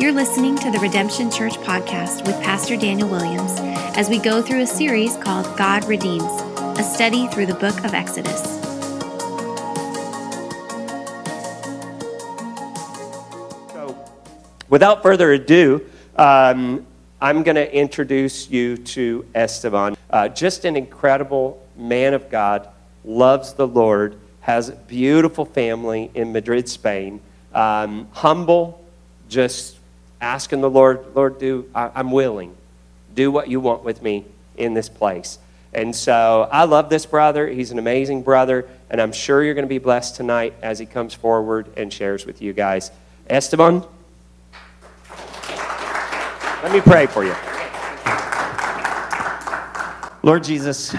You're 0.00 0.12
listening 0.12 0.56
to 0.60 0.70
the 0.70 0.78
Redemption 0.78 1.30
Church 1.30 1.58
podcast 1.58 2.26
with 2.26 2.34
Pastor 2.42 2.74
Daniel 2.74 3.06
Williams 3.06 3.52
as 3.98 4.08
we 4.08 4.18
go 4.18 4.40
through 4.40 4.62
a 4.62 4.66
series 4.66 5.14
called 5.18 5.44
God 5.58 5.84
Redeems, 5.84 6.24
a 6.24 6.82
study 6.82 7.26
through 7.26 7.44
the 7.44 7.54
book 7.54 7.76
of 7.84 7.92
Exodus. 7.92 8.40
So, 13.74 13.94
without 14.70 15.02
further 15.02 15.32
ado, 15.32 15.84
um, 16.16 16.86
I'm 17.20 17.42
going 17.42 17.56
to 17.56 17.76
introduce 17.76 18.48
you 18.48 18.78
to 18.78 19.26
Esteban. 19.34 19.98
Uh, 20.08 20.28
just 20.28 20.64
an 20.64 20.76
incredible 20.76 21.62
man 21.76 22.14
of 22.14 22.30
God, 22.30 22.70
loves 23.04 23.52
the 23.52 23.68
Lord, 23.68 24.18
has 24.40 24.70
a 24.70 24.76
beautiful 24.76 25.44
family 25.44 26.10
in 26.14 26.32
Madrid, 26.32 26.70
Spain. 26.70 27.20
Um, 27.52 28.08
humble, 28.12 28.82
just 29.28 29.76
asking 30.20 30.60
the 30.60 30.70
Lord, 30.70 31.04
Lord, 31.14 31.38
do 31.38 31.68
I, 31.74 31.90
I'm 31.94 32.10
willing. 32.10 32.56
Do 33.14 33.30
what 33.30 33.48
you 33.48 33.60
want 33.60 33.84
with 33.84 34.02
me 34.02 34.24
in 34.56 34.74
this 34.74 34.88
place. 34.88 35.38
And 35.72 35.94
so 35.94 36.48
I 36.50 36.64
love 36.64 36.90
this 36.90 37.06
brother. 37.06 37.48
He's 37.48 37.70
an 37.70 37.78
amazing 37.78 38.22
brother, 38.22 38.68
and 38.90 39.00
I'm 39.00 39.12
sure 39.12 39.42
you're 39.42 39.54
going 39.54 39.66
to 39.66 39.68
be 39.68 39.78
blessed 39.78 40.16
tonight 40.16 40.54
as 40.62 40.78
he 40.78 40.86
comes 40.86 41.14
forward 41.14 41.68
and 41.76 41.92
shares 41.92 42.26
with 42.26 42.42
you 42.42 42.52
guys. 42.52 42.90
Esteban, 43.28 43.84
let 46.62 46.72
me 46.72 46.80
pray 46.80 47.06
for 47.06 47.24
you. 47.24 47.34
Lord 50.22 50.44
Jesus, 50.44 50.94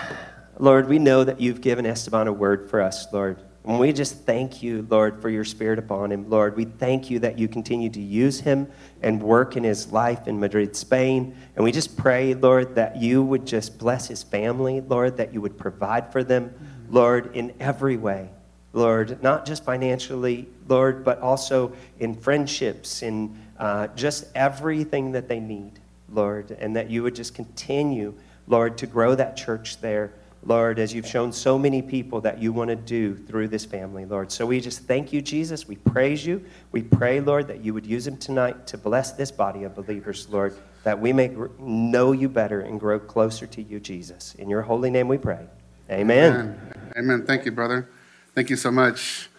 Lord, 0.57 0.87
we 0.87 0.97
know 0.97 1.23
that 1.23 1.39
you've 1.39 1.61
given 1.61 1.85
Esteban 1.85 2.27
a 2.27 2.33
word 2.33 2.69
for 2.69 2.81
us, 2.81 3.11
Lord. 3.11 3.37
And 3.63 3.79
we 3.79 3.93
just 3.93 4.25
thank 4.25 4.63
you, 4.63 4.87
Lord, 4.89 5.21
for 5.21 5.29
your 5.29 5.43
spirit 5.43 5.77
upon 5.77 6.11
him. 6.11 6.29
Lord, 6.29 6.55
we 6.55 6.65
thank 6.65 7.11
you 7.11 7.19
that 7.19 7.37
you 7.37 7.47
continue 7.47 7.91
to 7.91 8.01
use 8.01 8.39
him 8.39 8.67
and 9.03 9.21
work 9.21 9.55
in 9.55 9.63
his 9.63 9.91
life 9.91 10.27
in 10.27 10.39
Madrid, 10.39 10.75
Spain. 10.75 11.35
And 11.55 11.63
we 11.63 11.71
just 11.71 11.95
pray, 11.95 12.33
Lord, 12.33 12.75
that 12.75 12.97
you 12.97 13.23
would 13.23 13.45
just 13.45 13.77
bless 13.77 14.07
his 14.07 14.23
family, 14.23 14.81
Lord, 14.81 15.17
that 15.17 15.31
you 15.31 15.41
would 15.41 15.59
provide 15.59 16.11
for 16.11 16.23
them, 16.23 16.53
Lord, 16.89 17.35
in 17.35 17.53
every 17.59 17.97
way. 17.97 18.29
Lord, 18.73 19.21
not 19.21 19.45
just 19.45 19.63
financially, 19.63 20.47
Lord, 20.67 21.03
but 21.03 21.19
also 21.19 21.73
in 21.99 22.15
friendships, 22.15 23.03
in 23.03 23.37
uh, 23.59 23.87
just 23.95 24.25
everything 24.33 25.11
that 25.11 25.27
they 25.27 25.39
need, 25.39 25.73
Lord, 26.09 26.51
and 26.51 26.75
that 26.75 26.89
you 26.89 27.03
would 27.03 27.13
just 27.13 27.35
continue, 27.35 28.13
Lord, 28.47 28.77
to 28.79 28.87
grow 28.87 29.13
that 29.13 29.35
church 29.37 29.81
there. 29.81 30.13
Lord, 30.43 30.79
as 30.79 30.93
you've 30.93 31.07
shown 31.07 31.31
so 31.31 31.57
many 31.59 31.81
people 31.83 32.19
that 32.21 32.39
you 32.39 32.51
want 32.51 32.69
to 32.69 32.75
do 32.75 33.15
through 33.15 33.49
this 33.49 33.63
family, 33.63 34.05
Lord. 34.05 34.31
So 34.31 34.45
we 34.47 34.59
just 34.59 34.81
thank 34.87 35.13
you, 35.13 35.21
Jesus. 35.21 35.67
We 35.67 35.75
praise 35.75 36.25
you. 36.25 36.43
We 36.71 36.81
pray, 36.81 37.19
Lord, 37.19 37.47
that 37.47 37.63
you 37.63 37.75
would 37.75 37.85
use 37.85 38.07
him 38.07 38.17
tonight 38.17 38.65
to 38.67 38.77
bless 38.77 39.11
this 39.11 39.31
body 39.31 39.63
of 39.63 39.75
believers, 39.75 40.27
Lord, 40.29 40.55
that 40.83 40.99
we 40.99 41.13
may 41.13 41.35
know 41.59 42.11
you 42.11 42.27
better 42.27 42.61
and 42.61 42.79
grow 42.79 42.99
closer 42.99 43.45
to 43.45 43.61
you, 43.61 43.79
Jesus. 43.79 44.33
In 44.35 44.49
your 44.49 44.63
holy 44.63 44.89
name 44.89 45.07
we 45.07 45.19
pray. 45.19 45.45
Amen. 45.91 46.33
Amen. 46.33 46.93
Amen. 46.97 47.25
Thank 47.25 47.45
you, 47.45 47.51
brother. 47.51 47.89
Thank 48.33 48.49
you 48.49 48.55
so 48.55 48.71
much. 48.71 49.29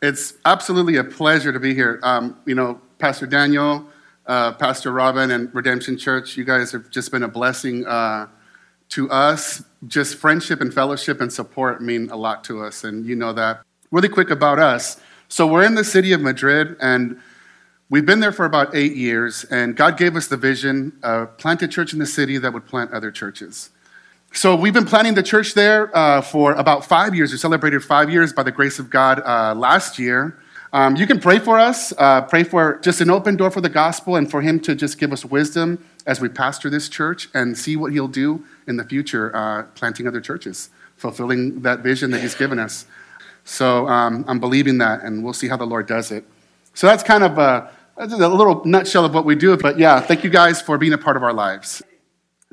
It's 0.00 0.34
absolutely 0.44 0.96
a 0.96 1.04
pleasure 1.04 1.52
to 1.52 1.60
be 1.60 1.74
here. 1.74 2.00
Um, 2.02 2.38
you 2.46 2.54
know, 2.54 2.80
Pastor 2.98 3.26
Daniel, 3.26 3.86
uh, 4.26 4.52
Pastor 4.52 4.92
Robin, 4.92 5.32
and 5.32 5.54
Redemption 5.54 5.98
Church, 5.98 6.36
you 6.36 6.44
guys 6.44 6.72
have 6.72 6.90
just 6.90 7.10
been 7.10 7.24
a 7.24 7.28
blessing 7.28 7.84
uh, 7.86 8.28
to 8.90 9.10
us. 9.10 9.62
Just 9.86 10.16
friendship 10.16 10.60
and 10.60 10.72
fellowship 10.72 11.20
and 11.20 11.32
support 11.32 11.82
mean 11.82 12.10
a 12.10 12.16
lot 12.16 12.44
to 12.44 12.62
us, 12.62 12.84
and 12.84 13.04
you 13.06 13.16
know 13.16 13.32
that. 13.32 13.62
Really 13.90 14.08
quick 14.08 14.30
about 14.30 14.58
us. 14.58 15.00
So, 15.28 15.46
we're 15.46 15.64
in 15.64 15.74
the 15.74 15.84
city 15.84 16.12
of 16.12 16.20
Madrid, 16.20 16.76
and 16.80 17.18
we've 17.90 18.06
been 18.06 18.20
there 18.20 18.32
for 18.32 18.44
about 18.44 18.74
eight 18.74 18.96
years, 18.96 19.44
and 19.44 19.76
God 19.76 19.96
gave 19.96 20.16
us 20.16 20.28
the 20.28 20.36
vision 20.36 20.92
uh, 21.02 21.26
plant 21.26 21.62
a 21.62 21.68
church 21.68 21.92
in 21.92 21.98
the 21.98 22.06
city 22.06 22.38
that 22.38 22.52
would 22.52 22.66
plant 22.66 22.92
other 22.92 23.10
churches. 23.10 23.70
So 24.32 24.54
we've 24.54 24.74
been 24.74 24.84
planning 24.84 25.14
the 25.14 25.22
church 25.22 25.54
there 25.54 25.96
uh, 25.96 26.20
for 26.20 26.52
about 26.52 26.84
five 26.84 27.14
years. 27.14 27.32
We 27.32 27.38
celebrated 27.38 27.82
five 27.82 28.10
years 28.10 28.32
by 28.32 28.42
the 28.42 28.52
grace 28.52 28.78
of 28.78 28.90
God 28.90 29.22
uh, 29.24 29.54
last 29.54 29.98
year. 29.98 30.38
Um, 30.72 30.96
you 30.96 31.06
can 31.06 31.20
pray 31.20 31.38
for 31.38 31.58
us, 31.58 31.92
uh, 31.96 32.22
pray 32.22 32.42
for 32.42 32.78
just 32.82 33.00
an 33.00 33.10
open 33.10 33.36
door 33.36 33.50
for 33.50 33.60
the 33.60 33.68
gospel 33.68 34.16
and 34.16 34.30
for 34.30 34.42
Him 34.42 34.60
to 34.60 34.74
just 34.74 34.98
give 34.98 35.12
us 35.12 35.24
wisdom 35.24 35.84
as 36.06 36.20
we 36.20 36.28
pastor 36.28 36.68
this 36.68 36.88
church 36.88 37.28
and 37.34 37.56
see 37.56 37.76
what 37.76 37.92
He'll 37.92 38.08
do 38.08 38.44
in 38.66 38.76
the 38.76 38.84
future, 38.84 39.34
uh, 39.34 39.62
planting 39.74 40.06
other 40.06 40.20
churches, 40.20 40.70
fulfilling 40.96 41.62
that 41.62 41.80
vision 41.80 42.10
that 42.10 42.20
He's 42.20 42.34
given 42.34 42.58
us. 42.58 42.86
So 43.44 43.86
um, 43.86 44.24
I'm 44.26 44.40
believing 44.40 44.78
that, 44.78 45.02
and 45.02 45.22
we'll 45.22 45.32
see 45.32 45.48
how 45.48 45.56
the 45.56 45.66
Lord 45.66 45.86
does 45.86 46.10
it. 46.10 46.24
So 46.74 46.86
that's 46.86 47.02
kind 47.02 47.22
of 47.22 47.38
a, 47.38 47.70
a 47.96 48.06
little 48.06 48.64
nutshell 48.64 49.04
of 49.04 49.14
what 49.14 49.24
we 49.24 49.36
do. 49.36 49.56
But 49.56 49.78
yeah, 49.78 50.00
thank 50.00 50.24
you 50.24 50.30
guys 50.30 50.60
for 50.60 50.78
being 50.78 50.92
a 50.92 50.98
part 50.98 51.16
of 51.16 51.22
our 51.22 51.32
lives. 51.32 51.82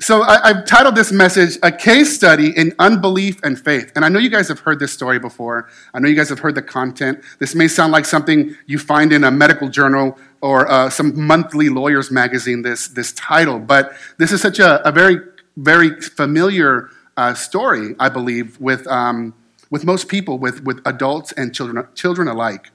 So 0.00 0.22
I, 0.22 0.48
have 0.48 0.64
titled 0.64 0.96
this 0.96 1.12
message 1.12 1.56
"A 1.62 1.70
Case 1.70 2.14
Study 2.14 2.50
in 2.56 2.74
Unbelief 2.80 3.38
and 3.44 3.58
Faith." 3.58 3.92
And 3.94 4.04
I 4.04 4.08
know 4.08 4.18
you 4.18 4.28
guys 4.28 4.48
have 4.48 4.58
heard 4.58 4.80
this 4.80 4.92
story 4.92 5.20
before. 5.20 5.68
I 5.94 6.00
know 6.00 6.08
you 6.08 6.16
guys 6.16 6.28
have 6.30 6.40
heard 6.40 6.56
the 6.56 6.62
content. 6.62 7.22
This 7.38 7.54
may 7.54 7.68
sound 7.68 7.92
like 7.92 8.04
something 8.04 8.56
you 8.66 8.78
find 8.78 9.12
in 9.12 9.22
a 9.22 9.30
medical 9.30 9.68
journal 9.68 10.18
or 10.40 10.68
uh, 10.68 10.90
some 10.90 11.26
monthly 11.26 11.68
lawyer's 11.68 12.10
magazine. 12.10 12.62
This 12.62 12.88
this 12.88 13.12
title, 13.12 13.60
but 13.60 13.92
this 14.18 14.32
is 14.32 14.40
such 14.40 14.58
a, 14.58 14.86
a 14.86 14.90
very 14.90 15.18
very 15.56 16.00
familiar 16.00 16.90
uh, 17.16 17.34
story, 17.34 17.94
I 18.00 18.08
believe, 18.08 18.60
with 18.60 18.86
um, 18.88 19.32
with 19.70 19.84
most 19.84 20.08
people, 20.08 20.38
with 20.38 20.64
with 20.64 20.80
adults 20.86 21.30
and 21.32 21.54
children 21.54 21.86
children 21.94 22.26
alike. 22.26 22.72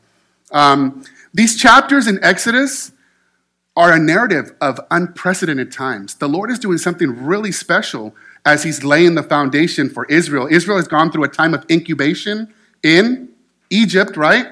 Um, 0.51 1.03
these 1.33 1.59
chapters 1.59 2.07
in 2.07 2.23
Exodus 2.23 2.93
are 3.79 3.93
a 3.93 3.97
narrative 3.97 4.51
of 4.59 4.77
unprecedented 4.91 5.71
times. 5.71 6.15
The 6.15 6.27
Lord 6.27 6.51
is 6.51 6.59
doing 6.59 6.77
something 6.77 7.23
really 7.25 7.53
special 7.53 8.13
as 8.45 8.63
He's 8.63 8.83
laying 8.83 9.15
the 9.15 9.23
foundation 9.23 9.89
for 9.89 10.03
Israel. 10.07 10.49
Israel 10.51 10.75
has 10.75 10.87
gone 10.89 11.13
through 11.13 11.23
a 11.23 11.29
time 11.29 11.53
of 11.53 11.65
incubation 11.71 12.53
in 12.83 13.29
Egypt, 13.69 14.17
right? 14.17 14.47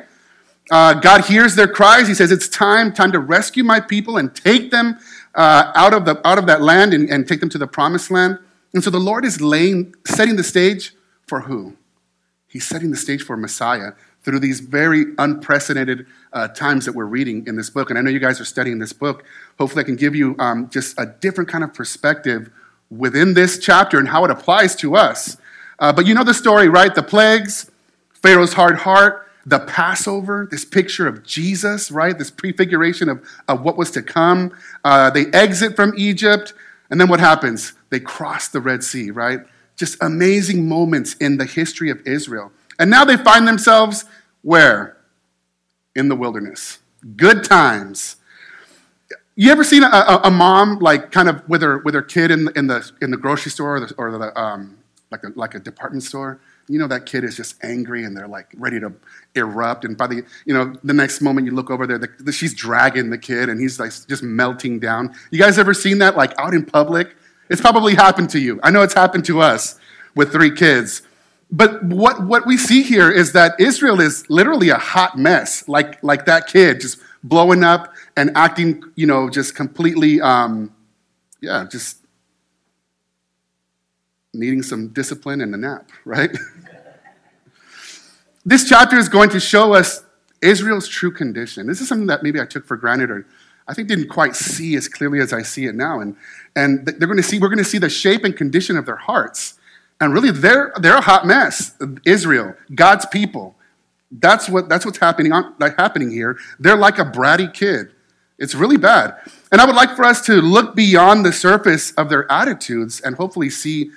Uh, 0.72 0.94
God 0.94 1.26
hears 1.26 1.56
their 1.56 1.68
cries. 1.68 2.08
He 2.08 2.14
says, 2.14 2.32
It's 2.32 2.48
time, 2.48 2.94
time 2.94 3.12
to 3.12 3.20
rescue 3.20 3.66
my 3.66 3.82
people 3.82 4.16
and 4.16 4.34
take 4.34 4.72
them 4.72 4.98
uh, 5.36 5.74
out, 5.76 5.94
of 5.94 6.06
the, 6.06 6.26
out 6.26 6.38
of 6.38 6.46
that 6.48 6.62
land 6.62 6.94
and, 6.94 7.10
and 7.10 7.28
take 7.28 7.42
them 7.42 7.50
to 7.50 7.58
the 7.58 7.68
promised 7.68 8.10
land. 8.10 8.40
And 8.74 8.82
so 8.82 8.90
the 8.90 8.98
Lord 8.98 9.26
is 9.26 9.42
laying, 9.42 9.94
setting 10.06 10.38
the 10.38 10.44
stage 10.44 10.94
for 11.28 11.42
who? 11.42 11.76
He's 12.48 12.66
setting 12.66 12.92
the 12.92 12.98
stage 12.98 13.24
for 13.24 13.36
Messiah 13.36 13.92
through 14.28 14.42
these 14.42 14.60
very 14.60 15.06
unprecedented 15.20 16.06
uh, 16.34 16.50
times 16.50 16.84
that 16.84 16.92
we're 16.92 17.06
reading 17.06 17.48
in 17.48 17.56
this 17.56 17.70
book. 17.70 17.90
And 17.90 17.98
I 17.98 18.02
know 18.02 18.10
you 18.10 18.20
guys 18.20 18.42
are 18.42 18.46
studying 18.46 18.78
this 18.78 18.92
book. 18.92 19.24
Hopefully, 19.58 19.84
I 19.84 19.86
can 19.86 19.96
give 19.96 20.16
you 20.16 20.36
um, 20.38 20.70
just 20.70 21.00
a 21.00 21.06
different 21.06 21.50
kind 21.50 21.64
of 21.64 21.74
perspective 21.74 22.52
within 22.90 23.36
this 23.36 23.58
chapter 23.58 23.98
and 23.98 24.10
how 24.10 24.26
it 24.26 24.32
applies 24.32 24.76
to 24.76 24.98
us. 24.98 25.38
Uh, 25.80 25.94
but 25.94 26.06
you 26.06 26.14
know 26.14 26.26
the 26.26 26.34
story, 26.34 26.68
right? 26.68 26.94
The 26.94 27.04
plagues, 27.04 27.72
Pharaoh's 28.12 28.52
hard 28.52 28.80
heart, 28.80 29.30
the 29.46 29.60
Passover, 29.60 30.46
this 30.52 30.66
picture 30.66 31.08
of 31.08 31.24
Jesus, 31.24 31.90
right? 31.90 32.18
This 32.18 32.30
prefiguration 32.30 33.08
of, 33.08 33.26
of 33.48 33.62
what 33.62 33.78
was 33.78 33.92
to 33.92 34.02
come. 34.02 34.54
Uh, 34.84 35.10
they 35.10 35.28
exit 35.28 35.78
from 35.78 35.94
Egypt, 35.96 36.54
and 36.90 37.00
then 37.00 37.08
what 37.08 37.22
happens? 37.22 37.72
They 37.92 38.02
cross 38.02 38.50
the 38.50 38.60
Red 38.60 38.84
Sea, 38.84 39.10
right? 39.10 39.40
Just 39.78 39.96
amazing 40.02 40.68
moments 40.68 41.14
in 41.14 41.38
the 41.38 41.46
history 41.46 41.90
of 41.90 42.06
Israel. 42.06 42.52
And 42.80 42.90
now 42.90 43.06
they 43.06 43.18
find 43.18 43.48
themselves 43.48 44.06
where? 44.42 44.98
In 45.96 46.10
the 46.10 46.16
wilderness. 46.16 46.80
Good 47.16 47.44
times. 47.44 48.18
You 49.36 49.52
ever 49.52 49.64
seen 49.64 49.84
a, 49.84 49.88
a, 49.88 50.22
a, 50.26 50.32
mom 50.32 50.80
like 50.80 51.12
kind 51.12 51.30
of 51.30 51.48
with 51.48 51.62
her 51.62 51.78
with 51.80 51.94
her 51.94 52.02
kid 52.02 52.32
in 52.32 52.46
the 52.46 52.52
in 52.58 52.68
the, 52.68 52.92
in 53.02 53.12
the 53.12 53.18
grocery 53.18 53.52
store 53.52 53.76
or 53.76 53.80
the, 53.82 53.94
or 53.98 54.18
the 54.18 54.40
um, 54.40 54.78
like 55.12 55.24
a, 55.24 55.28
like 55.36 55.54
a 55.54 55.60
department 55.60 56.04
store? 56.04 56.40
You 56.68 56.80
know 56.80 56.88
that 56.88 57.06
kid 57.06 57.24
is 57.24 57.38
just 57.38 57.64
angry 57.64 58.04
and 58.04 58.18
they're 58.18 58.28
like 58.28 58.52
ready 58.58 58.80
to 58.80 58.94
erupt. 59.36 59.86
And 59.86 59.96
by 59.96 60.08
the 60.08 60.24
you 60.46 60.54
know 60.54 60.74
the 60.84 60.94
next 60.94 61.22
moment 61.22 61.46
you 61.46 61.54
look 61.54 61.70
over 61.70 61.86
there, 61.86 62.00
the, 62.00 62.10
the, 62.20 62.32
she's 62.32 62.54
dragging 62.54 63.12
the 63.12 63.18
kid 63.18 63.48
and 63.50 63.62
he's 63.62 63.80
like 63.80 63.92
just 64.08 64.24
melting 64.24 64.80
down. 64.80 65.14
You 65.30 65.40
guys 65.40 65.60
ever 65.60 65.74
seen 65.74 66.00
that 66.00 66.18
like 66.18 66.34
out 66.40 66.56
in 66.56 66.66
public? 66.66 67.16
It's 67.50 67.62
probably 67.62 67.94
happened 67.96 68.32
to 68.32 68.40
you. 68.40 68.60
I 68.64 68.72
know 68.72 68.82
it's 68.82 68.96
happened 68.96 69.26
to 69.26 69.42
us 69.42 69.80
with 70.16 70.32
three 70.32 70.52
kids. 70.52 71.04
But 71.50 71.84
what, 71.84 72.24
what 72.24 72.46
we 72.46 72.58
see 72.58 72.84
here 72.84 73.10
is 73.10 73.32
that 73.32 73.60
Israel 73.60 74.02
is 74.02 74.30
literally 74.30 74.70
a 74.70 74.78
hot 74.78 75.18
mess, 75.18 75.68
like, 75.68 76.02
like 76.04 76.26
that 76.26 76.48
kid, 76.48 76.82
just 76.82 77.00
blowing 77.24 77.64
up 77.64 77.94
and 78.18 78.32
acting, 78.36 78.84
you 78.96 79.08
know, 79.08 79.30
just 79.30 79.56
completely, 79.56 80.20
um, 80.20 80.74
yeah, 81.42 81.66
just 81.70 82.00
needing 84.34 84.62
some 84.62 84.90
discipline 84.90 85.42
and 85.42 85.54
a 85.54 85.58
nap, 85.58 85.90
right? 86.04 86.36
this 88.46 88.68
chapter 88.68 88.98
is 88.98 89.08
going 89.08 89.30
to 89.30 89.40
show 89.40 89.74
us 89.74 90.04
Israel's 90.42 90.88
true 90.88 91.12
condition. 91.12 91.66
This 91.66 91.82
is 91.82 91.88
something 91.88 92.08
that 92.08 92.24
maybe 92.24 92.42
I 92.42 92.46
took 92.46 92.66
for 92.66 92.78
granted 92.78 93.10
or 93.10 93.26
I 93.68 93.74
think 93.74 93.88
didn't 93.88 94.10
quite 94.10 94.36
see 94.36 94.76
as 94.76 94.88
clearly 94.88 95.20
as 95.20 95.34
I 95.34 95.42
see 95.42 95.66
it 95.66 95.76
now. 95.76 96.00
And, 96.00 96.16
and 96.56 96.86
they're 96.86 97.08
going 97.08 97.18
to 97.18 97.24
see, 97.24 97.40
we're 97.40 97.50
going 97.50 97.58
to 97.58 97.66
see 97.66 97.80
the 97.80 97.90
shape 97.90 98.24
and 98.24 98.36
condition 98.36 98.78
of 98.78 98.86
their 98.86 98.96
hearts. 98.96 99.56
And 100.00 100.14
really, 100.14 100.32
they're, 100.32 100.74
they're 100.80 100.98
a 100.98 101.02
hot 101.02 101.26
mess. 101.26 101.76
Israel, 102.06 102.56
God's 102.76 103.06
people. 103.08 103.56
That's, 104.12 104.48
what, 104.48 104.70
that's 104.70 104.86
what's 104.86 105.00
happening, 105.00 105.32
on, 105.32 105.56
like, 105.60 105.78
happening 105.78 106.12
here. 106.12 106.38
They're 106.60 106.78
like 106.78 107.00
a 107.00 107.06
bratty 107.06 107.54
kid. 107.54 107.92
It's 108.38 108.54
really 108.54 108.78
bad. 108.78 109.16
And 109.52 109.60
I 109.60 109.66
would 109.66 109.76
like 109.76 109.96
for 109.96 110.06
us 110.06 110.22
to 110.28 110.36
look 110.36 110.76
beyond 110.76 111.26
the 111.26 111.34
surface 111.34 111.92
of 111.94 112.10
their 112.10 112.32
attitudes 112.32 113.02
and 113.02 113.16
hopefully 113.16 113.50
see 113.50 113.90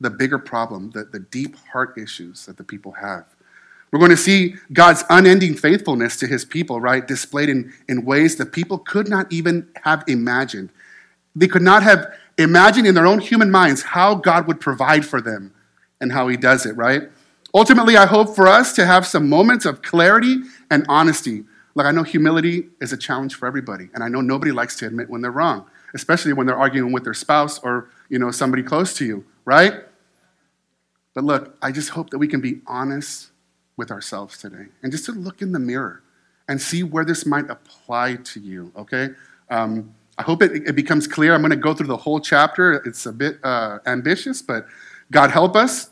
the 0.00 0.10
bigger 0.10 0.38
problem, 0.38 0.90
the, 0.92 1.04
the 1.04 1.18
deep 1.18 1.56
heart 1.72 1.98
issues 1.98 2.46
that 2.46 2.56
the 2.56 2.64
people 2.64 2.92
have. 2.92 3.24
We're 3.90 3.98
going 3.98 4.10
to 4.10 4.16
see 4.16 4.54
God's 4.72 5.02
unending 5.10 5.54
faithfulness 5.56 6.16
to 6.18 6.26
his 6.26 6.44
people, 6.44 6.80
right, 6.80 7.06
displayed 7.06 7.48
in, 7.48 7.72
in 7.88 8.04
ways 8.04 8.36
that 8.36 8.52
people 8.52 8.78
could 8.78 9.08
not 9.08 9.32
even 9.32 9.66
have 9.82 10.04
imagined. 10.06 10.70
They 11.34 11.48
could 11.48 11.62
not 11.62 11.82
have 11.82 12.06
imagined 12.38 12.86
in 12.86 12.94
their 12.94 13.06
own 13.06 13.18
human 13.18 13.50
minds 13.50 13.82
how 13.82 14.14
God 14.14 14.46
would 14.46 14.60
provide 14.60 15.04
for 15.04 15.20
them 15.20 15.52
and 16.00 16.12
how 16.12 16.28
he 16.28 16.36
does 16.36 16.64
it, 16.64 16.76
right? 16.76 17.02
Ultimately, 17.54 17.96
I 17.96 18.06
hope 18.06 18.34
for 18.34 18.46
us 18.46 18.72
to 18.74 18.86
have 18.86 19.06
some 19.06 19.28
moments 19.28 19.64
of 19.64 19.82
clarity 19.82 20.36
and 20.70 20.86
honesty. 20.88 21.44
Like, 21.74 21.86
I 21.86 21.90
know 21.90 22.02
humility 22.02 22.68
is 22.80 22.92
a 22.92 22.96
challenge 22.96 23.34
for 23.34 23.46
everybody, 23.46 23.88
and 23.94 24.02
I 24.02 24.08
know 24.08 24.20
nobody 24.20 24.52
likes 24.52 24.76
to 24.76 24.86
admit 24.86 25.08
when 25.10 25.22
they're 25.22 25.30
wrong, 25.30 25.66
especially 25.94 26.32
when 26.32 26.46
they're 26.46 26.56
arguing 26.56 26.92
with 26.92 27.04
their 27.04 27.14
spouse 27.14 27.58
or, 27.60 27.88
you 28.08 28.18
know, 28.18 28.30
somebody 28.30 28.62
close 28.62 28.94
to 28.94 29.04
you, 29.04 29.24
right? 29.44 29.74
But 31.14 31.24
look, 31.24 31.56
I 31.60 31.72
just 31.72 31.90
hope 31.90 32.10
that 32.10 32.18
we 32.18 32.28
can 32.28 32.40
be 32.40 32.60
honest 32.66 33.30
with 33.76 33.90
ourselves 33.90 34.38
today 34.38 34.66
and 34.82 34.92
just 34.92 35.04
to 35.06 35.12
look 35.12 35.40
in 35.40 35.52
the 35.52 35.58
mirror 35.58 36.02
and 36.48 36.60
see 36.60 36.82
where 36.82 37.04
this 37.04 37.26
might 37.26 37.48
apply 37.50 38.16
to 38.16 38.40
you, 38.40 38.72
okay? 38.76 39.10
Um, 39.50 39.94
I 40.18 40.22
hope 40.22 40.42
it, 40.42 40.68
it, 40.68 40.74
becomes 40.74 41.06
clear. 41.06 41.32
I'm 41.32 41.40
going 41.40 41.52
to 41.52 41.56
go 41.56 41.72
through 41.72 41.86
the 41.86 41.96
whole 41.96 42.18
chapter. 42.18 42.74
It's 42.84 43.06
a 43.06 43.12
bit 43.12 43.38
uh, 43.44 43.78
ambitious, 43.86 44.42
but 44.42 44.66
God 45.12 45.30
help 45.30 45.54
us. 45.54 45.90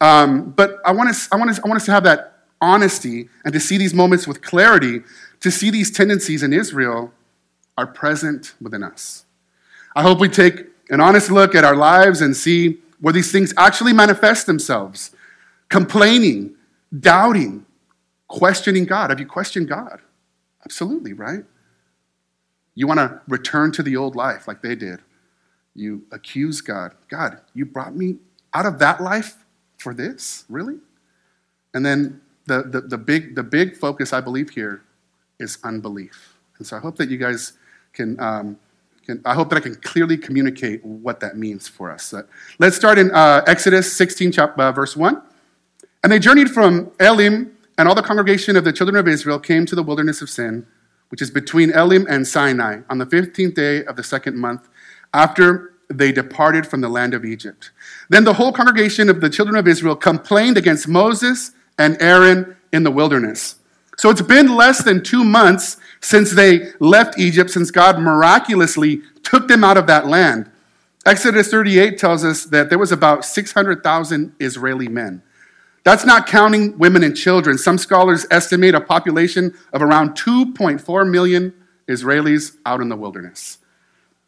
Um, 0.00 0.50
but 0.52 0.78
I 0.86 0.92
want, 0.92 1.10
us, 1.10 1.28
I, 1.30 1.36
want 1.36 1.50
us, 1.50 1.60
I 1.62 1.68
want 1.68 1.76
us 1.76 1.84
to 1.84 1.92
have 1.92 2.04
that 2.04 2.38
honesty 2.62 3.28
and 3.44 3.52
to 3.52 3.60
see 3.60 3.76
these 3.76 3.92
moments 3.92 4.26
with 4.26 4.40
clarity, 4.40 5.02
to 5.40 5.50
see 5.50 5.70
these 5.70 5.90
tendencies 5.90 6.42
in 6.42 6.52
Israel 6.52 7.12
are 7.76 7.86
present 7.86 8.54
within 8.60 8.82
us. 8.82 9.24
I 9.94 10.02
hope 10.02 10.18
we 10.18 10.28
take 10.28 10.66
an 10.88 11.00
honest 11.00 11.30
look 11.30 11.54
at 11.54 11.64
our 11.64 11.76
lives 11.76 12.22
and 12.22 12.34
see 12.34 12.78
where 13.00 13.12
these 13.12 13.30
things 13.30 13.52
actually 13.56 13.92
manifest 13.92 14.46
themselves 14.46 15.12
complaining, 15.68 16.54
doubting, 16.98 17.66
questioning 18.26 18.86
God. 18.86 19.10
Have 19.10 19.20
you 19.20 19.26
questioned 19.26 19.68
God? 19.68 20.00
Absolutely, 20.64 21.12
right? 21.12 21.44
You 22.78 22.86
want 22.86 23.00
to 23.00 23.20
return 23.26 23.72
to 23.72 23.82
the 23.82 23.96
old 23.96 24.14
life 24.14 24.46
like 24.46 24.62
they 24.62 24.76
did. 24.76 25.00
You 25.74 26.04
accuse 26.12 26.60
God. 26.60 26.94
God, 27.08 27.40
you 27.52 27.66
brought 27.66 27.96
me 27.96 28.18
out 28.54 28.66
of 28.66 28.78
that 28.78 29.02
life 29.02 29.34
for 29.78 29.92
this? 29.92 30.44
Really? 30.48 30.76
And 31.74 31.84
then 31.84 32.20
the, 32.46 32.62
the, 32.62 32.82
the, 32.82 32.96
big, 32.96 33.34
the 33.34 33.42
big 33.42 33.76
focus, 33.76 34.12
I 34.12 34.20
believe, 34.20 34.50
here 34.50 34.84
is 35.40 35.58
unbelief. 35.64 36.38
And 36.58 36.66
so 36.68 36.76
I 36.76 36.78
hope 36.78 36.94
that 36.98 37.10
you 37.10 37.18
guys 37.18 37.54
can, 37.92 38.18
um, 38.20 38.56
can 39.04 39.22
I 39.24 39.34
hope 39.34 39.50
that 39.50 39.56
I 39.56 39.60
can 39.60 39.74
clearly 39.74 40.16
communicate 40.16 40.84
what 40.84 41.18
that 41.18 41.36
means 41.36 41.66
for 41.66 41.90
us. 41.90 42.14
Uh, 42.14 42.22
let's 42.60 42.76
start 42.76 42.96
in 42.96 43.10
uh, 43.10 43.42
Exodus 43.48 43.92
16, 43.92 44.30
chapter, 44.30 44.62
uh, 44.62 44.70
verse 44.70 44.96
1. 44.96 45.20
And 46.04 46.12
they 46.12 46.20
journeyed 46.20 46.50
from 46.50 46.92
Elim, 47.00 47.56
and 47.76 47.88
all 47.88 47.96
the 47.96 48.02
congregation 48.02 48.54
of 48.54 48.62
the 48.62 48.72
children 48.72 48.96
of 48.96 49.08
Israel 49.08 49.40
came 49.40 49.66
to 49.66 49.74
the 49.74 49.82
wilderness 49.82 50.22
of 50.22 50.30
Sin, 50.30 50.64
which 51.08 51.22
is 51.22 51.30
between 51.30 51.70
Elim 51.72 52.06
and 52.08 52.26
Sinai, 52.26 52.80
on 52.90 52.98
the 52.98 53.06
15th 53.06 53.54
day 53.54 53.84
of 53.84 53.96
the 53.96 54.02
second 54.02 54.36
month, 54.36 54.68
after 55.14 55.74
they 55.88 56.12
departed 56.12 56.66
from 56.66 56.80
the 56.80 56.88
land 56.88 57.14
of 57.14 57.24
Egypt. 57.24 57.70
Then 58.08 58.24
the 58.24 58.34
whole 58.34 58.52
congregation 58.52 59.08
of 59.08 59.20
the 59.20 59.30
children 59.30 59.56
of 59.56 59.66
Israel 59.66 59.96
complained 59.96 60.58
against 60.58 60.86
Moses 60.86 61.52
and 61.78 62.00
Aaron 62.00 62.56
in 62.72 62.82
the 62.82 62.90
wilderness. 62.90 63.56
So 63.96 64.10
it's 64.10 64.22
been 64.22 64.54
less 64.54 64.84
than 64.84 65.02
two 65.02 65.24
months 65.24 65.78
since 66.00 66.30
they 66.32 66.72
left 66.78 67.18
Egypt, 67.18 67.50
since 67.50 67.70
God 67.70 67.98
miraculously 67.98 69.02
took 69.22 69.48
them 69.48 69.64
out 69.64 69.76
of 69.76 69.86
that 69.86 70.06
land. 70.06 70.50
Exodus 71.04 71.50
38 71.50 71.98
tells 71.98 72.24
us 72.24 72.44
that 72.44 72.68
there 72.68 72.78
was 72.78 72.92
about 72.92 73.24
600,000 73.24 74.34
Israeli 74.38 74.88
men. 74.88 75.22
That's 75.88 76.04
not 76.04 76.26
counting 76.26 76.76
women 76.76 77.02
and 77.02 77.16
children. 77.16 77.56
Some 77.56 77.78
scholars 77.78 78.26
estimate 78.30 78.74
a 78.74 78.80
population 78.80 79.56
of 79.72 79.80
around 79.80 80.18
2.4 80.18 81.10
million 81.10 81.54
Israelis 81.88 82.58
out 82.66 82.82
in 82.82 82.90
the 82.90 82.96
wilderness. 82.96 83.56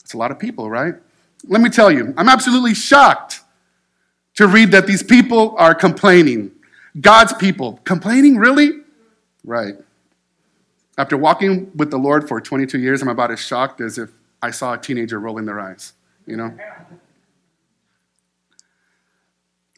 It's 0.00 0.14
a 0.14 0.16
lot 0.16 0.30
of 0.30 0.38
people, 0.38 0.70
right? 0.70 0.94
Let 1.44 1.60
me 1.60 1.68
tell 1.68 1.90
you, 1.90 2.14
I'm 2.16 2.30
absolutely 2.30 2.72
shocked 2.72 3.42
to 4.36 4.46
read 4.46 4.70
that 4.70 4.86
these 4.86 5.02
people 5.02 5.54
are 5.58 5.74
complaining. 5.74 6.50
God's 6.98 7.34
people. 7.34 7.78
Complaining, 7.84 8.38
really? 8.38 8.70
Right. 9.44 9.74
After 10.96 11.18
walking 11.18 11.72
with 11.76 11.90
the 11.90 11.98
Lord 11.98 12.26
for 12.26 12.40
22 12.40 12.78
years, 12.78 13.02
I'm 13.02 13.08
about 13.08 13.32
as 13.32 13.38
shocked 13.38 13.82
as 13.82 13.98
if 13.98 14.08
I 14.40 14.50
saw 14.50 14.72
a 14.72 14.78
teenager 14.78 15.20
rolling 15.20 15.44
their 15.44 15.60
eyes, 15.60 15.92
you 16.26 16.38
know? 16.38 16.56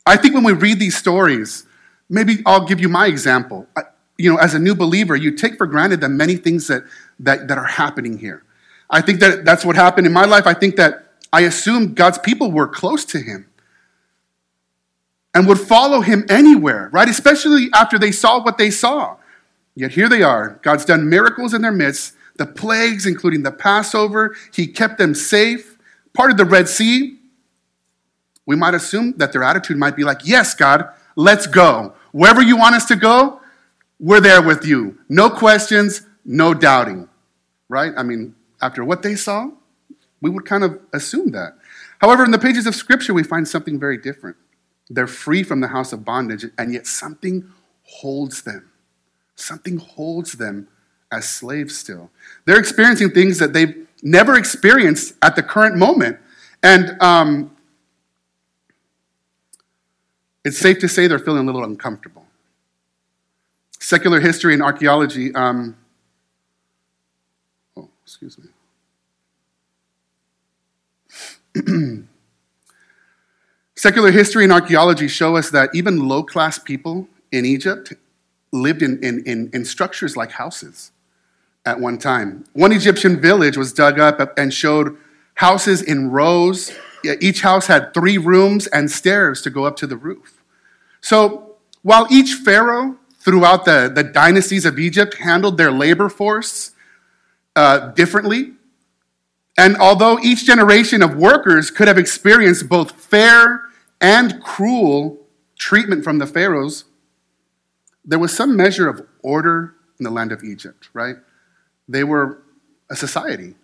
I 0.06 0.16
think 0.16 0.34
when 0.34 0.44
we 0.44 0.52
read 0.52 0.78
these 0.78 0.96
stories, 0.96 1.66
maybe 2.12 2.42
I'll 2.44 2.66
give 2.66 2.80
you 2.80 2.88
my 2.88 3.06
example. 3.06 3.66
I, 3.76 3.82
you 4.18 4.32
know, 4.32 4.38
as 4.38 4.54
a 4.54 4.58
new 4.58 4.74
believer, 4.74 5.16
you 5.16 5.32
take 5.32 5.56
for 5.56 5.66
granted 5.66 6.00
the 6.00 6.08
many 6.08 6.36
things 6.36 6.68
that, 6.68 6.84
that, 7.18 7.48
that 7.48 7.58
are 7.58 7.64
happening 7.64 8.18
here. 8.18 8.44
I 8.90 9.00
think 9.00 9.20
that 9.20 9.44
that's 9.44 9.64
what 9.64 9.74
happened 9.74 10.06
in 10.06 10.12
my 10.12 10.26
life. 10.26 10.46
I 10.46 10.52
think 10.52 10.76
that 10.76 11.06
I 11.32 11.40
assumed 11.40 11.96
God's 11.96 12.18
people 12.18 12.52
were 12.52 12.68
close 12.68 13.06
to 13.06 13.18
him 13.18 13.48
and 15.34 15.48
would 15.48 15.58
follow 15.58 16.02
him 16.02 16.26
anywhere, 16.28 16.90
right? 16.92 17.08
Especially 17.08 17.70
after 17.74 17.98
they 17.98 18.12
saw 18.12 18.44
what 18.44 18.58
they 18.58 18.70
saw. 18.70 19.16
Yet 19.74 19.92
here 19.92 20.10
they 20.10 20.22
are. 20.22 20.60
God's 20.62 20.84
done 20.84 21.08
miracles 21.08 21.54
in 21.54 21.62
their 21.62 21.72
midst, 21.72 22.14
the 22.36 22.44
plagues, 22.44 23.06
including 23.06 23.42
the 23.42 23.50
Passover. 23.50 24.36
He 24.52 24.66
kept 24.66 24.98
them 24.98 25.14
safe, 25.14 25.78
parted 26.12 26.36
the 26.36 26.44
Red 26.44 26.68
Sea. 26.68 27.18
We 28.44 28.56
might 28.56 28.74
assume 28.74 29.14
that 29.16 29.32
their 29.32 29.42
attitude 29.42 29.78
might 29.78 29.96
be 29.96 30.04
like, 30.04 30.20
Yes, 30.24 30.54
God, 30.54 30.90
let's 31.16 31.46
go. 31.46 31.94
Wherever 32.12 32.42
you 32.42 32.56
want 32.56 32.74
us 32.74 32.84
to 32.86 32.96
go, 32.96 33.40
we're 33.98 34.20
there 34.20 34.42
with 34.42 34.64
you. 34.64 34.98
No 35.08 35.30
questions, 35.30 36.02
no 36.24 36.54
doubting, 36.54 37.08
right? 37.68 37.92
I 37.96 38.02
mean, 38.02 38.34
after 38.60 38.84
what 38.84 39.02
they 39.02 39.14
saw, 39.14 39.50
we 40.20 40.30
would 40.30 40.44
kind 40.44 40.64
of 40.64 40.80
assume 40.92 41.32
that. 41.32 41.54
However, 42.00 42.24
in 42.24 42.30
the 42.30 42.38
pages 42.38 42.66
of 42.66 42.74
Scripture, 42.74 43.14
we 43.14 43.22
find 43.22 43.46
something 43.46 43.78
very 43.78 43.96
different. 43.96 44.36
They're 44.90 45.06
free 45.06 45.42
from 45.42 45.60
the 45.60 45.68
house 45.68 45.92
of 45.92 46.04
bondage, 46.04 46.44
and 46.58 46.72
yet 46.72 46.86
something 46.86 47.50
holds 47.84 48.42
them. 48.42 48.70
Something 49.34 49.78
holds 49.78 50.32
them 50.32 50.68
as 51.10 51.28
slaves 51.28 51.78
still. 51.78 52.10
They're 52.44 52.58
experiencing 52.58 53.10
things 53.10 53.38
that 53.38 53.52
they've 53.52 53.86
never 54.02 54.36
experienced 54.36 55.14
at 55.22 55.36
the 55.36 55.42
current 55.42 55.76
moment. 55.76 56.18
And 56.62 57.00
um, 57.00 57.51
it's 60.44 60.58
safe 60.58 60.78
to 60.80 60.88
say 60.88 61.06
they're 61.06 61.18
feeling 61.18 61.42
a 61.42 61.46
little 61.46 61.64
uncomfortable. 61.64 62.26
Secular 63.78 64.20
history 64.20 64.54
and 64.54 64.62
archaeology, 64.62 65.34
um, 65.34 65.76
oh, 67.76 67.88
excuse 68.04 68.38
me. 68.38 68.48
Secular 73.76 74.12
history 74.12 74.44
and 74.44 74.52
archaeology 74.52 75.08
show 75.08 75.36
us 75.36 75.50
that 75.50 75.74
even 75.74 76.08
low 76.08 76.22
class 76.22 76.58
people 76.58 77.08
in 77.32 77.44
Egypt 77.44 77.94
lived 78.52 78.82
in, 78.82 79.02
in, 79.02 79.24
in, 79.24 79.50
in, 79.52 79.64
structures 79.64 80.16
like 80.16 80.30
houses 80.30 80.92
at 81.66 81.80
one 81.80 81.98
time. 81.98 82.44
One 82.52 82.70
Egyptian 82.70 83.20
village 83.20 83.56
was 83.56 83.72
dug 83.72 83.98
up 83.98 84.38
and 84.38 84.54
showed 84.54 84.96
houses 85.34 85.82
in 85.82 86.10
rows. 86.10 86.72
Each 87.04 87.42
house 87.42 87.66
had 87.66 87.94
three 87.94 88.18
rooms 88.18 88.66
and 88.68 88.90
stairs 88.90 89.42
to 89.42 89.50
go 89.50 89.64
up 89.64 89.76
to 89.76 89.86
the 89.86 89.96
roof. 89.96 90.42
So 91.00 91.56
while 91.82 92.06
each 92.10 92.34
pharaoh 92.34 92.96
throughout 93.18 93.64
the, 93.64 93.90
the 93.92 94.04
dynasties 94.04 94.64
of 94.64 94.78
Egypt 94.78 95.18
handled 95.18 95.56
their 95.56 95.70
labor 95.70 96.08
force 96.08 96.72
uh, 97.54 97.88
differently, 97.92 98.52
and 99.56 99.76
although 99.76 100.18
each 100.20 100.46
generation 100.46 101.02
of 101.02 101.16
workers 101.16 101.70
could 101.70 101.88
have 101.88 101.98
experienced 101.98 102.68
both 102.68 102.92
fair 102.92 103.62
and 104.00 104.42
cruel 104.42 105.18
treatment 105.58 106.04
from 106.04 106.18
the 106.18 106.26
pharaohs, 106.26 106.84
there 108.04 108.18
was 108.18 108.34
some 108.34 108.56
measure 108.56 108.88
of 108.88 109.06
order 109.22 109.74
in 109.98 110.04
the 110.04 110.10
land 110.10 110.32
of 110.32 110.42
Egypt, 110.42 110.88
right? 110.92 111.16
They 111.88 112.02
were 112.02 112.42
a 112.90 112.96
society. 112.96 113.54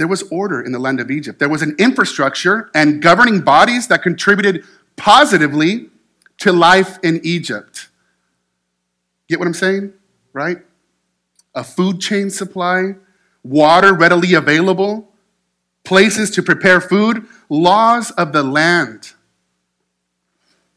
There 0.00 0.08
was 0.08 0.22
order 0.30 0.62
in 0.62 0.72
the 0.72 0.78
land 0.78 0.98
of 0.98 1.10
Egypt. 1.10 1.38
There 1.38 1.50
was 1.50 1.60
an 1.60 1.76
infrastructure 1.78 2.70
and 2.74 3.02
governing 3.02 3.42
bodies 3.42 3.88
that 3.88 4.02
contributed 4.02 4.64
positively 4.96 5.90
to 6.38 6.54
life 6.54 6.98
in 7.02 7.20
Egypt. 7.22 7.90
Get 9.28 9.38
what 9.38 9.46
I'm 9.46 9.52
saying? 9.52 9.92
Right? 10.32 10.56
A 11.54 11.62
food 11.62 12.00
chain 12.00 12.30
supply, 12.30 12.94
water 13.44 13.92
readily 13.92 14.32
available, 14.32 15.12
places 15.84 16.30
to 16.30 16.42
prepare 16.42 16.80
food, 16.80 17.26
laws 17.50 18.10
of 18.12 18.32
the 18.32 18.42
land. 18.42 19.12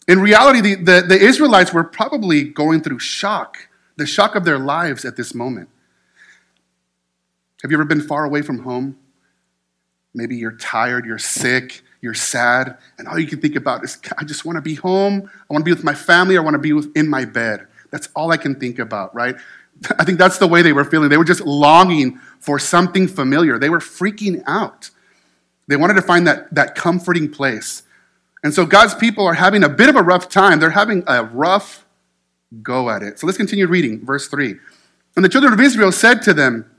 In 0.06 0.20
reality, 0.20 0.60
the, 0.60 0.76
the, 0.76 1.02
the, 1.08 1.18
Israelites 1.18 1.72
were 1.72 1.86
probably 1.86 2.44
going 2.44 2.82
through 2.82 3.00
shock, 3.00 3.70
the 3.96 4.06
shock 4.06 4.36
of 4.36 4.44
their 4.44 4.60
lives 4.60 5.06
at 5.06 5.16
this 5.16 5.34
moment. 5.34 5.70
Have 7.62 7.72
you 7.72 7.78
ever 7.78 7.86
been 7.86 8.02
far 8.02 8.26
away 8.26 8.42
from 8.42 8.64
home? 8.64 8.98
Maybe 10.14 10.36
you're 10.36 10.58
tired, 10.58 11.06
you're 11.06 11.18
sick, 11.18 11.82
you're 12.02 12.14
sad, 12.14 12.78
and 12.98 13.08
all 13.08 13.18
you 13.18 13.28
can 13.28 13.42
think 13.42 13.56
about 13.56 13.84
is, 13.84 13.98
I 14.18 14.24
just 14.26 14.46
want 14.46 14.58
to 14.58 14.62
be 14.62 14.76
home. 14.76 15.30
I 15.50 15.54
want 15.54 15.62
to 15.62 15.66
be 15.66 15.74
with 15.74 15.84
my 15.84 15.94
family. 15.94 16.38
I 16.38 16.42
want 16.42 16.62
to 16.62 16.82
be 16.82 16.90
in 16.96 17.08
my 17.08 17.26
bed. 17.26 17.66
That's 17.92 18.10
all 18.16 18.32
I 18.32 18.38
can 18.38 18.56
think 18.56 18.80
about, 18.80 19.14
right? 19.16 19.36
I 20.00 20.04
think 20.04 20.18
that's 20.18 20.38
the 20.38 20.48
way 20.48 20.62
they 20.62 20.74
were 20.74 20.86
feeling. 20.86 21.10
They 21.10 21.18
were 21.18 21.24
just 21.24 21.42
longing 21.42 22.20
for 22.40 22.60
something 22.60 23.08
familiar. 23.08 23.58
They 23.58 23.70
were 23.70 23.80
freaking 23.80 24.44
out. 24.46 24.90
They 25.68 25.78
wanted 25.78 25.96
to 25.96 26.02
find 26.02 26.28
that, 26.28 26.54
that 26.54 26.76
comforting 26.76 27.32
place. 27.32 27.84
And 28.44 28.54
so 28.54 28.66
God's 28.66 28.94
people 28.96 29.26
are 29.26 29.34
having 29.34 29.64
a 29.64 29.70
bit 29.70 29.90
of 29.90 29.96
a 29.96 30.04
rough 30.04 30.28
time. 30.28 30.60
They're 30.60 30.70
having 30.70 31.04
a 31.08 31.24
rough 31.24 31.86
go 32.62 32.90
at 32.90 33.02
it. 33.02 33.20
So 33.20 33.26
let's 33.26 33.38
continue 33.38 33.68
reading, 33.68 34.06
verse 34.06 34.28
3. 34.28 34.56
And 35.16 35.24
the 35.24 35.30
children 35.30 35.54
of 35.54 35.60
Israel 35.60 35.92
said 35.92 36.22
to 36.24 36.34
them, 36.34 36.70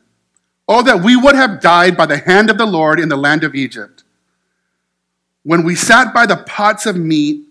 Oh, 0.68 0.83
that 0.83 1.02
we 1.02 1.16
would 1.16 1.35
have 1.35 1.61
died 1.61 1.97
by 1.97 2.06
the 2.06 2.16
hand 2.16 2.50
of 2.50 2.59
the 2.59 2.66
Lord 2.66 2.99
in 2.99 3.09
the 3.09 3.16
land 3.16 3.44
of 3.44 3.54
Egypt, 3.54 4.02
when 5.42 5.62
we 5.62 5.75
sat 5.75 6.14
by 6.14 6.25
the 6.26 6.38
pots 6.38 6.87
of 6.87 6.97
meat 6.97 7.44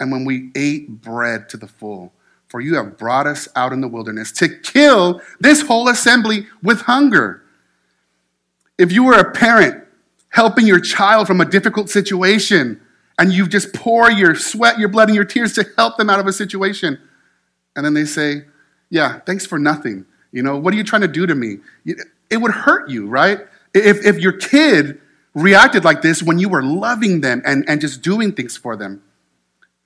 and 0.00 0.10
when 0.10 0.24
we 0.24 0.50
ate 0.56 1.00
bread 1.00 1.48
to 1.50 1.56
the 1.56 1.68
full. 1.68 2.12
For 2.48 2.60
you 2.60 2.76
have 2.76 2.96
brought 2.96 3.26
us 3.26 3.48
out 3.56 3.72
in 3.72 3.80
the 3.80 3.88
wilderness 3.88 4.30
to 4.32 4.48
kill 4.48 5.20
this 5.40 5.62
whole 5.62 5.88
assembly 5.88 6.46
with 6.62 6.82
hunger. 6.82 7.42
If 8.78 8.92
you 8.92 9.04
were 9.04 9.18
a 9.18 9.32
parent 9.32 9.84
helping 10.30 10.66
your 10.66 10.80
child 10.80 11.26
from 11.26 11.40
a 11.40 11.44
difficult 11.44 11.90
situation, 11.90 12.80
and 13.18 13.32
you 13.32 13.48
just 13.48 13.72
pour 13.74 14.10
your 14.10 14.34
sweat, 14.34 14.78
your 14.78 14.88
blood, 14.88 15.08
and 15.08 15.16
your 15.16 15.24
tears 15.24 15.54
to 15.54 15.66
help 15.76 15.96
them 15.96 16.10
out 16.10 16.20
of 16.20 16.26
a 16.26 16.32
situation, 16.32 16.98
and 17.74 17.84
then 17.84 17.94
they 17.94 18.04
say, 18.04 18.44
Yeah, 18.90 19.20
thanks 19.20 19.46
for 19.46 19.58
nothing. 19.58 20.04
You 20.32 20.42
know, 20.42 20.56
what 20.58 20.74
are 20.74 20.76
you 20.76 20.84
trying 20.84 21.02
to 21.02 21.08
do 21.08 21.26
to 21.26 21.34
me? 21.34 21.58
It 22.30 22.38
would 22.38 22.52
hurt 22.52 22.90
you, 22.90 23.06
right? 23.08 23.40
If, 23.74 24.04
if 24.04 24.18
your 24.18 24.32
kid 24.32 25.00
reacted 25.36 25.84
like 25.84 26.00
this 26.00 26.22
when 26.22 26.38
you 26.38 26.48
were 26.48 26.62
loving 26.62 27.20
them 27.20 27.42
and, 27.44 27.68
and 27.68 27.80
just 27.80 28.02
doing 28.02 28.32
things 28.32 28.56
for 28.56 28.74
them. 28.74 29.02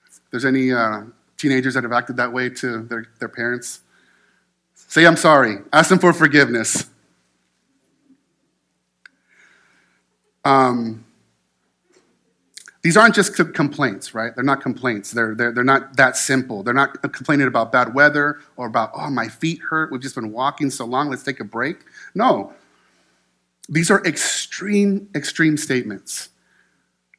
If 0.07 0.21
there's 0.31 0.45
any 0.45 0.73
uh, 0.73 1.03
teenagers 1.37 1.75
that 1.75 1.83
have 1.83 1.93
acted 1.93 2.17
that 2.19 2.33
way 2.33 2.49
to 2.51 2.85
their, 2.85 3.07
their 3.19 3.29
parents, 3.29 3.81
say, 4.75 5.05
I'm 5.05 5.17
sorry. 5.17 5.59
Ask 5.73 5.89
them 5.89 5.99
for 5.99 6.13
forgiveness. 6.13 6.87
Um, 10.45 11.05
these 12.83 12.97
aren't 12.97 13.15
just 13.15 13.35
complaints, 13.35 14.15
right? 14.15 14.35
They're 14.35 14.45
not 14.45 14.63
complaints. 14.63 15.11
They're, 15.11 15.35
they're, 15.35 15.53
they're 15.53 15.65
not 15.65 15.97
that 15.97 16.17
simple. 16.17 16.63
They're 16.63 16.73
not 16.73 17.03
complaining 17.13 17.47
about 17.47 17.73
bad 17.73 17.93
weather 17.93 18.39
or 18.57 18.69
about, 18.69 18.93
oh, 18.95 19.11
my 19.11 19.29
feet 19.29 19.61
hurt. 19.69 19.93
We've 19.93 20.01
just 20.01 20.15
been 20.15 20.33
walking 20.33 20.71
so 20.71 20.87
long. 20.87 21.11
Let's 21.11 21.23
take 21.23 21.41
a 21.41 21.45
break. 21.45 21.85
No. 22.15 22.53
These 23.69 23.91
are 23.91 24.05
extreme, 24.05 25.09
extreme 25.15 25.57
statements. 25.57 26.31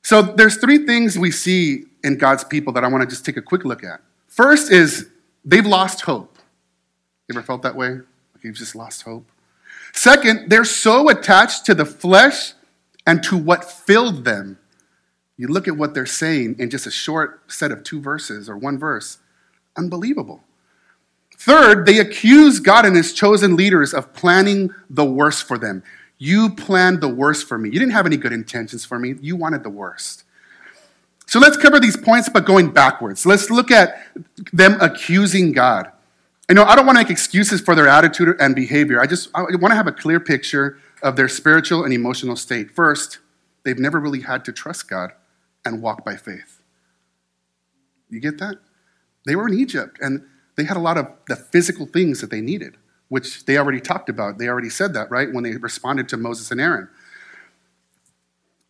So 0.01 0.21
there's 0.21 0.57
three 0.57 0.85
things 0.85 1.17
we 1.17 1.31
see 1.31 1.85
in 2.03 2.17
God's 2.17 2.43
people 2.43 2.73
that 2.73 2.83
I 2.83 2.87
want 2.87 3.03
to 3.03 3.07
just 3.07 3.25
take 3.25 3.37
a 3.37 3.41
quick 3.41 3.63
look 3.63 3.83
at. 3.83 4.01
First 4.27 4.71
is 4.71 5.09
they've 5.45 5.65
lost 5.65 6.01
hope. 6.01 6.37
You 7.27 7.35
ever 7.35 7.43
felt 7.43 7.61
that 7.61 7.75
way? 7.75 7.91
Like 7.91 8.43
you've 8.43 8.55
just 8.55 8.75
lost 8.75 9.03
hope? 9.03 9.29
Second, 9.93 10.49
they're 10.49 10.65
so 10.65 11.09
attached 11.09 11.65
to 11.67 11.75
the 11.75 11.85
flesh 11.85 12.53
and 13.05 13.23
to 13.23 13.37
what 13.37 13.63
filled 13.63 14.25
them 14.25 14.57
you 15.41 15.47
look 15.47 15.67
at 15.67 15.75
what 15.75 15.95
they're 15.95 16.05
saying 16.05 16.57
in 16.59 16.69
just 16.69 16.85
a 16.85 16.91
short 16.91 17.51
set 17.51 17.71
of 17.71 17.83
two 17.83 17.99
verses 17.99 18.47
or 18.47 18.55
one 18.55 18.77
verse. 18.77 19.17
Unbelievable. 19.75 20.43
Third, 21.41 21.87
they 21.87 21.97
accuse 21.97 22.59
God 22.59 22.85
and 22.85 22.95
his 22.95 23.13
chosen 23.13 23.55
leaders 23.55 23.95
of 23.95 24.13
planning 24.13 24.69
the 24.91 25.03
worst 25.03 25.47
for 25.47 25.57
them. 25.57 25.81
You 26.19 26.51
planned 26.51 27.01
the 27.01 27.07
worst 27.07 27.47
for 27.47 27.57
me. 27.57 27.69
You 27.69 27.79
didn't 27.79 27.93
have 27.93 28.05
any 28.05 28.15
good 28.15 28.31
intentions 28.31 28.85
for 28.85 28.99
me. 28.99 29.15
You 29.19 29.35
wanted 29.35 29.63
the 29.63 29.71
worst. 29.71 30.23
So 31.25 31.39
let's 31.39 31.57
cover 31.57 31.79
these 31.79 31.97
points, 31.97 32.29
but 32.29 32.45
going 32.45 32.69
backwards. 32.69 33.25
Let's 33.25 33.49
look 33.49 33.71
at 33.71 34.05
them 34.53 34.77
accusing 34.81 35.51
God. 35.51 35.91
You 36.47 36.53
know, 36.53 36.63
I 36.63 36.75
don't 36.75 36.85
want 36.85 36.99
to 36.99 37.03
make 37.03 37.09
excuses 37.09 37.59
for 37.59 37.73
their 37.73 37.87
attitude 37.87 38.35
and 38.39 38.53
behavior. 38.53 39.01
I 39.01 39.07
just 39.07 39.29
I 39.33 39.41
want 39.41 39.71
to 39.71 39.75
have 39.75 39.87
a 39.87 39.91
clear 39.91 40.19
picture 40.19 40.77
of 41.01 41.15
their 41.15 41.27
spiritual 41.27 41.85
and 41.85 41.91
emotional 41.91 42.35
state. 42.35 42.69
First, 42.69 43.17
they've 43.63 43.79
never 43.79 43.99
really 43.99 44.21
had 44.21 44.45
to 44.45 44.51
trust 44.51 44.87
God 44.87 45.13
and 45.65 45.81
walk 45.81 46.05
by 46.05 46.17
faith. 46.17 46.61
You 48.11 48.19
get 48.19 48.37
that? 48.37 48.57
They 49.25 49.35
were 49.35 49.47
in 49.47 49.55
Egypt 49.55 49.97
and 50.01 50.27
they 50.55 50.63
had 50.63 50.77
a 50.77 50.81
lot 50.81 50.97
of 50.97 51.07
the 51.27 51.35
physical 51.35 51.85
things 51.85 52.21
that 52.21 52.29
they 52.29 52.41
needed, 52.41 52.77
which 53.09 53.45
they 53.45 53.57
already 53.57 53.81
talked 53.81 54.09
about. 54.09 54.37
They 54.37 54.47
already 54.47 54.69
said 54.69 54.93
that, 54.93 55.09
right? 55.11 55.31
When 55.31 55.43
they 55.43 55.55
responded 55.57 56.09
to 56.09 56.17
Moses 56.17 56.51
and 56.51 56.61
Aaron. 56.61 56.87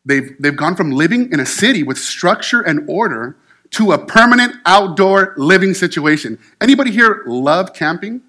They've, 0.06 0.36
they've 0.40 0.56
gone 0.56 0.76
from 0.76 0.92
living 0.92 1.32
in 1.32 1.40
a 1.40 1.46
city 1.46 1.84
with 1.84 1.98
structure 1.98 2.62
and 2.62 2.90
order 2.90 3.38
to 3.72 3.92
a 3.92 4.06
permanent 4.06 4.56
outdoor 4.66 5.34
living 5.38 5.74
situation. 5.74 6.40
Anybody 6.60 6.92
here 6.92 7.24
love 7.28 7.74
camping? 7.74 8.22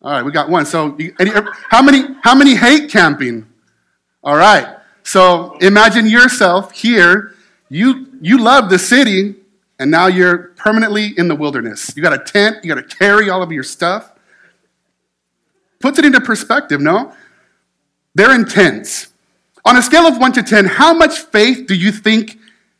All 0.00 0.12
right, 0.12 0.24
we 0.24 0.32
got 0.32 0.48
one. 0.48 0.66
So, 0.66 0.96
any, 1.18 1.30
how 1.70 1.82
many 1.82 2.14
how 2.22 2.34
many 2.34 2.54
hate 2.54 2.90
camping? 2.90 3.46
All 4.22 4.36
right. 4.36 4.78
So 5.04 5.56
imagine 5.58 6.06
yourself 6.06 6.72
here. 6.72 7.34
You, 7.68 8.06
you 8.20 8.38
love 8.38 8.70
the 8.70 8.78
city, 8.78 9.36
and 9.78 9.90
now 9.90 10.06
you're 10.06 10.54
permanently 10.56 11.12
in 11.16 11.28
the 11.28 11.34
wilderness. 11.34 11.94
You 11.96 12.02
got 12.02 12.12
a 12.12 12.18
tent, 12.18 12.64
you 12.64 12.74
got 12.74 12.88
to 12.88 12.96
carry 12.96 13.30
all 13.30 13.42
of 13.42 13.50
your 13.50 13.62
stuff. 13.62 14.12
Puts 15.80 15.98
it 15.98 16.04
into 16.04 16.20
perspective, 16.20 16.80
no? 16.80 17.12
They're 18.14 18.34
intense. 18.34 19.08
On 19.64 19.76
a 19.76 19.82
scale 19.82 20.06
of 20.06 20.18
1 20.18 20.32
to 20.32 20.42
10, 20.42 20.66
how 20.66 20.94
much 20.94 21.18
faith 21.18 21.66
do 21.66 21.74
you 21.74 21.90
think 21.90 22.38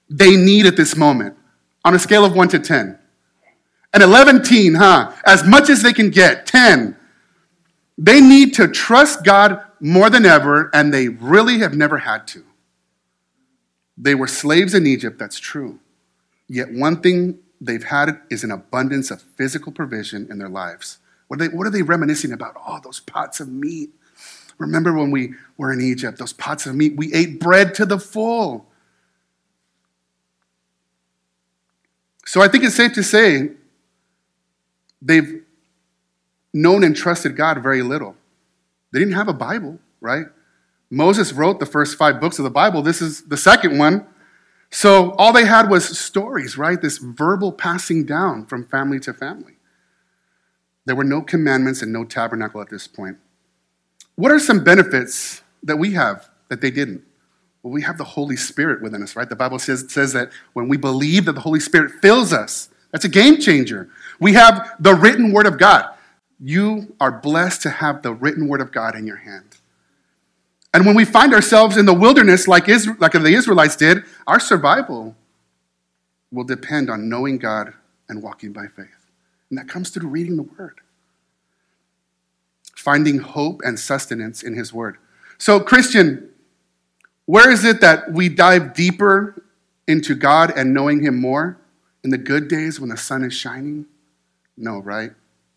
they 0.09 0.37
need 0.37 0.67
at 0.67 0.77
this 0.77 0.97
moment? 0.97 1.37
On 1.85 1.95
a 1.95 1.99
scale 1.99 2.25
of 2.25 2.37
1 2.37 2.49
to 2.49 2.59
10. 2.59 2.99
An 3.95 4.03
11 4.03 4.43
teen, 4.43 4.75
huh? 4.75 5.13
As 5.27 5.45
much 5.45 5.71
as 5.71 5.83
they 5.83 5.93
can 5.93 6.11
get, 6.11 6.47
10. 6.47 6.97
They 7.97 8.21
need 8.21 8.55
to 8.55 8.69
trust 8.69 9.25
God 9.25 9.63
more 9.81 10.11
than 10.11 10.27
ever, 10.27 10.71
and 10.75 10.93
they 10.93 11.09
really 11.09 11.59
have 11.59 11.75
never 11.75 11.99
had 11.99 12.27
to. 12.29 12.45
They 13.97 14.15
were 14.15 14.27
slaves 14.27 14.75
in 14.75 14.87
Egypt, 14.87 15.19
that's 15.19 15.39
true. 15.39 15.79
Yet 16.49 16.73
one 16.73 17.01
thing 17.01 17.39
they've 17.61 17.85
had 17.85 18.21
is 18.31 18.45
an 18.45 18.51
abundance 18.51 19.11
of 19.11 19.23
physical 19.23 19.73
provision 19.73 20.27
in 20.31 20.39
their 20.39 20.49
lives. 20.49 20.99
What 21.29 21.41
are 21.41 21.49
they, 21.49 21.57
what 21.57 21.67
are 21.67 21.71
they 21.71 21.83
reminiscing 21.83 22.33
about? 22.33 22.57
Oh, 22.67 22.81
those 22.83 23.01
pots 23.01 23.41
of 23.41 23.49
meat. 23.49 23.91
Remember 24.59 24.93
when 24.93 25.11
we 25.11 25.35
were 25.57 25.73
in 25.73 25.81
Egypt, 25.81 26.19
those 26.19 26.33
pots 26.33 26.67
of 26.67 26.75
meat, 26.75 26.97
we 26.97 27.13
ate 27.13 27.41
bread 27.41 27.75
to 27.75 27.87
the 27.87 27.99
full. 27.99 28.67
So 32.27 32.41
I 32.41 32.49
think 32.49 32.65
it's 32.65 32.77
safe 32.77 32.93
to 32.95 33.03
say 33.03 33.51
they've 35.03 35.43
known 36.53 36.85
and 36.85 36.97
trusted 36.97 37.37
God 37.37 37.63
very 37.63 37.83
little. 37.83 38.17
They 38.93 39.01
didn't 39.01 39.15
have 39.15 39.29
a 39.29 39.35
Bible, 39.35 39.81
right? 40.01 40.27
Moses 40.91 41.33
wrote 41.33 41.59
the 41.59 41.67
first 41.67 41.99
five 41.99 42.21
books 42.21 42.39
of 42.39 42.45
the 42.45 42.51
Bible. 42.51 42.81
This 42.83 43.03
is 43.03 43.23
the 43.25 43.37
second 43.37 43.79
one. 43.79 44.07
So 44.75 45.13
all 45.13 45.33
they 45.33 45.45
had 45.45 45.71
was 45.71 45.97
stories, 45.97 46.59
right? 46.59 46.83
This 46.83 46.99
verbal 46.99 47.53
passing 47.53 48.05
down 48.05 48.45
from 48.47 48.67
family 48.67 48.99
to 49.01 49.15
family. 49.15 49.53
There 50.85 50.97
were 50.97 51.05
no 51.05 51.23
commandments 51.23 51.81
and 51.81 51.93
no 51.93 52.05
tabernacle 52.05 52.61
at 52.61 52.71
this 52.71 52.89
point. 52.89 53.19
What 54.17 54.33
are 54.33 54.41
some 54.41 54.65
benefits 54.65 55.43
that 55.63 55.77
we 55.77 55.93
have 55.93 56.29
that 56.49 56.61
they 56.61 56.73
didn't? 56.73 57.05
Well, 57.63 57.73
we 57.73 57.83
have 57.83 57.99
the 57.99 58.05
Holy 58.05 58.35
Spirit 58.35 58.83
within 58.83 59.01
us, 59.01 59.15
right? 59.15 59.29
The 59.29 59.37
Bible 59.37 59.61
says, 59.61 59.87
says 59.93 60.13
that 60.15 60.31
when 60.55 60.69
we 60.69 60.77
believe 60.77 61.27
that 61.27 61.35
the 61.35 61.41
Holy 61.43 61.61
Spirit 61.61 61.93
fills 62.03 62.33
us, 62.33 62.69
that's 62.91 63.05
a 63.05 63.09
game 63.09 63.39
changer. 63.39 63.91
We 64.19 64.33
have 64.33 64.75
the 64.81 64.97
written 64.97 65.31
word 65.33 65.47
of 65.47 65.57
God. 65.57 65.89
You 66.41 66.97
are 67.01 67.13
blessed 67.13 67.63
to 67.63 67.71
have 67.71 68.03
the 68.03 68.13
written 68.13 68.49
word 68.49 68.61
of 68.61 68.73
God 68.73 68.97
in 68.97 69.07
your 69.07 69.19
hand. 69.19 69.54
And 70.75 70.85
when 70.85 70.95
we 70.95 71.07
find 71.07 71.33
ourselves 71.33 71.79
in 71.79 71.87
the 71.87 71.95
wilderness, 71.95 72.47
like, 72.47 72.69
Israel, 72.69 72.97
like 72.99 73.13
the 73.13 73.25
Israelites 73.25 73.77
did, 73.77 74.03
our 74.27 74.39
survival 74.39 75.17
will 76.31 76.45
depend 76.45 76.91
on 76.91 77.09
knowing 77.09 77.39
God 77.39 77.73
and 78.09 78.23
walking 78.23 78.53
by 78.53 78.67
faith. 78.67 79.11
And 79.49 79.59
that 79.59 79.69
comes 79.69 79.89
through 79.89 80.09
reading 80.09 80.37
the 80.37 80.43
word, 80.43 80.81
finding 82.77 83.19
hope 83.19 83.63
and 83.65 83.79
sustenance 83.79 84.43
in 84.43 84.55
his 84.55 84.73
word. 84.73 84.99
So, 85.39 85.61
Christian, 85.61 86.29
where 87.25 87.51
is 87.51 87.65
it 87.65 87.81
that 87.81 88.13
we 88.13 88.29
dive 88.29 88.75
deeper 88.75 89.43
into 89.89 90.15
God 90.15 90.53
and 90.55 90.75
knowing 90.75 91.03
him 91.03 91.19
more? 91.19 91.57
In 92.03 92.11
the 92.11 92.19
good 92.19 92.49
days 92.49 92.79
when 92.79 92.91
the 92.91 92.99
sun 92.99 93.25
is 93.25 93.33
shining? 93.33 93.87
No, 94.59 94.81
right? 94.81 95.13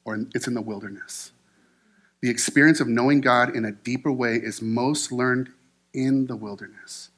or 0.07 0.25
it's 0.33 0.47
in 0.47 0.53
the 0.53 0.61
wilderness. 0.61 1.33
The 2.27 2.31
experience 2.31 2.81
of 2.81 2.89
knowing 2.89 3.21
God 3.21 3.55
in 3.55 3.63
a 3.63 3.71
deeper 3.71 4.11
way 4.11 4.33
is 4.33 4.61
most 4.61 5.13
learned 5.13 5.49
in 5.93 6.27
the 6.27 6.35
wilderness. 6.35 7.09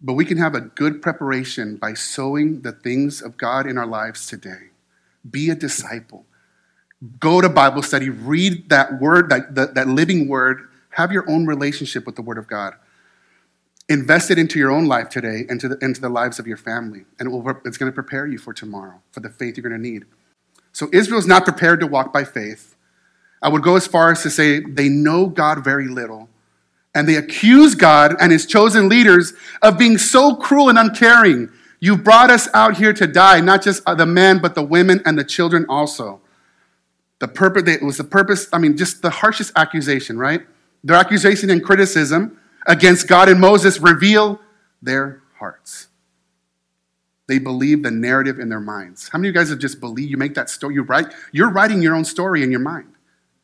But 0.00 0.14
we 0.14 0.24
can 0.24 0.38
have 0.38 0.54
a 0.54 0.62
good 0.62 1.02
preparation 1.02 1.76
by 1.76 1.92
sowing 1.92 2.62
the 2.62 2.72
things 2.72 3.20
of 3.20 3.36
God 3.36 3.66
in 3.66 3.76
our 3.76 3.86
lives 3.86 4.26
today. 4.26 4.70
Be 5.30 5.50
a 5.50 5.54
disciple. 5.54 6.24
Go 7.20 7.42
to 7.42 7.50
Bible 7.50 7.82
study, 7.82 8.08
read 8.08 8.70
that 8.70 8.98
word, 8.98 9.28
that, 9.28 9.54
that, 9.54 9.74
that 9.74 9.86
living 9.86 10.26
word, 10.26 10.66
have 10.92 11.12
your 11.12 11.28
own 11.30 11.44
relationship 11.44 12.06
with 12.06 12.16
the 12.16 12.22
Word 12.22 12.38
of 12.38 12.46
God. 12.46 12.72
Invest 13.90 14.30
it 14.30 14.38
into 14.38 14.58
your 14.58 14.70
own 14.70 14.86
life 14.86 15.10
today, 15.10 15.44
into 15.50 15.68
the, 15.68 15.76
into 15.82 16.00
the 16.00 16.08
lives 16.08 16.38
of 16.38 16.46
your 16.46 16.56
family, 16.56 17.04
and 17.18 17.28
it 17.28 17.32
will, 17.32 17.46
it's 17.66 17.76
going 17.76 17.92
to 17.92 17.94
prepare 17.94 18.26
you 18.26 18.38
for 18.38 18.54
tomorrow, 18.54 19.02
for 19.10 19.20
the 19.20 19.28
faith 19.28 19.58
you're 19.58 19.68
going 19.68 19.78
to 19.78 19.90
need. 19.90 20.06
So 20.72 20.88
Israel's 20.90 21.26
not 21.26 21.44
prepared 21.44 21.80
to 21.80 21.86
walk 21.86 22.14
by 22.14 22.24
faith. 22.24 22.76
I 23.42 23.48
would 23.48 23.62
go 23.62 23.76
as 23.76 23.86
far 23.86 24.10
as 24.10 24.22
to 24.22 24.30
say 24.30 24.60
they 24.60 24.88
know 24.88 25.26
God 25.26 25.62
very 25.62 25.88
little, 25.88 26.28
and 26.94 27.08
they 27.08 27.16
accuse 27.16 27.74
God 27.74 28.16
and 28.20 28.32
his 28.32 28.46
chosen 28.46 28.88
leaders 28.88 29.32
of 29.62 29.78
being 29.78 29.98
so 29.98 30.34
cruel 30.34 30.68
and 30.68 30.78
uncaring. 30.78 31.50
You 31.80 31.96
brought 31.96 32.30
us 32.30 32.48
out 32.54 32.76
here 32.76 32.92
to 32.92 33.06
die, 33.06 33.40
not 33.40 33.62
just 33.62 33.82
uh, 33.86 33.94
the 33.94 34.06
men, 34.06 34.40
but 34.40 34.54
the 34.54 34.62
women 34.62 35.00
and 35.04 35.16
the 35.16 35.24
children 35.24 35.64
also. 35.68 36.20
The 37.20 37.28
purpose, 37.28 37.68
it 37.68 37.82
was 37.82 37.96
the 37.96 38.04
purpose, 38.04 38.48
I 38.52 38.58
mean, 38.58 38.76
just 38.76 39.02
the 39.02 39.10
harshest 39.10 39.52
accusation, 39.56 40.18
right? 40.18 40.42
Their 40.82 40.96
accusation 40.96 41.50
and 41.50 41.62
criticism 41.62 42.38
against 42.66 43.06
God 43.08 43.28
and 43.28 43.40
Moses 43.40 43.80
reveal 43.80 44.40
their 44.82 45.22
hearts. 45.38 45.88
They 47.28 47.38
believe 47.38 47.82
the 47.82 47.90
narrative 47.90 48.38
in 48.38 48.48
their 48.48 48.60
minds. 48.60 49.08
How 49.08 49.18
many 49.18 49.28
of 49.28 49.34
you 49.34 49.40
guys 49.40 49.50
have 49.50 49.58
just 49.58 49.80
believed? 49.80 50.10
You 50.10 50.16
make 50.16 50.34
that 50.34 50.48
story, 50.48 50.74
you 50.74 50.82
write, 50.82 51.12
you're 51.30 51.50
writing 51.50 51.82
your 51.82 51.94
own 51.94 52.04
story 52.04 52.42
in 52.42 52.50
your 52.50 52.60
mind. 52.60 52.94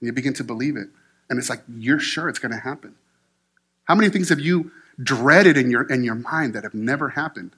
And 0.05 0.07
you 0.07 0.13
begin 0.13 0.35
to 0.35 0.45
believe 0.45 0.77
it. 0.77 0.89
And 1.31 1.39
it's 1.39 1.49
like, 1.49 1.63
you're 1.67 1.99
sure 1.99 2.29
it's 2.29 2.39
going 2.39 2.53
to 2.53 2.59
happen. 2.59 2.95
How 3.85 3.95
many 3.95 4.11
things 4.11 4.29
have 4.29 4.39
you 4.39 4.71
dreaded 5.03 5.57
in 5.57 5.71
your, 5.71 5.91
in 5.91 6.05
your 6.05 6.15
mind 6.15 6.53
that 6.53 6.63
have 6.63 6.75
never 6.75 7.09
happened? 7.09 7.53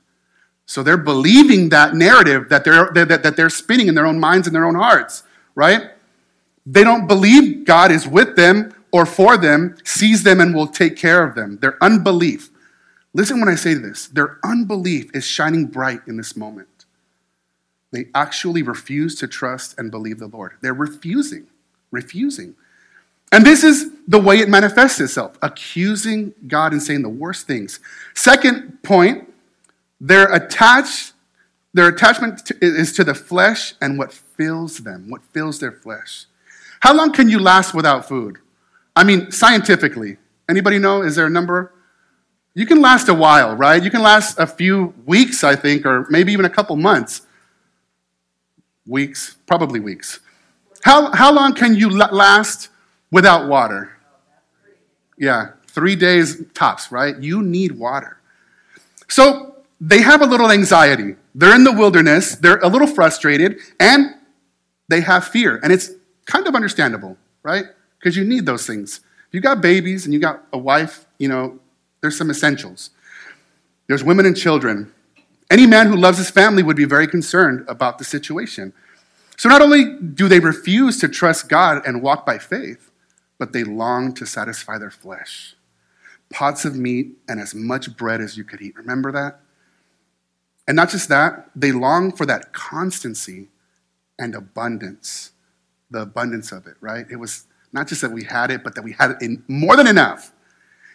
So 0.65 0.85
they're 0.85 0.97
believing 0.97 1.71
that 1.71 1.95
narrative 1.95 2.49
that 2.49 2.65
they're, 2.65 2.93
that, 2.93 3.25
that 3.25 3.37
they're 3.37 3.51
spinning 3.51 3.89
in 3.89 3.97
their 3.97 4.07
own 4.07 4.21
minds 4.21 4.47
and 4.47 4.55
their 4.55 4.65
own 4.65 4.77
hearts, 4.77 5.25
right? 5.57 5.91
They 6.65 6.85
don't 6.85 7.09
believe 7.09 7.65
God 7.65 7.91
is 7.91 8.07
with 8.07 8.37
them 8.37 8.73
or 8.93 9.07
for 9.07 9.37
them, 9.37 9.77
sees 9.83 10.23
them, 10.23 10.41
and 10.41 10.55
will 10.55 10.69
take 10.69 10.97
care 10.97 11.25
of 11.25 11.35
them. 11.35 11.59
Their 11.59 11.83
unbelief. 11.83 12.51
Listen 13.13 13.41
when 13.41 13.49
I 13.49 13.57
say 13.57 13.75
this 13.75 14.07
their 14.07 14.39
unbelief 14.45 15.11
is 15.13 15.27
shining 15.27 15.67
bright 15.67 16.03
in 16.07 16.17
this 16.17 16.37
moment. 16.37 16.69
They 17.91 18.07
actually 18.15 18.63
refuse 18.63 19.17
to 19.17 19.27
trust 19.27 19.77
and 19.77 19.91
believe 19.91 20.21
the 20.21 20.29
Lord. 20.29 20.53
They're 20.61 20.73
refusing, 20.73 21.49
refusing. 21.91 22.55
And 23.33 23.45
this 23.45 23.65
is 23.65 23.91
the 24.07 24.21
way 24.21 24.39
it 24.39 24.49
manifests 24.49 25.01
itself 25.01 25.37
accusing 25.43 26.33
God 26.47 26.73
and 26.73 26.83
saying 26.83 27.03
the 27.03 27.09
worst 27.09 27.47
things. 27.47 27.81
Second 28.15 28.83
point, 28.83 29.33
they're 30.01 30.33
attached, 30.33 31.13
their 31.75 31.89
attachment 31.89 32.47
to, 32.47 32.57
is 32.61 32.93
to 32.95 33.05
the 33.05 33.15
flesh 33.15 33.75
and 33.81 33.99
what 33.99 34.13
fills 34.13 34.79
them, 34.79 35.11
what 35.11 35.23
fills 35.33 35.59
their 35.59 35.73
flesh. 35.73 36.27
How 36.81 36.95
long 36.95 37.13
can 37.13 37.29
you 37.29 37.39
last 37.39 37.75
without 37.75 38.07
food? 38.07 38.39
I 38.95 39.05
mean, 39.05 39.31
scientifically, 39.31 40.19
anybody 40.49 40.79
know? 40.79 41.03
Is 41.03 41.17
there 41.17 41.27
a 41.27 41.31
number? 41.31 41.73
You 42.55 42.65
can 42.65 42.81
last 42.81 43.09
a 43.09 43.15
while, 43.15 43.55
right? 43.55 43.83
You 43.83 43.91
can 43.91 44.03
last 44.03 44.39
a 44.39 44.47
few 44.47 44.95
weeks, 45.05 45.45
I 45.45 45.57
think, 45.57 45.85
or 45.85 46.07
maybe 46.09 46.33
even 46.33 46.47
a 46.47 46.51
couple 46.51 46.77
months. 46.77 47.23
Weeks, 48.87 49.37
probably 49.47 49.81
weeks. 49.81 50.21
How, 50.87 51.13
how 51.13 51.33
long 51.33 51.55
can 51.55 51.75
you 51.75 51.91
last 51.91 52.71
without 53.11 53.49
water? 53.49 53.93
Yeah, 55.19 55.51
three 55.67 55.97
days 55.97 56.43
tops, 56.55 56.93
right? 56.93 57.19
You 57.19 57.43
need 57.43 57.73
water. 57.73 58.19
So 59.09 59.57
they 59.81 60.01
have 60.01 60.23
a 60.23 60.27
little 60.27 60.51
anxiety. 60.51 61.17
They're 61.35 61.55
in 61.55 61.65
the 61.65 61.73
wilderness, 61.73 62.37
they're 62.37 62.61
a 62.61 62.69
little 62.69 62.89
frustrated, 62.89 63.59
and 63.79 64.15
they 64.89 65.01
have 65.01 65.27
fear. 65.27 65.61
And 65.63 65.73
it's 65.73 65.91
kind 66.25 66.47
of 66.47 66.55
understandable, 66.55 67.17
right? 67.43 67.67
because 67.99 68.17
you 68.17 68.25
need 68.25 68.47
those 68.47 68.65
things. 68.65 69.01
If 69.27 69.35
you 69.35 69.41
got 69.41 69.61
babies 69.61 70.05
and 70.05 70.15
you 70.15 70.21
got 70.21 70.45
a 70.53 70.59
wife, 70.59 71.07
you 71.19 71.27
know, 71.29 71.59
there's 72.01 72.17
some 72.17 72.31
essentials. 72.31 72.91
There's 73.89 74.05
women 74.05 74.27
and 74.27 74.37
children. 74.37 74.93
Any 75.51 75.67
man 75.67 75.89
who 75.89 75.97
loves 75.97 76.19
his 76.19 76.31
family 76.31 76.63
would 76.63 76.77
be 76.77 76.85
very 76.85 77.09
concerned 77.09 77.65
about 77.67 77.99
the 77.99 78.05
situation. 78.05 78.73
So 79.37 79.49
not 79.49 79.63
only 79.63 79.99
do 80.01 80.29
they 80.29 80.41
refuse 80.41 80.99
to 81.01 81.09
trust 81.09 81.49
God 81.49 81.87
and 81.87 82.03
walk 82.03 82.25
by 82.25 82.39
faith, 82.39 82.91
but 83.39 83.53
they 83.53 83.65
long 83.65 84.15
to 84.15 84.27
satisfy 84.27 84.79
their 84.79 84.91
flesh. 84.91 85.55
Pots 86.31 86.65
of 86.65 86.75
meat 86.75 87.13
and 87.29 87.39
as 87.39 87.55
much 87.55 87.97
bread 87.97 88.21
as 88.21 88.37
you 88.37 88.45
could 88.45 88.63
eat. 88.63 88.77
Remember 88.77 89.13
that? 89.13 89.41
And 90.67 90.75
not 90.75 90.91
just 90.91 91.09
that, 91.11 91.51
they 91.55 91.71
long 91.71 92.11
for 92.11 92.27
that 92.27 92.53
constancy 92.53 93.49
and 94.19 94.35
abundance, 94.35 95.33
the 95.91 96.01
abundance 96.01 96.51
of 96.51 96.67
it, 96.67 96.75
right? 96.81 97.07
It 97.11 97.17
was 97.17 97.47
not 97.73 97.87
just 97.87 98.01
that 98.01 98.11
we 98.11 98.25
had 98.25 98.51
it, 98.51 98.65
but 98.65 98.75
that 98.75 98.83
we 98.83 98.93
had 98.93 99.13
it 99.13 99.17
in 99.21 99.45
more 99.49 99.77
than 99.77 99.87
enough. 99.87 100.33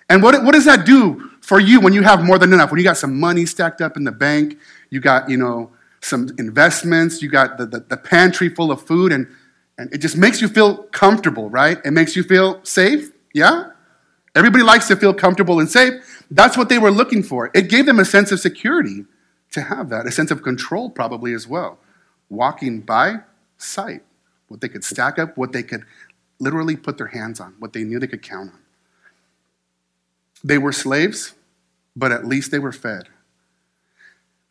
And 0.10 0.22
what, 0.22 0.44
what 0.44 0.54
does 0.54 0.66
that 0.66 0.86
do 0.86 1.30
for 1.42 1.60
you 1.60 1.80
when 1.80 1.94
you 1.94 2.02
have 2.02 2.24
more 2.24 2.38
than 2.38 2.52
enough? 2.52 2.72
When 2.72 2.80
you 2.80 2.84
got 2.84 2.98
some 2.98 3.18
money 3.18 3.46
stacked 3.46 3.80
up 3.80 3.96
in 3.96 4.04
the 4.04 4.12
bank, 4.12 4.58
you 4.90 5.00
got, 5.00 5.30
you 5.30 5.38
know, 5.38 5.72
some 6.02 6.30
investments, 6.38 7.22
you 7.22 7.30
got 7.30 7.58
the, 7.58 7.66
the, 7.66 7.80
the 7.80 7.98
pantry 7.98 8.50
full 8.50 8.72
of 8.72 8.82
food, 8.82 9.12
and, 9.12 9.28
and 9.78 9.94
it 9.94 10.00
just 10.00 10.18
makes 10.18 10.42
you 10.42 10.48
feel 10.48 10.84
comfortable, 10.86 11.50
right? 11.50 11.80
It 11.86 11.92
makes 11.92 12.16
you 12.16 12.24
feel 12.24 12.60
safe, 12.64 13.12
yeah? 13.34 13.70
Everybody 14.36 14.64
likes 14.64 14.88
to 14.88 14.96
feel 14.96 15.14
comfortable 15.14 15.60
and 15.60 15.70
safe. 15.70 16.26
That's 16.32 16.58
what 16.58 16.70
they 16.70 16.80
were 16.80 16.92
looking 16.92 17.22
for. 17.22 17.52
It 17.54 17.70
gave 17.70 17.86
them 17.86 18.00
a 18.00 18.06
sense 18.06 18.32
of 18.32 18.40
security 18.40 19.06
to 19.52 19.62
have 19.62 19.90
that, 19.90 20.08
a 20.08 20.12
sense 20.12 20.32
of 20.32 20.42
control 20.42 20.90
probably 20.90 21.34
as 21.34 21.48
well. 21.48 21.78
Walking 22.30 22.80
by 22.82 23.18
sight, 23.58 24.04
what 24.48 24.62
they 24.62 24.70
could 24.70 24.84
stack 24.84 25.20
up, 25.20 25.38
what 25.38 25.52
they 25.52 25.64
could 25.64 25.84
literally 26.40 26.76
put 26.76 26.98
their 26.98 27.08
hands 27.08 27.40
on, 27.40 27.56
what 27.60 27.74
they 27.74 27.84
knew 27.84 28.00
they 28.00 28.08
could 28.08 28.24
count 28.24 28.52
on. 28.52 28.60
They 30.44 30.58
were 30.58 30.72
slaves, 30.72 31.36
but 31.96 32.12
at 32.12 32.26
least 32.26 32.52
they 32.52 32.60
were 32.60 32.72
fed. 32.72 33.10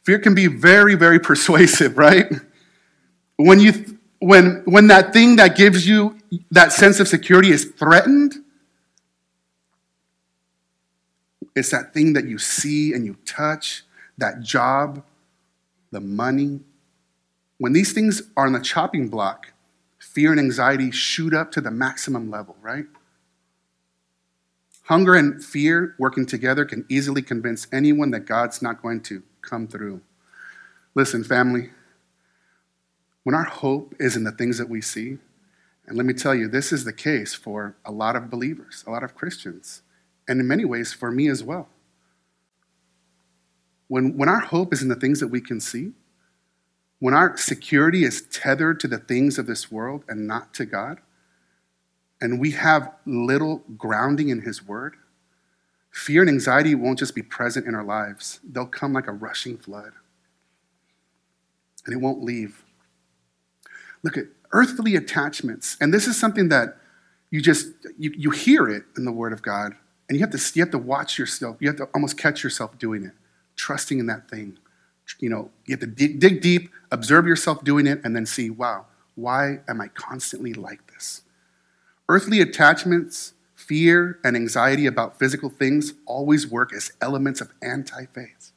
Fear 0.02 0.20
can 0.20 0.34
be 0.34 0.46
very, 0.46 0.94
very 0.94 1.18
persuasive, 1.30 1.96
right? 1.98 2.26
When, 3.36 3.60
you, 3.60 3.98
when, 4.18 4.62
when 4.64 4.88
that 4.88 5.12
thing 5.12 5.36
that 5.36 5.56
gives 5.56 5.86
you 5.86 6.18
that 6.50 6.72
sense 6.72 7.00
of 7.00 7.08
security 7.08 7.50
is 7.50 7.64
threatened, 7.64 8.34
it's 11.56 11.70
that 11.70 11.92
thing 11.92 12.12
that 12.12 12.26
you 12.26 12.38
see 12.38 12.92
and 12.92 13.04
you 13.04 13.16
touch, 13.26 13.84
that 14.18 14.40
job, 14.40 15.02
the 15.90 16.00
money. 16.00 16.60
When 17.58 17.72
these 17.72 17.92
things 17.92 18.22
are 18.36 18.46
on 18.46 18.52
the 18.52 18.60
chopping 18.60 19.08
block, 19.08 19.52
fear 19.98 20.30
and 20.30 20.40
anxiety 20.40 20.90
shoot 20.90 21.34
up 21.34 21.50
to 21.52 21.60
the 21.60 21.70
maximum 21.70 22.30
level, 22.30 22.56
right? 22.62 22.86
Hunger 24.84 25.14
and 25.14 25.44
fear 25.44 25.94
working 25.98 26.26
together 26.26 26.64
can 26.64 26.84
easily 26.88 27.22
convince 27.22 27.66
anyone 27.72 28.10
that 28.10 28.20
God's 28.26 28.62
not 28.62 28.82
going 28.82 29.02
to 29.02 29.22
come 29.42 29.66
through. 29.66 30.00
Listen, 30.94 31.22
family, 31.24 31.70
when 33.22 33.34
our 33.34 33.44
hope 33.44 33.94
is 33.98 34.16
in 34.16 34.24
the 34.24 34.32
things 34.32 34.58
that 34.58 34.68
we 34.68 34.80
see, 34.80 35.18
and 35.86 35.96
let 35.96 36.06
me 36.06 36.14
tell 36.14 36.34
you, 36.34 36.48
this 36.48 36.72
is 36.72 36.84
the 36.84 36.92
case 36.92 37.34
for 37.34 37.76
a 37.84 37.92
lot 37.92 38.16
of 38.16 38.30
believers, 38.30 38.84
a 38.86 38.90
lot 38.90 39.02
of 39.02 39.14
Christians, 39.14 39.82
and 40.28 40.40
in 40.40 40.46
many 40.46 40.64
ways 40.64 40.92
for 40.92 41.10
me 41.10 41.28
as 41.28 41.42
well. 41.42 41.68
When, 43.88 44.16
when 44.16 44.28
our 44.28 44.40
hope 44.40 44.72
is 44.72 44.82
in 44.82 44.88
the 44.88 44.94
things 44.94 45.20
that 45.20 45.28
we 45.28 45.40
can 45.40 45.60
see, 45.60 45.92
when 47.00 47.14
our 47.14 47.36
security 47.36 48.04
is 48.04 48.22
tethered 48.22 48.78
to 48.80 48.88
the 48.88 48.98
things 48.98 49.38
of 49.38 49.46
this 49.46 49.72
world 49.72 50.04
and 50.06 50.26
not 50.26 50.54
to 50.54 50.64
God, 50.64 51.00
and 52.20 52.38
we 52.38 52.52
have 52.52 52.92
little 53.06 53.64
grounding 53.76 54.28
in 54.28 54.42
His 54.42 54.66
Word, 54.66 54.96
fear 55.90 56.22
and 56.22 56.30
anxiety 56.30 56.74
won't 56.74 56.98
just 56.98 57.14
be 57.14 57.22
present 57.22 57.66
in 57.66 57.74
our 57.74 57.84
lives, 57.84 58.40
they'll 58.44 58.66
come 58.66 58.92
like 58.92 59.06
a 59.06 59.12
rushing 59.12 59.56
flood. 59.56 59.92
And 61.86 61.94
it 61.94 61.98
won't 61.98 62.22
leave. 62.22 62.64
Look 64.02 64.16
at 64.16 64.26
earthly 64.52 64.96
attachments. 64.96 65.76
And 65.80 65.92
this 65.92 66.06
is 66.06 66.18
something 66.18 66.48
that 66.50 66.76
you 67.30 67.40
just 67.40 67.68
you, 67.98 68.12
you 68.16 68.30
hear 68.30 68.68
it 68.68 68.84
in 68.96 69.04
the 69.04 69.12
Word 69.12 69.32
of 69.32 69.40
God, 69.42 69.74
and 70.08 70.18
you 70.18 70.24
have 70.24 70.32
to 70.32 70.52
you 70.54 70.62
have 70.62 70.72
to 70.72 70.78
watch 70.78 71.18
yourself. 71.18 71.56
You 71.60 71.68
have 71.68 71.76
to 71.76 71.88
almost 71.94 72.18
catch 72.18 72.42
yourself 72.42 72.78
doing 72.78 73.04
it, 73.04 73.12
trusting 73.56 73.98
in 73.98 74.06
that 74.06 74.28
thing 74.28 74.58
you 75.18 75.28
know, 75.28 75.50
you 75.66 75.72
have 75.72 75.80
to 75.80 75.86
dig, 75.86 76.20
dig 76.20 76.40
deep, 76.40 76.70
observe 76.90 77.26
yourself 77.26 77.64
doing 77.64 77.86
it, 77.86 78.00
and 78.04 78.14
then 78.14 78.26
see, 78.26 78.50
wow, 78.50 78.86
why 79.14 79.60
am 79.66 79.80
I 79.80 79.88
constantly 79.88 80.52
like 80.52 80.86
this? 80.92 81.22
Earthly 82.08 82.40
attachments, 82.40 83.34
fear, 83.70 84.18
and 84.24 84.34
anxiety 84.34 84.86
about 84.86 85.16
physical 85.16 85.48
things 85.48 85.94
always 86.04 86.44
work 86.44 86.74
as 86.74 86.90
elements 87.00 87.40
of 87.40 87.52
anti 87.62 88.04
faith. 88.06 88.50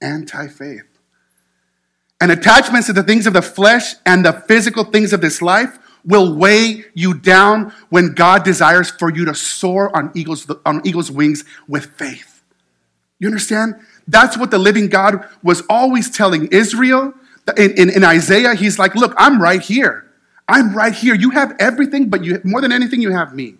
Anti 0.00 0.46
faith. 0.46 0.84
And 2.20 2.30
attachments 2.30 2.86
to 2.86 2.92
the 2.92 3.02
things 3.02 3.26
of 3.26 3.32
the 3.32 3.42
flesh 3.42 3.94
and 4.06 4.24
the 4.24 4.32
physical 4.32 4.84
things 4.84 5.12
of 5.12 5.20
this 5.20 5.42
life 5.42 5.76
will 6.04 6.36
weigh 6.36 6.84
you 6.94 7.14
down 7.14 7.74
when 7.88 8.14
God 8.14 8.44
desires 8.44 8.92
for 8.92 9.10
you 9.12 9.24
to 9.24 9.34
soar 9.34 9.94
on 9.96 10.12
eagle's, 10.14 10.48
on 10.64 10.86
eagle's 10.86 11.10
wings 11.10 11.44
with 11.66 11.86
faith. 11.86 12.44
You 13.18 13.26
understand? 13.26 13.74
That's 14.06 14.38
what 14.38 14.52
the 14.52 14.58
living 14.58 14.88
God 14.88 15.26
was 15.42 15.64
always 15.68 16.08
telling 16.10 16.46
Israel. 16.52 17.12
In, 17.56 17.72
in, 17.72 17.90
in, 17.90 18.04
Isaiah, 18.04 18.54
he's 18.54 18.78
like, 18.78 18.94
Look, 18.94 19.14
I'm 19.16 19.42
right 19.42 19.60
here. 19.60 20.06
I'm 20.46 20.76
right 20.76 20.94
here. 20.94 21.16
You 21.16 21.30
have 21.30 21.56
everything, 21.58 22.08
but 22.08 22.22
you, 22.22 22.40
more 22.44 22.60
than 22.60 22.70
anything, 22.70 23.02
you 23.02 23.10
have 23.10 23.34
me. 23.34 23.56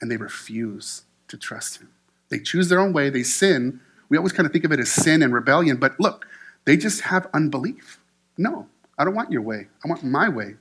And 0.00 0.10
they 0.10 0.16
refuse 0.16 1.02
to 1.28 1.36
trust 1.36 1.80
him. 1.80 1.90
They 2.28 2.38
choose 2.38 2.68
their 2.68 2.80
own 2.80 2.92
way, 2.92 3.10
they 3.10 3.22
sin. 3.22 3.80
We 4.08 4.16
always 4.16 4.32
kind 4.32 4.46
of 4.46 4.52
think 4.52 4.64
of 4.64 4.72
it 4.72 4.80
as 4.80 4.90
sin 4.90 5.22
and 5.22 5.32
rebellion, 5.32 5.76
but 5.78 5.98
look, 5.98 6.26
they 6.64 6.76
just 6.76 7.02
have 7.02 7.28
unbelief. 7.32 7.98
No, 8.36 8.68
I 8.98 9.04
don't 9.04 9.14
want 9.14 9.32
your 9.32 9.42
way. 9.42 9.68
I 9.84 9.88
want 9.88 10.04
my 10.04 10.28
way. 10.28 10.56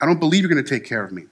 I 0.00 0.06
don't 0.06 0.20
believe 0.20 0.42
you're 0.42 0.52
going 0.52 0.62
to 0.62 0.68
take 0.68 0.84
care 0.84 1.04
of 1.04 1.12
me. 1.12 1.24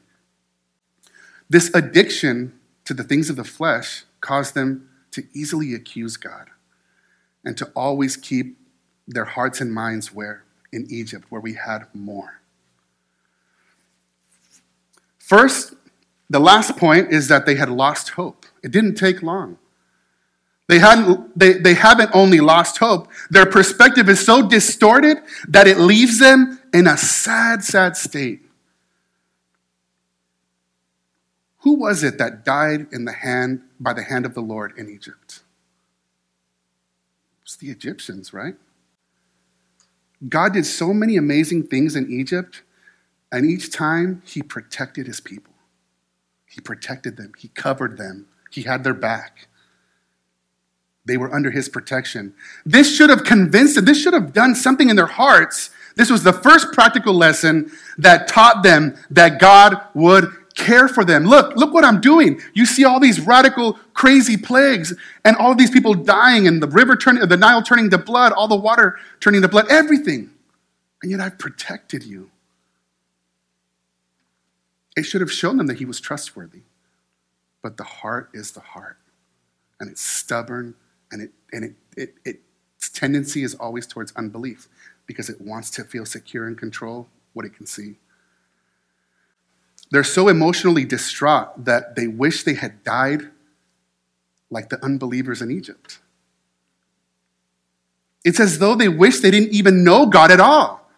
This 1.49 1.73
addiction 1.75 2.59
to 2.85 2.95
the 2.95 3.05
things 3.05 3.31
of 3.31 3.37
the 3.37 3.45
flesh 3.45 4.05
caused 4.21 4.55
them 4.55 4.89
to 5.13 5.25
easily 5.33 5.75
accuse 5.75 6.17
God 6.17 6.49
and 7.45 7.57
to 7.59 7.71
always 7.77 8.17
keep 8.17 8.59
their 9.07 9.25
hearts 9.25 9.61
and 9.61 9.73
minds 9.73 10.13
where? 10.13 10.45
In 10.73 10.87
Egypt, 10.91 11.27
where 11.29 11.41
we 11.41 11.55
had 11.55 11.87
more. 11.93 12.41
First, 15.19 15.75
the 16.35 16.41
last 16.41 16.77
point 16.77 17.13
is 17.13 17.29
that 17.29 17.47
they 17.47 17.55
had 17.55 17.71
lost 17.71 18.11
hope. 18.11 18.45
It 18.61 18.73
didn't 18.73 18.97
take 18.97 19.23
long. 19.23 19.57
They, 20.67 20.81
hadn't, 20.81 21.39
they, 21.39 21.53
they 21.53 21.75
haven't 21.75 22.11
only 22.13 22.41
lost 22.41 22.79
hope, 22.79 23.07
their 23.31 23.47
perspective 23.47 24.09
is 24.09 24.27
so 24.27 24.49
distorted 24.49 25.19
that 25.47 25.69
it 25.69 25.79
leaves 25.79 26.19
them 26.19 26.61
in 26.73 26.89
a 26.89 26.97
sad, 26.97 27.63
sad 27.63 27.97
state. 27.97 28.43
Who 31.59 31.75
was 31.75 32.03
it 32.03 32.19
that 32.19 32.45
died 32.45 32.89
in 32.91 33.05
the 33.05 33.13
hand, 33.13 33.61
by 33.79 33.93
the 33.93 34.03
hand 34.03 34.27
of 34.27 34.35
the 34.35 34.41
Lord 34.41 34.73
in 34.77 34.91
Egypt? 34.91 35.45
It's 37.45 37.55
the 37.55 37.71
Egyptians, 37.71 38.33
right? 38.33 38.57
God 40.29 40.55
did 40.55 40.67
so 40.67 40.93
many 40.93 41.17
amazing 41.17 41.69
things 41.69 41.95
in 41.95 42.11
Egypt, 42.11 42.65
and 43.31 43.47
each 43.47 43.71
time 43.71 44.21
he 44.27 44.43
protected 44.43 45.07
his 45.07 45.21
people. 45.21 45.54
He 46.55 46.61
protected 46.61 47.17
them, 47.17 47.33
he 47.37 47.49
covered 47.49 47.99
them, 47.99 48.27
he 48.51 48.63
had 48.63 48.85
their 48.85 48.95
back. 48.95 49.49
They 51.05 51.17
were 51.17 51.35
under 51.35 51.51
his 51.51 51.69
protection. 51.69 52.33
This 52.65 52.95
should 52.95 53.11
have 53.11 53.25
convinced 53.25 53.75
them, 53.75 53.85
this 53.85 54.01
should 54.01 54.15
have 54.15 54.33
done 54.33 54.55
something 54.55 54.89
in 54.89 54.95
their 54.95 55.07
hearts. 55.07 55.71
This 55.97 56.11
was 56.11 56.23
the 56.23 56.33
first 56.33 56.73
practical 56.73 57.13
lesson 57.13 57.73
that 57.99 58.29
taught 58.29 58.63
them 58.63 58.97
that 59.11 59.41
God 59.41 59.81
would 59.95 60.33
care 60.55 60.87
for 60.87 61.05
them. 61.05 61.25
Look, 61.25 61.57
look 61.57 61.75
what 61.75 61.85
I'm 61.85 62.01
doing. 62.01 62.41
You 62.53 62.67
see 62.67 62.85
all 62.85 63.01
these 63.01 63.19
radical, 63.19 63.73
crazy 63.93 64.37
plagues, 64.37 64.95
and 65.25 65.37
all 65.37 65.57
these 65.57 65.71
people 65.71 65.95
dying, 65.95 66.47
and 66.47 66.63
the 66.63 66.69
river 66.69 66.95
turning, 66.95 67.27
the 67.27 67.37
Nile 67.37 67.63
turning 67.63 67.91
to 67.91 67.99
blood, 67.99 68.33
all 68.33 68.47
the 68.47 68.55
water 68.55 68.97
turning 69.19 69.43
to 69.43 69.49
blood, 69.49 69.67
everything. 69.69 70.31
And 71.03 71.11
yet 71.11 71.21
I've 71.21 71.39
protected 71.39 72.05
you. 72.05 72.31
It 74.97 75.03
should 75.03 75.21
have 75.21 75.33
shown 75.33 75.57
them 75.57 75.67
that 75.67 75.79
he 75.79 75.85
was 75.85 76.01
trustworthy. 76.01 76.63
But 77.63 77.77
the 77.77 77.85
heart 77.85 78.29
is 78.35 78.53
the 78.53 78.61
heart, 78.61 78.99
and 79.81 79.91
it's 79.91 80.03
stubborn, 80.03 80.75
and, 81.11 81.23
it, 81.23 81.31
and 81.53 81.65
it, 81.65 81.75
it, 81.97 82.15
it, 82.25 82.41
its 82.77 82.91
tendency 82.91 83.43
is 83.43 83.55
always 83.55 83.87
towards 83.87 84.13
unbelief 84.17 84.69
because 85.07 85.31
it 85.31 85.41
wants 85.41 85.71
to 85.71 85.85
feel 85.85 86.05
secure 86.05 86.47
and 86.47 86.59
control 86.59 87.09
what 87.33 87.47
it 87.47 87.55
can 87.55 87.67
see. 87.67 87.97
They're 89.91 90.05
so 90.05 90.29
emotionally 90.29 90.85
distraught 90.85 91.65
that 91.65 91.97
they 91.97 92.07
wish 92.07 92.45
they 92.45 92.55
had 92.55 92.85
died 92.85 93.31
like 94.51 94.69
the 94.69 94.83
unbelievers 94.85 95.41
in 95.41 95.51
Egypt. 95.51 96.01
It's 98.25 98.41
as 98.41 98.59
though 98.59 98.75
they 98.75 98.89
wish 98.89 99.21
they 99.21 99.31
didn't 99.31 99.53
even 99.53 99.85
know 99.85 100.07
God 100.07 100.31
at 100.31 100.41
all. 100.41 100.89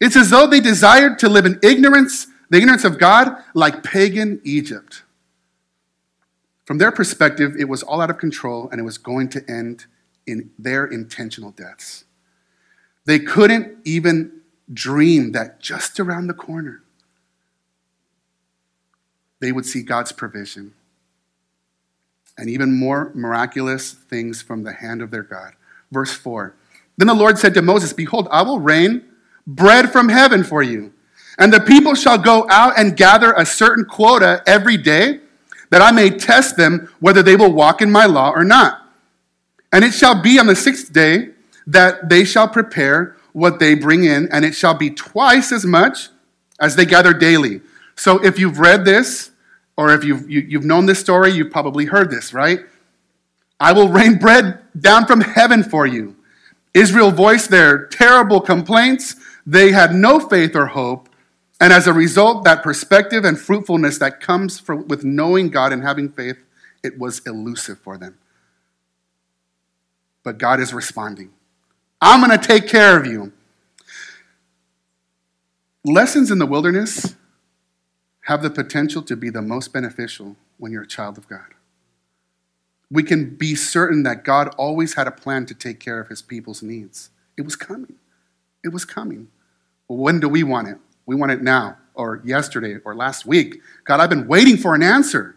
It's 0.00 0.16
as 0.16 0.30
though 0.30 0.46
they 0.46 0.60
desired 0.60 1.18
to 1.20 1.28
live 1.28 1.46
in 1.46 1.58
ignorance, 1.62 2.26
the 2.54 2.58
ignorance 2.60 2.84
of 2.84 3.00
God, 3.00 3.36
like 3.52 3.82
pagan 3.82 4.40
Egypt. 4.44 5.02
From 6.64 6.78
their 6.78 6.92
perspective, 6.92 7.56
it 7.58 7.68
was 7.68 7.82
all 7.82 8.00
out 8.00 8.10
of 8.10 8.18
control 8.18 8.68
and 8.70 8.78
it 8.78 8.84
was 8.84 8.96
going 8.96 9.28
to 9.30 9.44
end 9.50 9.86
in 10.24 10.50
their 10.56 10.86
intentional 10.86 11.50
deaths. 11.50 12.04
They 13.06 13.18
couldn't 13.18 13.78
even 13.84 14.40
dream 14.72 15.32
that 15.32 15.58
just 15.58 15.98
around 15.98 16.28
the 16.28 16.32
corner, 16.32 16.84
they 19.40 19.50
would 19.50 19.66
see 19.66 19.82
God's 19.82 20.12
provision 20.12 20.74
and 22.38 22.48
even 22.48 22.78
more 22.78 23.10
miraculous 23.16 23.94
things 23.94 24.42
from 24.42 24.62
the 24.62 24.74
hand 24.74 25.02
of 25.02 25.10
their 25.10 25.24
God. 25.24 25.54
Verse 25.90 26.12
4 26.12 26.54
Then 26.98 27.08
the 27.08 27.14
Lord 27.14 27.36
said 27.36 27.52
to 27.54 27.62
Moses, 27.62 27.92
Behold, 27.92 28.28
I 28.30 28.42
will 28.42 28.60
rain 28.60 29.04
bread 29.44 29.90
from 29.90 30.08
heaven 30.08 30.44
for 30.44 30.62
you, 30.62 30.93
and 31.38 31.52
the 31.52 31.60
people 31.60 31.94
shall 31.94 32.18
go 32.18 32.46
out 32.48 32.78
and 32.78 32.96
gather 32.96 33.32
a 33.32 33.44
certain 33.44 33.84
quota 33.84 34.42
every 34.46 34.76
day, 34.76 35.20
that 35.70 35.82
I 35.82 35.90
may 35.90 36.10
test 36.10 36.56
them 36.56 36.92
whether 37.00 37.22
they 37.22 37.36
will 37.36 37.52
walk 37.52 37.82
in 37.82 37.90
my 37.90 38.06
law 38.06 38.30
or 38.30 38.44
not. 38.44 38.80
And 39.72 39.84
it 39.84 39.92
shall 39.92 40.20
be 40.20 40.38
on 40.38 40.46
the 40.46 40.54
sixth 40.54 40.92
day 40.92 41.30
that 41.66 42.08
they 42.08 42.24
shall 42.24 42.48
prepare 42.48 43.16
what 43.32 43.58
they 43.58 43.74
bring 43.74 44.04
in, 44.04 44.28
and 44.30 44.44
it 44.44 44.54
shall 44.54 44.74
be 44.74 44.90
twice 44.90 45.50
as 45.50 45.64
much 45.64 46.10
as 46.60 46.76
they 46.76 46.84
gather 46.84 47.12
daily. 47.12 47.60
So 47.96 48.24
if 48.24 48.38
you've 48.38 48.60
read 48.60 48.84
this, 48.84 49.32
or 49.76 49.92
if 49.92 50.04
you've, 50.04 50.30
you, 50.30 50.42
have 50.42 50.50
you 50.50 50.58
have 50.58 50.66
known 50.66 50.86
this 50.86 51.00
story, 51.00 51.32
you've 51.32 51.50
probably 51.50 51.86
heard 51.86 52.10
this, 52.10 52.32
right? 52.32 52.60
I 53.58 53.72
will 53.72 53.88
rain 53.88 54.18
bread 54.20 54.60
down 54.78 55.06
from 55.06 55.20
heaven 55.20 55.64
for 55.64 55.86
you. 55.86 56.16
Israel 56.72 57.10
voiced 57.10 57.50
their 57.50 57.86
terrible 57.86 58.40
complaints. 58.40 59.16
They 59.46 59.72
had 59.72 59.94
no 59.94 60.20
faith 60.20 60.56
or 60.56 60.66
hope. 60.66 61.03
And 61.64 61.72
as 61.72 61.86
a 61.86 61.94
result, 61.94 62.44
that 62.44 62.62
perspective 62.62 63.24
and 63.24 63.40
fruitfulness 63.40 63.96
that 63.96 64.20
comes 64.20 64.60
from, 64.60 64.86
with 64.86 65.02
knowing 65.02 65.48
God 65.48 65.72
and 65.72 65.82
having 65.82 66.10
faith, 66.10 66.36
it 66.82 66.98
was 66.98 67.22
elusive 67.24 67.78
for 67.78 67.96
them. 67.96 68.18
But 70.22 70.36
God 70.36 70.60
is 70.60 70.74
responding. 70.74 71.30
I'm 72.02 72.20
going 72.20 72.38
to 72.38 72.46
take 72.46 72.68
care 72.68 72.98
of 72.98 73.06
you. 73.06 73.32
Lessons 75.86 76.30
in 76.30 76.38
the 76.38 76.44
wilderness 76.44 77.14
have 78.26 78.42
the 78.42 78.50
potential 78.50 79.00
to 79.00 79.16
be 79.16 79.30
the 79.30 79.40
most 79.40 79.72
beneficial 79.72 80.36
when 80.58 80.70
you're 80.70 80.82
a 80.82 80.86
child 80.86 81.16
of 81.16 81.26
God. 81.26 81.54
We 82.90 83.02
can 83.02 83.36
be 83.36 83.54
certain 83.54 84.02
that 84.02 84.22
God 84.22 84.54
always 84.58 84.96
had 84.96 85.06
a 85.06 85.10
plan 85.10 85.46
to 85.46 85.54
take 85.54 85.80
care 85.80 85.98
of 85.98 86.08
his 86.08 86.20
people's 86.20 86.62
needs. 86.62 87.08
It 87.38 87.42
was 87.46 87.56
coming. 87.56 87.94
It 88.62 88.68
was 88.68 88.84
coming. 88.84 89.28
When 89.86 90.20
do 90.20 90.28
we 90.28 90.42
want 90.42 90.68
it? 90.68 90.76
We 91.06 91.14
want 91.14 91.32
it 91.32 91.42
now, 91.42 91.76
or 91.94 92.22
yesterday, 92.24 92.76
or 92.84 92.94
last 92.94 93.26
week. 93.26 93.60
God, 93.84 94.00
I've 94.00 94.10
been 94.10 94.26
waiting 94.26 94.56
for 94.56 94.74
an 94.74 94.82
answer. 94.82 95.36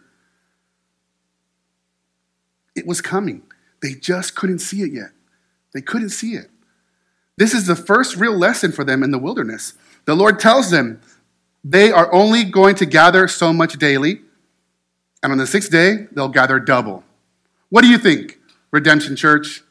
It 2.76 2.86
was 2.86 3.02
coming. 3.02 3.44
They 3.82 3.94
just 3.94 4.36
couldn't 4.36 4.60
see 4.60 4.82
it 4.82 4.92
yet. 4.94 5.12
They 5.74 5.82
couldn't 5.82 6.10
see 6.10 6.34
it. 6.34 6.50
This 7.38 7.54
is 7.54 7.68
the 7.68 7.76
first 7.76 8.16
real 8.16 8.36
lesson 8.36 8.72
for 8.72 8.84
them 8.84 9.04
in 9.04 9.12
the 9.12 9.20
wilderness. 9.20 9.74
The 10.06 10.16
Lord 10.16 10.40
tells 10.40 10.72
them, 10.72 11.02
they 11.64 11.92
are 11.92 12.12
only 12.14 12.44
going 12.44 12.76
to 12.76 12.86
gather 12.86 13.28
so 13.28 13.52
much 13.52 13.74
daily, 13.74 14.22
and 15.22 15.32
on 15.32 15.38
the 15.38 15.48
sixth 15.48 15.70
day, 15.70 16.08
they'll 16.12 16.30
gather 16.30 16.60
double. 16.60 17.04
What 17.70 17.82
do 17.82 17.90
you 17.90 17.98
think, 17.98 18.40
Redemption 18.72 19.16
Church? 19.16 19.64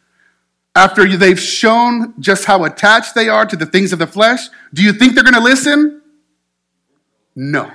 After 0.76 1.16
they've 1.16 1.40
shown 1.40 2.14
just 2.20 2.44
how 2.44 2.64
attached 2.64 3.14
they 3.14 3.28
are 3.28 3.46
to 3.46 3.56
the 3.56 3.66
things 3.66 3.92
of 3.92 3.98
the 3.98 4.06
flesh, 4.06 4.48
do 4.72 4.82
you 4.82 4.92
think 4.92 5.14
they're 5.14 5.24
going 5.24 5.34
to 5.34 5.40
listen? 5.40 6.02
No. 7.34 7.72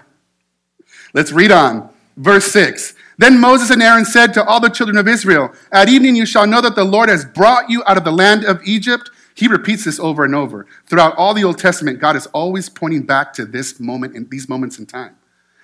Let's 1.14 1.32
read 1.32 1.52
on. 1.52 1.90
Verse 2.16 2.46
6. 2.46 2.94
Then 3.18 3.40
Moses 3.40 3.72
and 3.72 3.82
Aaron 3.82 4.06
said 4.06 4.34
to 4.36 4.44
all 4.46 4.60
the 4.60 4.70
children 4.70 4.98
of 4.98 5.08
Israel, 5.08 5.52
At 5.72 5.90
evening 5.90 6.16
you 6.16 6.26
shall 6.26 6.48
know 6.48 6.62
that 6.62 6.76
the 6.76 6.86
Lord 6.86 7.10
has 7.10 7.26
brought 7.26 7.70
you 7.70 7.84
out 7.86 7.98
of 7.98 8.04
the 8.04 8.12
land 8.12 8.46
of 8.46 8.62
Egypt 8.64 9.10
he 9.34 9.48
repeats 9.48 9.86
this 9.86 10.00
over 10.00 10.24
and 10.24 10.36
over. 10.36 10.68
Throughout 10.86 11.16
all 11.16 11.34
the 11.34 11.44
Old 11.44 11.58
Testament, 11.58 12.00
God 12.00 12.16
is 12.16 12.28
always 12.28 12.70
pointing 12.70 13.04
back 13.04 13.34
to 13.34 13.46
this 13.46 13.80
moment 13.80 14.16
and 14.16 14.30
these 14.30 14.50
moments 14.50 14.78
in 14.78 14.86
time. 14.86 15.16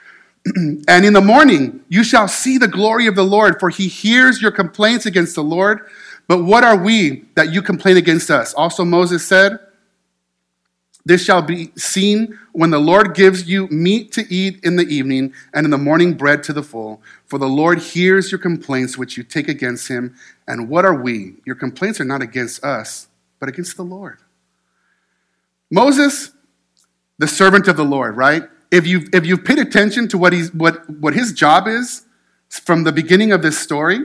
and 0.55 1.05
in 1.05 1.13
the 1.13 1.21
morning, 1.21 1.81
you 1.89 2.03
shall 2.03 2.27
see 2.27 2.57
the 2.57 2.67
glory 2.67 3.07
of 3.07 3.15
the 3.15 3.23
Lord, 3.23 3.59
for 3.59 3.69
he 3.69 3.87
hears 3.87 4.41
your 4.41 4.51
complaints 4.51 5.05
against 5.05 5.35
the 5.35 5.43
Lord. 5.43 5.81
But 6.27 6.43
what 6.43 6.63
are 6.63 6.77
we 6.77 7.25
that 7.35 7.53
you 7.53 7.61
complain 7.61 7.97
against 7.97 8.29
us? 8.29 8.53
Also, 8.53 8.83
Moses 8.83 9.25
said, 9.25 9.59
This 11.05 11.23
shall 11.23 11.41
be 11.41 11.71
seen 11.77 12.37
when 12.51 12.69
the 12.69 12.79
Lord 12.79 13.15
gives 13.15 13.47
you 13.47 13.67
meat 13.69 14.11
to 14.13 14.25
eat 14.33 14.59
in 14.63 14.75
the 14.75 14.83
evening, 14.83 15.33
and 15.53 15.65
in 15.65 15.71
the 15.71 15.77
morning 15.77 16.15
bread 16.15 16.43
to 16.43 16.53
the 16.53 16.63
full. 16.63 17.01
For 17.25 17.39
the 17.39 17.47
Lord 17.47 17.79
hears 17.79 18.31
your 18.31 18.39
complaints 18.39 18.97
which 18.97 19.17
you 19.17 19.23
take 19.23 19.47
against 19.47 19.87
him. 19.87 20.15
And 20.47 20.69
what 20.69 20.85
are 20.85 20.95
we? 20.95 21.35
Your 21.45 21.55
complaints 21.55 22.01
are 22.01 22.05
not 22.05 22.21
against 22.21 22.63
us 22.63 23.07
but 23.39 23.49
against 23.49 23.77
the 23.77 23.83
Lord. 23.83 24.19
Moses, 25.69 26.31
the 27.17 27.27
servant 27.27 27.67
of 27.67 27.77
the 27.77 27.83
Lord, 27.83 28.15
right? 28.15 28.43
If 28.71 28.87
you've, 28.87 29.09
if 29.13 29.25
you've 29.25 29.43
paid 29.43 29.59
attention 29.59 30.07
to 30.09 30.17
what, 30.17 30.33
he's, 30.33 30.53
what, 30.53 30.89
what 30.89 31.13
his 31.13 31.33
job 31.33 31.67
is 31.67 32.05
from 32.49 32.83
the 32.83 32.91
beginning 32.91 33.31
of 33.31 33.41
this 33.41 33.57
story, 33.57 33.99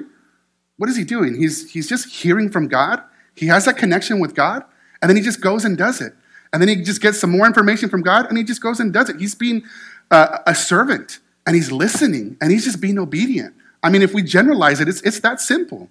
what 0.76 0.88
is 0.88 0.96
he 0.96 1.04
doing? 1.04 1.34
He's, 1.34 1.70
he's 1.70 1.88
just 1.88 2.08
hearing 2.08 2.50
from 2.50 2.68
God. 2.68 3.02
He 3.34 3.46
has 3.46 3.64
that 3.64 3.76
connection 3.76 4.20
with 4.20 4.34
God, 4.34 4.64
and 5.00 5.08
then 5.08 5.16
he 5.16 5.22
just 5.22 5.40
goes 5.40 5.64
and 5.64 5.76
does 5.76 6.00
it. 6.00 6.14
And 6.52 6.60
then 6.60 6.68
he 6.68 6.76
just 6.76 7.00
gets 7.00 7.18
some 7.18 7.30
more 7.30 7.46
information 7.46 7.88
from 7.88 8.02
God 8.02 8.26
and 8.26 8.36
he 8.36 8.44
just 8.44 8.60
goes 8.60 8.78
and 8.78 8.92
does 8.92 9.08
it. 9.08 9.18
He's 9.18 9.34
being 9.34 9.64
uh, 10.10 10.38
a 10.46 10.54
servant 10.54 11.20
and 11.46 11.56
he's 11.56 11.72
listening 11.72 12.36
and 12.40 12.52
he's 12.52 12.64
just 12.64 12.80
being 12.80 12.98
obedient. 12.98 13.54
I 13.82 13.90
mean, 13.90 14.02
if 14.02 14.12
we 14.12 14.22
generalize 14.22 14.80
it, 14.80 14.88
it's, 14.88 15.00
it's 15.02 15.20
that 15.20 15.40
simple. 15.40 15.88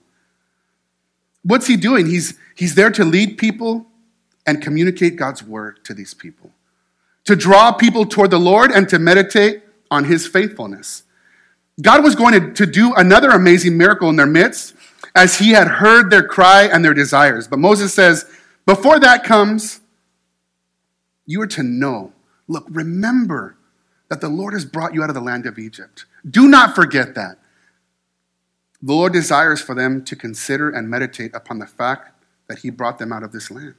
What's 1.43 1.65
he 1.65 1.75
doing? 1.75 2.05
He's, 2.05 2.37
he's 2.55 2.75
there 2.75 2.91
to 2.91 3.03
lead 3.03 3.37
people 3.39 3.87
and 4.45 4.61
communicate 4.61 5.15
God's 5.15 5.43
word 5.43 5.83
to 5.85 5.93
these 5.93 6.13
people, 6.13 6.51
to 7.25 7.35
draw 7.35 7.71
people 7.71 8.05
toward 8.05 8.29
the 8.29 8.39
Lord 8.39 8.71
and 8.71 8.87
to 8.89 8.99
meditate 8.99 9.63
on 9.89 10.03
his 10.05 10.27
faithfulness. 10.27 11.03
God 11.81 12.03
was 12.03 12.15
going 12.15 12.33
to, 12.33 12.53
to 12.53 12.65
do 12.65 12.93
another 12.95 13.29
amazing 13.31 13.77
miracle 13.77 14.09
in 14.09 14.15
their 14.15 14.27
midst 14.27 14.75
as 15.15 15.39
he 15.39 15.51
had 15.51 15.67
heard 15.67 16.09
their 16.09 16.23
cry 16.23 16.63
and 16.63 16.83
their 16.83 16.93
desires. 16.93 17.47
But 17.47 17.59
Moses 17.59 17.93
says, 17.93 18.25
before 18.65 18.99
that 18.99 19.23
comes, 19.23 19.81
you 21.25 21.41
are 21.41 21.47
to 21.47 21.63
know. 21.63 22.13
Look, 22.47 22.65
remember 22.69 23.57
that 24.09 24.21
the 24.21 24.29
Lord 24.29 24.53
has 24.53 24.65
brought 24.65 24.93
you 24.93 25.03
out 25.03 25.09
of 25.09 25.15
the 25.15 25.21
land 25.21 25.45
of 25.45 25.57
Egypt. 25.57 26.05
Do 26.29 26.47
not 26.47 26.75
forget 26.75 27.15
that. 27.15 27.37
The 28.81 28.93
Lord 28.93 29.13
desires 29.13 29.61
for 29.61 29.75
them 29.75 30.03
to 30.05 30.15
consider 30.15 30.69
and 30.69 30.89
meditate 30.89 31.33
upon 31.33 31.59
the 31.59 31.67
fact 31.67 32.11
that 32.47 32.59
he 32.59 32.69
brought 32.69 32.99
them 32.99 33.13
out 33.13 33.23
of 33.23 33.31
this 33.31 33.49
land. 33.49 33.75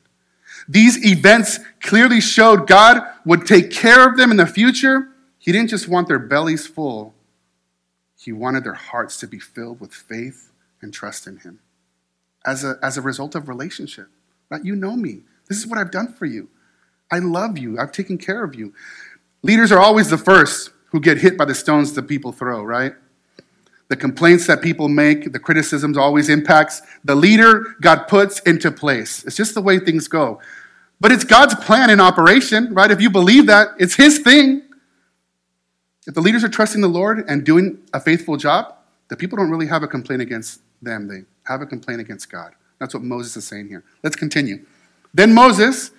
These 0.68 1.04
events 1.04 1.58
clearly 1.80 2.20
showed 2.20 2.66
God 2.66 3.02
would 3.24 3.46
take 3.46 3.70
care 3.70 4.08
of 4.08 4.16
them 4.16 4.30
in 4.30 4.36
the 4.36 4.46
future. 4.46 5.08
He 5.38 5.52
didn't 5.52 5.70
just 5.70 5.88
want 5.88 6.08
their 6.08 6.18
bellies 6.18 6.66
full, 6.66 7.14
He 8.22 8.32
wanted 8.32 8.62
their 8.64 8.74
hearts 8.74 9.16
to 9.18 9.26
be 9.26 9.38
filled 9.38 9.80
with 9.80 9.92
faith 9.92 10.52
and 10.80 10.94
trust 10.94 11.26
in 11.26 11.38
Him 11.38 11.58
as 12.46 12.62
a, 12.62 12.78
as 12.82 12.96
a 12.96 13.02
result 13.02 13.34
of 13.34 13.48
relationship. 13.48 14.08
Right? 14.48 14.64
You 14.64 14.76
know 14.76 14.96
me. 14.96 15.22
This 15.48 15.58
is 15.58 15.66
what 15.66 15.78
I've 15.78 15.90
done 15.90 16.12
for 16.12 16.26
you. 16.26 16.48
I 17.10 17.18
love 17.18 17.58
you. 17.58 17.78
I've 17.78 17.92
taken 17.92 18.18
care 18.18 18.44
of 18.44 18.54
you. 18.54 18.74
Leaders 19.42 19.72
are 19.72 19.80
always 19.80 20.08
the 20.08 20.18
first 20.18 20.70
who 20.90 21.00
get 21.00 21.18
hit 21.18 21.36
by 21.36 21.44
the 21.44 21.54
stones 21.54 21.94
that 21.94 22.04
people 22.04 22.32
throw, 22.32 22.62
right? 22.62 22.94
The 23.88 23.96
complaints 23.96 24.46
that 24.46 24.62
people 24.62 24.88
make, 24.88 25.32
the 25.32 25.38
criticisms 25.38 25.96
always 25.96 26.28
impacts 26.28 26.80
the 27.04 27.14
leader 27.14 27.74
God 27.80 28.04
puts 28.04 28.40
into 28.40 28.70
place. 28.70 29.24
It's 29.24 29.36
just 29.36 29.54
the 29.54 29.60
way 29.60 29.78
things 29.78 30.06
go. 30.06 30.40
But 31.00 31.10
it's 31.10 31.24
God's 31.24 31.56
plan 31.56 31.90
in 31.90 32.00
operation, 32.00 32.72
right? 32.72 32.90
If 32.90 33.00
you 33.00 33.10
believe 33.10 33.46
that, 33.46 33.68
it's 33.78 33.96
his 33.96 34.20
thing. 34.20 34.62
If 36.06 36.14
the 36.14 36.20
leaders 36.20 36.42
are 36.44 36.48
trusting 36.48 36.80
the 36.80 36.88
Lord 36.88 37.24
and 37.28 37.44
doing 37.44 37.78
a 37.92 38.00
faithful 38.00 38.36
job, 38.36 38.74
the 39.08 39.16
people 39.16 39.36
don't 39.36 39.50
really 39.50 39.66
have 39.66 39.82
a 39.82 39.88
complaint 39.88 40.22
against 40.22 40.60
them. 40.80 41.06
They 41.08 41.22
have 41.44 41.60
a 41.62 41.66
complaint 41.66 42.00
against 42.00 42.30
God. 42.30 42.52
That's 42.78 42.94
what 42.94 43.02
Moses 43.02 43.36
is 43.36 43.46
saying 43.46 43.68
here. 43.68 43.84
Let's 44.02 44.16
continue. 44.16 44.64
Then 45.14 45.32
Moses 45.32 45.90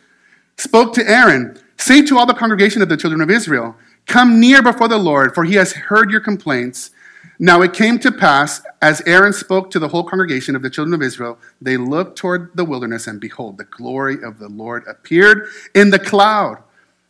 spoke 0.58 0.94
to 0.94 1.10
Aaron 1.10 1.58
Say 1.76 2.02
to 2.04 2.18
all 2.18 2.26
the 2.26 2.34
congregation 2.34 2.82
of 2.82 2.88
the 2.88 2.96
children 2.96 3.20
of 3.20 3.30
Israel, 3.30 3.76
Come 4.06 4.40
near 4.40 4.62
before 4.62 4.88
the 4.88 4.98
Lord, 4.98 5.36
for 5.36 5.44
he 5.44 5.56
has 5.56 5.74
heard 5.74 6.12
your 6.12 6.22
complaints 6.22 6.92
now 7.40 7.62
it 7.62 7.74
came 7.74 8.00
to 8.00 8.10
pass, 8.10 8.62
as 8.82 9.02
Aaron 9.06 9.34
spoke 9.34 9.70
to 9.72 9.80
the 9.80 9.90
whole 9.90 10.06
congregation 10.06 10.56
of 10.56 10.62
the 10.62 10.70
children 10.70 10.94
of 10.94 11.02
Israel, 11.02 11.38
they 11.62 11.76
looked 11.76 12.18
toward 12.18 12.56
the 12.56 12.64
wilderness, 12.64 13.06
and 13.06 13.20
behold, 13.20 13.58
the 13.58 13.66
glory 13.66 14.24
of 14.24 14.40
the 14.40 14.48
Lord 14.48 14.86
appeared 14.88 15.50
in 15.76 15.90
the 15.90 16.00
cloud. 16.00 16.63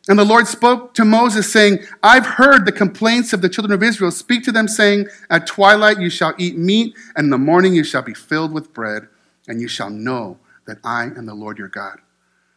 And 0.10 0.20
the 0.20 0.26
Lord 0.26 0.48
spoke 0.48 0.94
to 0.96 1.06
Moses, 1.06 1.52
saying, 1.52 1.80
I've 2.02 2.26
heard 2.26 2.66
the 2.66 2.74
complaints 2.74 3.32
of 3.32 3.42
the 3.42 3.48
children 3.48 3.74
of 3.74 3.82
Israel. 3.82 4.12
Speak 4.12 4.44
to 4.44 4.52
them, 4.52 4.68
saying, 4.68 5.08
At 5.30 5.48
twilight 5.48 6.00
you 6.00 6.10
shall 6.10 6.34
eat 6.38 6.58
meat, 6.58 6.96
and 7.16 7.26
in 7.26 7.30
the 7.30 7.38
morning 7.38 7.74
you 7.74 7.86
shall 7.86 8.02
be 8.02 8.14
filled 8.14 8.52
with 8.52 8.74
bread, 8.74 9.08
and 9.48 9.62
you 9.62 9.70
shall 9.70 9.90
know 9.90 10.40
that 10.66 10.80
I 10.84 11.04
am 11.04 11.26
the 11.26 11.34
Lord 11.34 11.58
your 11.58 11.70
God. 11.70 12.00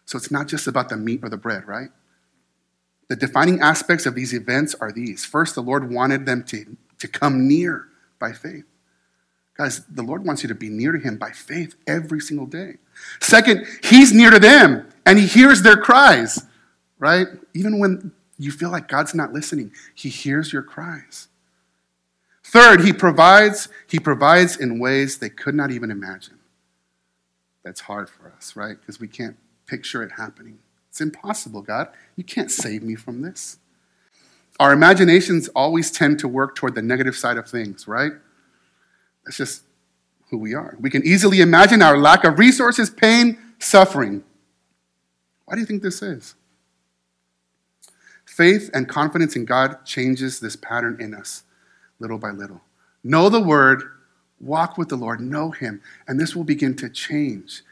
So 0.06 0.18
it's 0.18 0.30
not 0.30 0.48
just 0.48 0.66
about 0.66 0.88
the 0.88 0.96
meat 0.96 1.20
or 1.22 1.28
the 1.28 1.36
bread, 1.36 1.66
right? 1.66 1.90
The 3.08 3.16
defining 3.16 3.60
aspects 3.60 4.06
of 4.06 4.16
these 4.16 4.32
events 4.34 4.74
are 4.80 4.90
these. 4.90 5.24
First, 5.24 5.54
the 5.54 5.62
Lord 5.62 5.92
wanted 5.92 6.26
them 6.26 6.42
to 6.44 6.76
to 6.98 7.08
come 7.08 7.46
near 7.46 7.88
by 8.18 8.32
faith. 8.32 8.64
Guys, 9.56 9.84
the 9.86 10.02
Lord 10.02 10.24
wants 10.24 10.42
you 10.42 10.48
to 10.48 10.54
be 10.54 10.68
near 10.68 10.92
to 10.92 10.98
Him 10.98 11.16
by 11.16 11.30
faith 11.30 11.74
every 11.86 12.20
single 12.20 12.46
day. 12.46 12.74
Second, 13.20 13.66
He's 13.82 14.12
near 14.12 14.30
to 14.30 14.38
them 14.38 14.86
and 15.04 15.18
He 15.18 15.26
hears 15.26 15.62
their 15.62 15.76
cries, 15.76 16.44
right? 16.98 17.26
Even 17.54 17.78
when 17.78 18.12
you 18.38 18.50
feel 18.50 18.70
like 18.70 18.88
God's 18.88 19.14
not 19.14 19.32
listening, 19.32 19.72
He 19.94 20.08
hears 20.08 20.52
your 20.52 20.62
cries. 20.62 21.28
Third, 22.44 22.82
He 22.82 22.92
provides, 22.92 23.68
He 23.86 23.98
provides 23.98 24.56
in 24.56 24.78
ways 24.78 25.18
they 25.18 25.30
could 25.30 25.54
not 25.54 25.70
even 25.70 25.90
imagine. 25.90 26.38
That's 27.64 27.80
hard 27.80 28.08
for 28.08 28.32
us, 28.36 28.54
right? 28.54 28.80
Because 28.80 29.00
we 29.00 29.08
can't 29.08 29.36
picture 29.66 30.02
it 30.02 30.12
happening. 30.12 30.58
It's 30.88 31.00
impossible, 31.00 31.62
God. 31.62 31.88
You 32.14 32.24
can't 32.24 32.50
save 32.50 32.82
me 32.82 32.94
from 32.94 33.22
this. 33.22 33.58
Our 34.58 34.72
imaginations 34.72 35.48
always 35.48 35.90
tend 35.90 36.18
to 36.20 36.28
work 36.28 36.54
toward 36.54 36.74
the 36.74 36.82
negative 36.82 37.16
side 37.16 37.36
of 37.36 37.48
things, 37.48 37.86
right? 37.86 38.12
That's 39.24 39.36
just 39.36 39.62
who 40.30 40.38
we 40.38 40.54
are. 40.54 40.76
We 40.80 40.88
can 40.88 41.04
easily 41.04 41.40
imagine 41.40 41.82
our 41.82 41.98
lack 41.98 42.24
of 42.24 42.38
resources, 42.38 42.88
pain, 42.88 43.38
suffering. 43.58 44.24
Why 45.44 45.54
do 45.54 45.60
you 45.60 45.66
think 45.66 45.82
this 45.82 46.00
is? 46.00 46.34
Faith 48.36 48.70
and 48.74 48.88
confidence 48.88 49.34
in 49.36 49.44
God 49.44 49.84
changes 49.84 50.40
this 50.40 50.56
pattern 50.56 50.96
in 51.00 51.14
us 51.14 51.44
little 51.98 52.18
by 52.18 52.30
little. 52.30 52.60
Know 53.02 53.28
the 53.28 53.40
word, 53.40 53.82
walk 54.40 54.76
with 54.76 54.88
the 54.88 54.96
Lord, 54.96 55.20
know 55.20 55.50
Him, 55.50 55.80
and 56.06 56.20
this 56.20 56.36
will 56.36 56.44
begin 56.44 56.76
to 56.76 56.88
change 56.88 57.62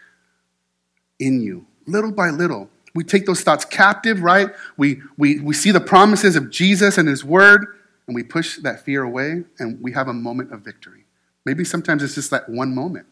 in 1.18 1.42
you 1.42 1.66
little 1.86 2.12
by 2.12 2.30
little 2.30 2.70
we 2.94 3.02
take 3.02 3.26
those 3.26 3.42
thoughts 3.42 3.64
captive, 3.64 4.22
right? 4.22 4.50
We, 4.76 5.02
we, 5.18 5.40
we 5.40 5.52
see 5.52 5.72
the 5.72 5.80
promises 5.80 6.36
of 6.36 6.50
Jesus 6.50 6.96
and 6.96 7.08
his 7.08 7.24
word, 7.24 7.66
and 8.06 8.14
we 8.14 8.22
push 8.22 8.58
that 8.58 8.84
fear 8.84 9.02
away, 9.02 9.42
and 9.58 9.82
we 9.82 9.92
have 9.92 10.06
a 10.06 10.12
moment 10.12 10.52
of 10.52 10.60
victory. 10.60 11.04
Maybe 11.44 11.64
sometimes 11.64 12.02
it's 12.02 12.14
just 12.14 12.30
that 12.30 12.48
one 12.48 12.74
moment, 12.74 13.06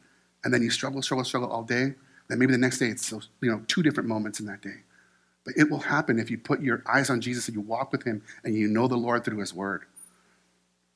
and 0.44 0.54
then 0.54 0.62
you 0.62 0.70
struggle, 0.70 1.02
struggle, 1.02 1.24
struggle 1.24 1.50
all 1.50 1.64
day. 1.64 1.94
Then 2.28 2.38
maybe 2.38 2.52
the 2.52 2.58
next 2.58 2.78
day 2.78 2.86
it's 2.86 3.10
you 3.10 3.50
know 3.50 3.62
two 3.66 3.82
different 3.82 4.08
moments 4.08 4.38
in 4.38 4.46
that 4.46 4.62
day. 4.62 4.76
But 5.44 5.54
it 5.56 5.70
will 5.70 5.80
happen 5.80 6.18
if 6.18 6.30
you 6.30 6.38
put 6.38 6.60
your 6.60 6.82
eyes 6.86 7.10
on 7.10 7.20
Jesus 7.20 7.48
and 7.48 7.56
you 7.56 7.60
walk 7.60 7.90
with 7.90 8.04
him 8.04 8.22
and 8.44 8.54
you 8.54 8.68
know 8.68 8.86
the 8.86 8.96
Lord 8.96 9.24
through 9.24 9.40
his 9.40 9.54
word. 9.54 9.84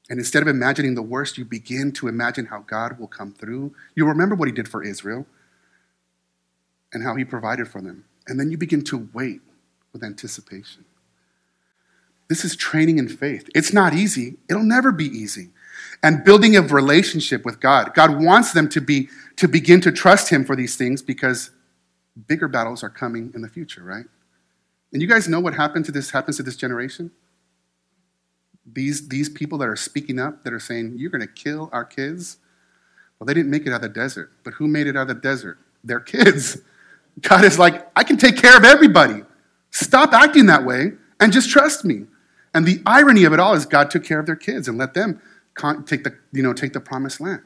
And 0.09 0.21
instead 0.21 0.43
of 0.43 0.49
imagining 0.49 0.95
the 0.95 1.03
worst, 1.03 1.37
you 1.37 1.45
begin 1.45 1.91
to 1.93 2.07
imagine 2.07 2.47
how 2.47 2.61
God 2.61 2.99
will 2.99 3.09
come 3.09 3.33
through. 3.33 3.75
You 3.97 4.07
remember 4.07 4.37
what 4.37 4.47
he 4.47 4.53
did 4.53 4.69
for 4.69 4.85
Israel 4.85 5.27
and 6.93 7.03
how 7.03 7.17
he 7.17 7.25
provided 7.25 7.67
for 7.69 7.81
them. 7.81 8.05
And 8.29 8.39
then 8.39 8.51
you 8.51 8.57
begin 8.57 8.85
to 8.85 9.09
wait 9.13 9.41
with 9.93 10.05
anticipation. 10.05 10.85
This 12.29 12.45
is 12.45 12.57
training 12.57 12.99
in 12.99 13.09
faith. 13.09 13.49
It's 13.55 13.73
not 13.73 13.95
easy, 13.95 14.37
it'll 14.49 14.63
never 14.63 14.93
be 14.93 15.07
easy. 15.07 15.51
And 16.03 16.25
building 16.25 16.57
a 16.57 16.63
relationship 16.63 17.45
with 17.45 17.61
God. 17.61 17.95
God 17.95 18.23
wants 18.23 18.53
them 18.53 18.69
to 18.71 18.81
be 18.81 19.09
to 19.37 19.49
begin 19.49 19.81
to 19.83 19.93
trust 19.93 20.31
him 20.31 20.45
for 20.45 20.57
these 20.57 20.77
things 20.77 21.03
because 21.03 21.51
bigger 22.27 22.49
battles 22.49 22.83
are 22.83 22.91
coming 22.91 23.31
in 23.35 23.43
the 23.43 23.49
future, 23.49 23.83
right? 23.83 24.07
And 24.93 25.03
you 25.03 25.09
guys 25.09 25.29
know 25.29 25.41
what 25.41 25.55
happened 25.55 25.85
to 25.87 25.93
this 25.93 26.11
happens 26.11 26.37
to 26.39 26.43
this 26.43 26.57
generation? 26.57 27.11
These, 28.65 29.09
these 29.09 29.29
people 29.29 29.59
that 29.59 29.69
are 29.69 29.77
speaking 29.77 30.19
up, 30.19 30.43
that 30.45 30.53
are 30.53 30.61
saying, 30.61 30.95
You're 30.97 31.11
gonna 31.11 31.27
kill 31.27 31.71
our 31.73 31.85
kids. 31.85 32.39
Well, 33.19 33.27
they 33.27 33.35
didn't 33.35 33.51
make 33.51 33.67
it 33.67 33.73
out 33.73 33.77
of 33.77 33.83
the 33.83 33.89
desert. 33.89 34.33
But 34.45 34.55
who 34.55 34.69
made 34.69 34.87
it 34.87 34.97
out 34.97 35.03
of 35.03 35.09
the 35.09 35.15
desert? 35.15 35.59
Their 35.83 36.01
kids. 36.01 36.59
God 37.23 37.45
is 37.45 37.59
like, 37.59 37.87
I 37.97 38.05
can 38.05 38.17
take 38.17 38.37
care 38.37 38.57
of 38.57 38.65
everybody. 38.65 39.23
Stop 39.71 40.13
acting 40.13 40.47
that 40.47 40.65
way 40.65 40.93
and 41.19 41.33
just 41.33 41.51
trust 41.51 41.85
me. 41.85 42.07
And 42.55 42.67
the 42.67 42.83
irony 42.87 43.25
of 43.25 43.33
it 43.33 43.41
all 43.41 43.55
is 43.55 43.67
God 43.67 43.91
took 43.91 44.05
care 44.05 44.19
of 44.19 44.27
their 44.27 44.37
kids 44.37 44.69
and 44.69 44.79
let 44.79 44.95
them 44.95 45.21
take 45.87 46.05
the, 46.05 46.17
you 46.33 46.43
know, 46.43 46.53
take 46.53 46.73
the 46.73 46.81
promised 46.81 47.21
land. 47.21 47.43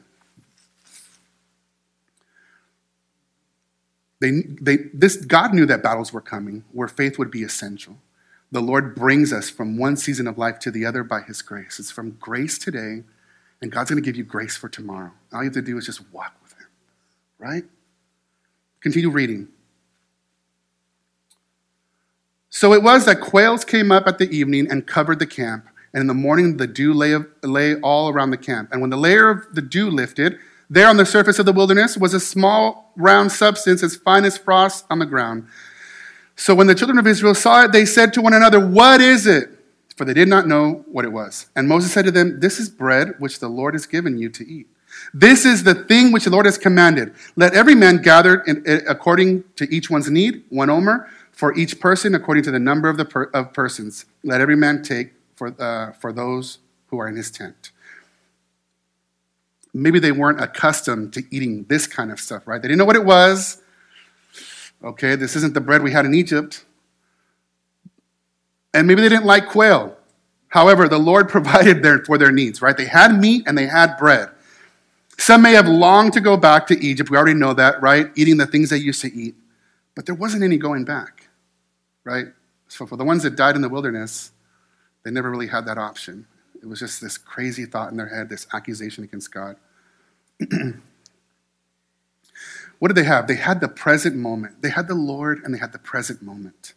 They, 4.21 4.43
they, 4.61 4.77
this, 4.93 5.17
God 5.17 5.53
knew 5.53 5.65
that 5.65 5.81
battles 5.81 6.13
were 6.13 6.21
coming 6.21 6.63
where 6.71 6.87
faith 6.87 7.17
would 7.17 7.31
be 7.31 7.41
essential. 7.41 7.97
The 8.51 8.61
Lord 8.61 8.93
brings 8.93 9.33
us 9.33 9.49
from 9.49 9.77
one 9.77 9.97
season 9.97 10.27
of 10.27 10.37
life 10.37 10.59
to 10.59 10.71
the 10.71 10.85
other 10.85 11.03
by 11.03 11.21
His 11.21 11.41
grace. 11.41 11.79
It's 11.79 11.89
from 11.89 12.11
grace 12.19 12.59
today, 12.59 13.03
and 13.61 13.71
God's 13.71 13.89
going 13.89 14.01
to 14.01 14.05
give 14.05 14.15
you 14.15 14.23
grace 14.23 14.55
for 14.55 14.69
tomorrow. 14.69 15.11
All 15.33 15.39
you 15.39 15.45
have 15.45 15.53
to 15.53 15.61
do 15.63 15.75
is 15.77 15.87
just 15.87 16.03
walk 16.13 16.35
with 16.43 16.53
Him, 16.53 16.67
right? 17.39 17.63
Continue 18.79 19.09
reading. 19.09 19.47
So 22.51 22.73
it 22.73 22.83
was 22.83 23.05
that 23.05 23.21
quails 23.21 23.65
came 23.65 23.91
up 23.91 24.05
at 24.05 24.19
the 24.19 24.29
evening 24.29 24.67
and 24.69 24.85
covered 24.85 25.17
the 25.17 25.25
camp, 25.25 25.65
and 25.93 26.01
in 26.01 26.07
the 26.07 26.13
morning 26.13 26.57
the 26.57 26.67
dew 26.67 26.93
lay, 26.93 27.17
lay 27.41 27.75
all 27.75 28.09
around 28.09 28.29
the 28.29 28.37
camp. 28.37 28.69
And 28.71 28.81
when 28.81 28.91
the 28.91 28.97
layer 28.97 29.29
of 29.29 29.55
the 29.55 29.61
dew 29.63 29.89
lifted, 29.89 30.37
there 30.71 30.87
on 30.87 30.95
the 30.95 31.05
surface 31.05 31.37
of 31.37 31.45
the 31.45 31.51
wilderness 31.51 31.97
was 31.97 32.13
a 32.13 32.19
small 32.19 32.93
round 32.95 33.29
substance 33.33 33.83
as 33.83 33.97
fine 33.97 34.23
as 34.23 34.37
frost 34.37 34.85
on 34.89 34.99
the 34.99 35.05
ground. 35.05 35.47
So 36.37 36.55
when 36.55 36.67
the 36.67 36.73
children 36.73 36.97
of 36.97 37.05
Israel 37.05 37.35
saw 37.35 37.65
it, 37.65 37.73
they 37.73 37.83
said 37.83 38.13
to 38.13 38.21
one 38.21 38.33
another, 38.33 38.65
What 38.65 39.01
is 39.01 39.27
it? 39.27 39.49
For 39.97 40.05
they 40.05 40.13
did 40.13 40.29
not 40.29 40.47
know 40.47 40.85
what 40.87 41.03
it 41.03 41.11
was. 41.11 41.47
And 41.57 41.67
Moses 41.67 41.91
said 41.91 42.05
to 42.05 42.11
them, 42.11 42.39
This 42.39 42.57
is 42.57 42.69
bread 42.69 43.15
which 43.19 43.39
the 43.39 43.49
Lord 43.49 43.73
has 43.73 43.85
given 43.85 44.17
you 44.17 44.29
to 44.29 44.47
eat. 44.47 44.67
This 45.13 45.45
is 45.45 45.65
the 45.65 45.75
thing 45.75 46.13
which 46.13 46.23
the 46.23 46.29
Lord 46.29 46.45
has 46.45 46.57
commanded. 46.57 47.13
Let 47.35 47.53
every 47.53 47.75
man 47.75 48.01
gather 48.01 48.39
in, 48.39 48.63
according 48.87 49.43
to 49.57 49.69
each 49.69 49.89
one's 49.89 50.09
need, 50.09 50.45
one 50.47 50.69
omer 50.69 51.09
for 51.33 51.53
each 51.53 51.81
person 51.81 52.15
according 52.15 52.43
to 52.45 52.51
the 52.51 52.59
number 52.59 52.87
of, 52.87 52.95
the 52.95 53.05
per, 53.05 53.23
of 53.33 53.51
persons. 53.51 54.05
Let 54.23 54.39
every 54.39 54.55
man 54.55 54.83
take 54.83 55.11
for, 55.35 55.53
uh, 55.61 55.91
for 55.91 56.13
those 56.13 56.59
who 56.87 56.99
are 56.99 57.09
in 57.09 57.17
his 57.17 57.29
tent. 57.29 57.71
Maybe 59.73 59.99
they 59.99 60.11
weren't 60.11 60.41
accustomed 60.41 61.13
to 61.13 61.23
eating 61.31 61.65
this 61.69 61.87
kind 61.87 62.11
of 62.11 62.19
stuff, 62.19 62.47
right? 62.47 62.61
They 62.61 62.67
didn't 62.67 62.79
know 62.79 62.85
what 62.85 62.95
it 62.95 63.05
was. 63.05 63.61
Okay, 64.83 65.15
this 65.15 65.35
isn't 65.35 65.53
the 65.53 65.61
bread 65.61 65.83
we 65.83 65.91
had 65.91 66.05
in 66.05 66.13
Egypt. 66.13 66.65
And 68.73 68.87
maybe 68.87 69.01
they 69.01 69.09
didn't 69.09 69.25
like 69.25 69.47
quail. 69.47 69.97
However, 70.49 70.87
the 70.87 70.97
Lord 70.97 71.29
provided 71.35 71.83
their, 71.83 72.03
for 72.03 72.17
their 72.17 72.31
needs, 72.31 72.61
right? 72.61 72.75
They 72.75 72.85
had 72.85 73.17
meat 73.17 73.43
and 73.47 73.57
they 73.57 73.67
had 73.67 73.97
bread. 73.97 74.29
Some 75.17 75.43
may 75.43 75.53
have 75.53 75.67
longed 75.67 76.13
to 76.13 76.21
go 76.21 76.35
back 76.35 76.67
to 76.67 76.83
Egypt. 76.83 77.09
We 77.11 77.17
already 77.17 77.35
know 77.35 77.53
that, 77.53 77.81
right? 77.81 78.07
Eating 78.15 78.37
the 78.37 78.47
things 78.47 78.71
they 78.71 78.77
used 78.77 79.01
to 79.01 79.13
eat. 79.13 79.35
But 79.95 80.05
there 80.05 80.15
wasn't 80.15 80.43
any 80.43 80.57
going 80.57 80.83
back, 80.83 81.27
right? 82.03 82.27
So 82.67 82.85
for 82.85 82.95
the 82.95 83.03
ones 83.03 83.23
that 83.23 83.35
died 83.35 83.55
in 83.55 83.61
the 83.61 83.69
wilderness, 83.69 84.31
they 85.03 85.11
never 85.11 85.29
really 85.29 85.47
had 85.47 85.65
that 85.65 85.77
option. 85.77 86.25
It 86.61 86.67
was 86.67 86.79
just 86.79 87.01
this 87.01 87.17
crazy 87.17 87.65
thought 87.65 87.91
in 87.91 87.97
their 87.97 88.09
head, 88.09 88.29
this 88.29 88.47
accusation 88.53 89.03
against 89.03 89.33
God. 89.33 89.55
what 92.79 92.87
did 92.87 92.95
they 92.95 93.03
have? 93.03 93.27
They 93.27 93.35
had 93.35 93.61
the 93.61 93.67
present 93.67 94.15
moment. 94.15 94.61
They 94.61 94.69
had 94.69 94.87
the 94.87 94.95
Lord 94.95 95.41
and 95.43 95.53
they 95.53 95.59
had 95.59 95.71
the 95.71 95.79
present 95.79 96.21
moment. 96.21 96.73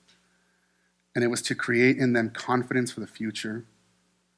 And 1.14 1.23
it 1.23 1.29
was 1.29 1.42
to 1.42 1.55
create 1.55 1.99
in 1.99 2.12
them 2.12 2.31
confidence 2.31 2.90
for 2.90 3.01
the 3.01 3.07
future 3.07 3.64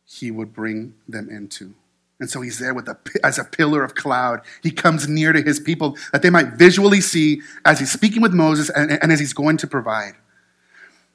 he 0.05 0.31
would 0.31 0.53
bring 0.53 0.95
them 1.09 1.29
into. 1.29 1.75
And 2.19 2.31
so 2.31 2.41
he's 2.41 2.59
there 2.59 2.73
with 2.73 2.89
a, 2.89 2.97
as 3.23 3.39
a 3.39 3.45
pillar 3.45 3.85
of 3.85 3.95
cloud. 3.95 4.41
He 4.63 4.71
comes 4.71 5.09
near 5.09 5.33
to 5.33 5.43
his 5.43 5.61
people 5.61 5.97
that 6.13 6.23
they 6.23 6.31
might 6.31 6.55
visually 6.55 7.01
see 7.01 7.43
as 7.65 7.79
he's 7.79 7.93
speaking 7.93 8.23
with 8.23 8.33
Moses 8.33 8.71
and, 8.71 8.91
and 8.91 9.13
as 9.13 9.21
he's 9.21 9.35
going 9.35 9.59
to 9.59 9.67
provide. 9.67 10.15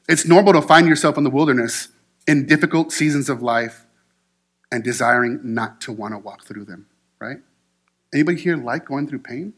It's 0.08 0.28
normal 0.28 0.54
to 0.54 0.62
find 0.62 0.88
yourself 0.88 1.18
in 1.18 1.24
the 1.24 1.30
wilderness 1.30 1.90
in 2.28 2.46
difficult 2.46 2.92
seasons 2.92 3.30
of 3.30 3.42
life 3.42 3.86
and 4.72 4.84
desiring 4.84 5.40
not 5.44 5.82
to 5.82 5.92
want 5.92 6.14
to 6.14 6.18
walk 6.18 6.44
through 6.44 6.66
them, 6.66 6.88
right? 7.20 7.38
Anybody 8.14 8.40
here 8.40 8.58
like 8.58 8.86
going 8.86 9.08
through 9.08 9.20
pain? 9.20 9.54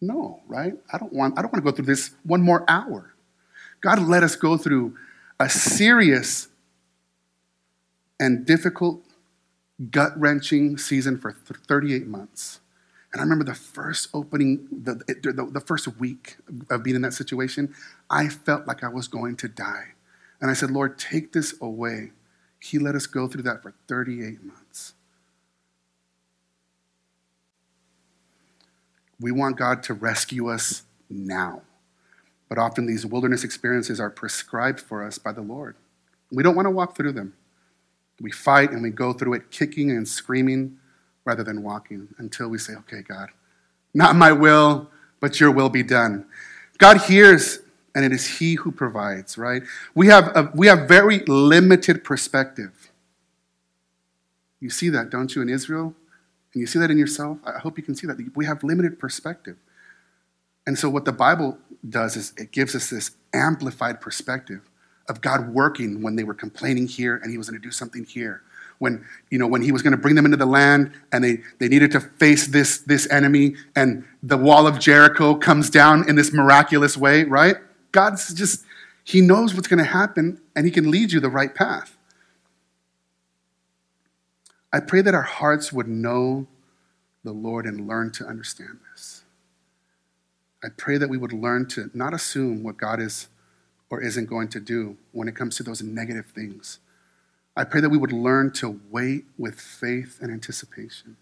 No, 0.00 0.40
right? 0.48 0.74
I 0.92 0.98
don't 0.98 1.12
want 1.12 1.38
I 1.38 1.42
don't 1.42 1.52
want 1.52 1.64
to 1.64 1.70
go 1.70 1.74
through 1.74 1.86
this 1.86 2.10
one 2.24 2.42
more 2.42 2.64
hour. 2.68 3.14
God 3.80 4.00
let 4.00 4.22
us 4.22 4.36
go 4.36 4.56
through 4.56 4.96
a 5.38 5.48
serious 5.48 6.48
and 8.20 8.46
difficult 8.46 9.02
gut 9.90 10.18
wrenching 10.18 10.78
season 10.78 11.18
for 11.18 11.32
38 11.32 12.06
months. 12.06 12.60
And 13.12 13.20
I 13.20 13.24
remember 13.24 13.44
the 13.44 13.54
first 13.54 14.08
opening, 14.14 14.68
the, 14.70 14.94
the, 14.94 15.48
the, 15.52 15.60
first 15.60 15.86
week 15.98 16.36
of 16.70 16.82
being 16.82 16.96
in 16.96 17.02
that 17.02 17.12
situation, 17.12 17.74
I 18.08 18.28
felt 18.28 18.66
like 18.66 18.82
I 18.82 18.88
was 18.88 19.06
going 19.06 19.36
to 19.36 19.48
die. 19.48 19.88
And 20.40 20.50
I 20.50 20.54
said, 20.54 20.70
Lord, 20.70 20.98
take 20.98 21.32
this 21.32 21.54
away. 21.60 22.12
He 22.62 22.78
let 22.78 22.94
us 22.94 23.06
go 23.06 23.26
through 23.26 23.42
that 23.42 23.60
for 23.60 23.74
38 23.88 24.44
months. 24.44 24.94
We 29.20 29.32
want 29.32 29.56
God 29.56 29.82
to 29.84 29.94
rescue 29.94 30.48
us 30.48 30.84
now. 31.10 31.62
But 32.48 32.58
often 32.58 32.86
these 32.86 33.04
wilderness 33.04 33.42
experiences 33.42 33.98
are 33.98 34.10
prescribed 34.10 34.78
for 34.78 35.04
us 35.04 35.18
by 35.18 35.32
the 35.32 35.40
Lord. 35.40 35.74
We 36.30 36.44
don't 36.44 36.54
want 36.54 36.66
to 36.66 36.70
walk 36.70 36.96
through 36.96 37.12
them. 37.12 37.34
We 38.20 38.30
fight 38.30 38.70
and 38.70 38.80
we 38.80 38.90
go 38.90 39.12
through 39.12 39.34
it 39.34 39.50
kicking 39.50 39.90
and 39.90 40.06
screaming 40.06 40.78
rather 41.24 41.42
than 41.42 41.64
walking 41.64 42.08
until 42.18 42.48
we 42.48 42.58
say, 42.58 42.74
okay, 42.74 43.02
God, 43.02 43.30
not 43.92 44.14
my 44.14 44.30
will, 44.30 44.88
but 45.18 45.40
your 45.40 45.50
will 45.50 45.68
be 45.68 45.82
done. 45.82 46.26
God 46.78 46.98
hears 46.98 47.58
and 47.94 48.04
it 48.04 48.12
is 48.12 48.38
he 48.38 48.54
who 48.54 48.72
provides, 48.72 49.36
right? 49.36 49.62
We 49.94 50.06
have, 50.08 50.28
a, 50.34 50.50
we 50.54 50.66
have 50.66 50.88
very 50.88 51.20
limited 51.20 52.04
perspective. 52.04 52.90
You 54.60 54.70
see 54.70 54.88
that, 54.90 55.10
don't 55.10 55.34
you, 55.34 55.42
in 55.42 55.48
Israel? 55.48 55.94
And 56.54 56.60
you 56.60 56.66
see 56.66 56.78
that 56.78 56.90
in 56.90 56.98
yourself? 56.98 57.38
I 57.44 57.58
hope 57.58 57.76
you 57.78 57.84
can 57.84 57.94
see 57.94 58.06
that. 58.06 58.18
We 58.34 58.46
have 58.46 58.62
limited 58.62 58.98
perspective. 58.98 59.56
And 60.66 60.78
so, 60.78 60.88
what 60.88 61.04
the 61.04 61.12
Bible 61.12 61.58
does 61.88 62.16
is 62.16 62.32
it 62.36 62.52
gives 62.52 62.74
us 62.74 62.88
this 62.88 63.12
amplified 63.34 64.00
perspective 64.00 64.60
of 65.08 65.20
God 65.20 65.52
working 65.52 66.02
when 66.02 66.16
they 66.16 66.22
were 66.22 66.34
complaining 66.34 66.86
here 66.86 67.16
and 67.16 67.30
he 67.30 67.38
was 67.38 67.50
going 67.50 67.60
to 67.60 67.66
do 67.66 67.72
something 67.72 68.04
here. 68.04 68.42
When, 68.78 69.04
you 69.30 69.38
know, 69.38 69.46
when 69.46 69.62
he 69.62 69.72
was 69.72 69.82
going 69.82 69.92
to 69.92 69.96
bring 69.96 70.14
them 70.14 70.24
into 70.24 70.36
the 70.36 70.46
land 70.46 70.92
and 71.12 71.22
they, 71.22 71.38
they 71.58 71.68
needed 71.68 71.92
to 71.92 72.00
face 72.00 72.48
this, 72.48 72.78
this 72.78 73.10
enemy 73.10 73.54
and 73.76 74.04
the 74.22 74.36
wall 74.36 74.66
of 74.66 74.78
Jericho 74.78 75.34
comes 75.34 75.70
down 75.70 76.08
in 76.08 76.16
this 76.16 76.32
miraculous 76.32 76.96
way, 76.96 77.24
right? 77.24 77.56
God's 77.92 78.32
just, 78.34 78.64
he 79.04 79.20
knows 79.20 79.54
what's 79.54 79.68
going 79.68 79.78
to 79.78 79.90
happen 79.90 80.40
and 80.56 80.64
he 80.64 80.72
can 80.72 80.90
lead 80.90 81.12
you 81.12 81.20
the 81.20 81.28
right 81.28 81.54
path. 81.54 81.96
I 84.72 84.80
pray 84.80 85.02
that 85.02 85.14
our 85.14 85.22
hearts 85.22 85.72
would 85.72 85.86
know 85.86 86.46
the 87.24 87.32
Lord 87.32 87.66
and 87.66 87.86
learn 87.86 88.10
to 88.12 88.26
understand 88.26 88.78
this. 88.90 89.22
I 90.64 90.68
pray 90.76 90.96
that 90.96 91.08
we 91.08 91.18
would 91.18 91.32
learn 91.32 91.66
to 91.68 91.90
not 91.92 92.14
assume 92.14 92.62
what 92.62 92.76
God 92.76 93.00
is 93.00 93.28
or 93.90 94.00
isn't 94.00 94.26
going 94.26 94.48
to 94.48 94.60
do 94.60 94.96
when 95.12 95.28
it 95.28 95.36
comes 95.36 95.56
to 95.56 95.62
those 95.62 95.82
negative 95.82 96.26
things. 96.26 96.78
I 97.54 97.64
pray 97.64 97.82
that 97.82 97.90
we 97.90 97.98
would 97.98 98.12
learn 98.12 98.52
to 98.54 98.80
wait 98.90 99.24
with 99.36 99.60
faith 99.60 100.18
and 100.22 100.32
anticipation. 100.32 101.16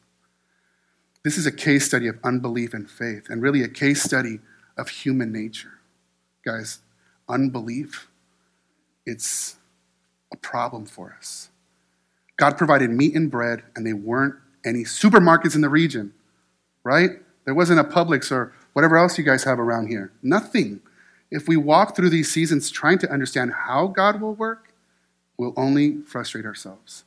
This 1.24 1.37
is 1.37 1.46
a 1.46 1.52
case 1.52 1.87
study 1.87 2.06
of 2.06 2.18
unbelief 2.22 2.72
and 2.72 2.88
faith, 2.88 3.28
and 3.28 3.42
really 3.42 3.62
a 3.62 3.68
case 3.68 4.02
study 4.02 4.38
of 4.76 4.88
human 4.88 5.33
nature. 5.33 5.80
Guys, 6.44 6.81
unbelief, 7.29 8.09
it's 9.07 9.57
a 10.33 10.37
problem 10.37 10.87
for 10.87 11.14
us. 11.16 11.50
God 12.37 12.57
provided 12.57 12.90
meat 12.90 13.14
and 13.14 13.31
bread, 13.31 13.62
and 13.76 13.87
there 13.87 13.96
weren't 13.96 14.37
any 14.64 14.85
supermarkets 14.85 15.55
in 15.55 15.61
the 15.61 15.68
region, 15.68 16.14
right? 16.85 17.11
There 17.44 17.55
wasn't 17.55 17.81
a 17.81 17.85
Publix 17.85 18.33
or 18.33 18.55
whatever 18.72 18.96
else 18.96 19.18
you 19.18 19.24
guys 19.24 19.44
have 19.44 19.59
around 19.59 19.88
here. 19.88 20.12
Nothing 20.22 20.81
if 21.31 21.46
we 21.46 21.57
walk 21.57 21.94
through 21.94 22.11
these 22.11 22.31
seasons 22.31 22.70
trying 22.70 22.98
to 22.98 23.11
understand 23.11 23.53
how 23.53 23.87
God 23.87 24.20
will 24.20 24.35
work, 24.35 24.72
we'll 25.37 25.55
only 25.57 25.98
frustrate 26.03 26.44
ourselves. 26.44 27.05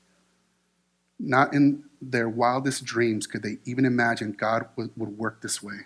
Not 1.19 1.53
in 1.53 1.83
their 2.01 2.29
wildest 2.29 2.85
dreams 2.85 3.27
could 3.27 3.43
they 3.43 3.57
even 3.65 3.85
imagine 3.85 4.31
God 4.31 4.67
would, 4.75 4.91
would 4.95 5.17
work 5.17 5.41
this 5.41 5.61
way. 5.61 5.81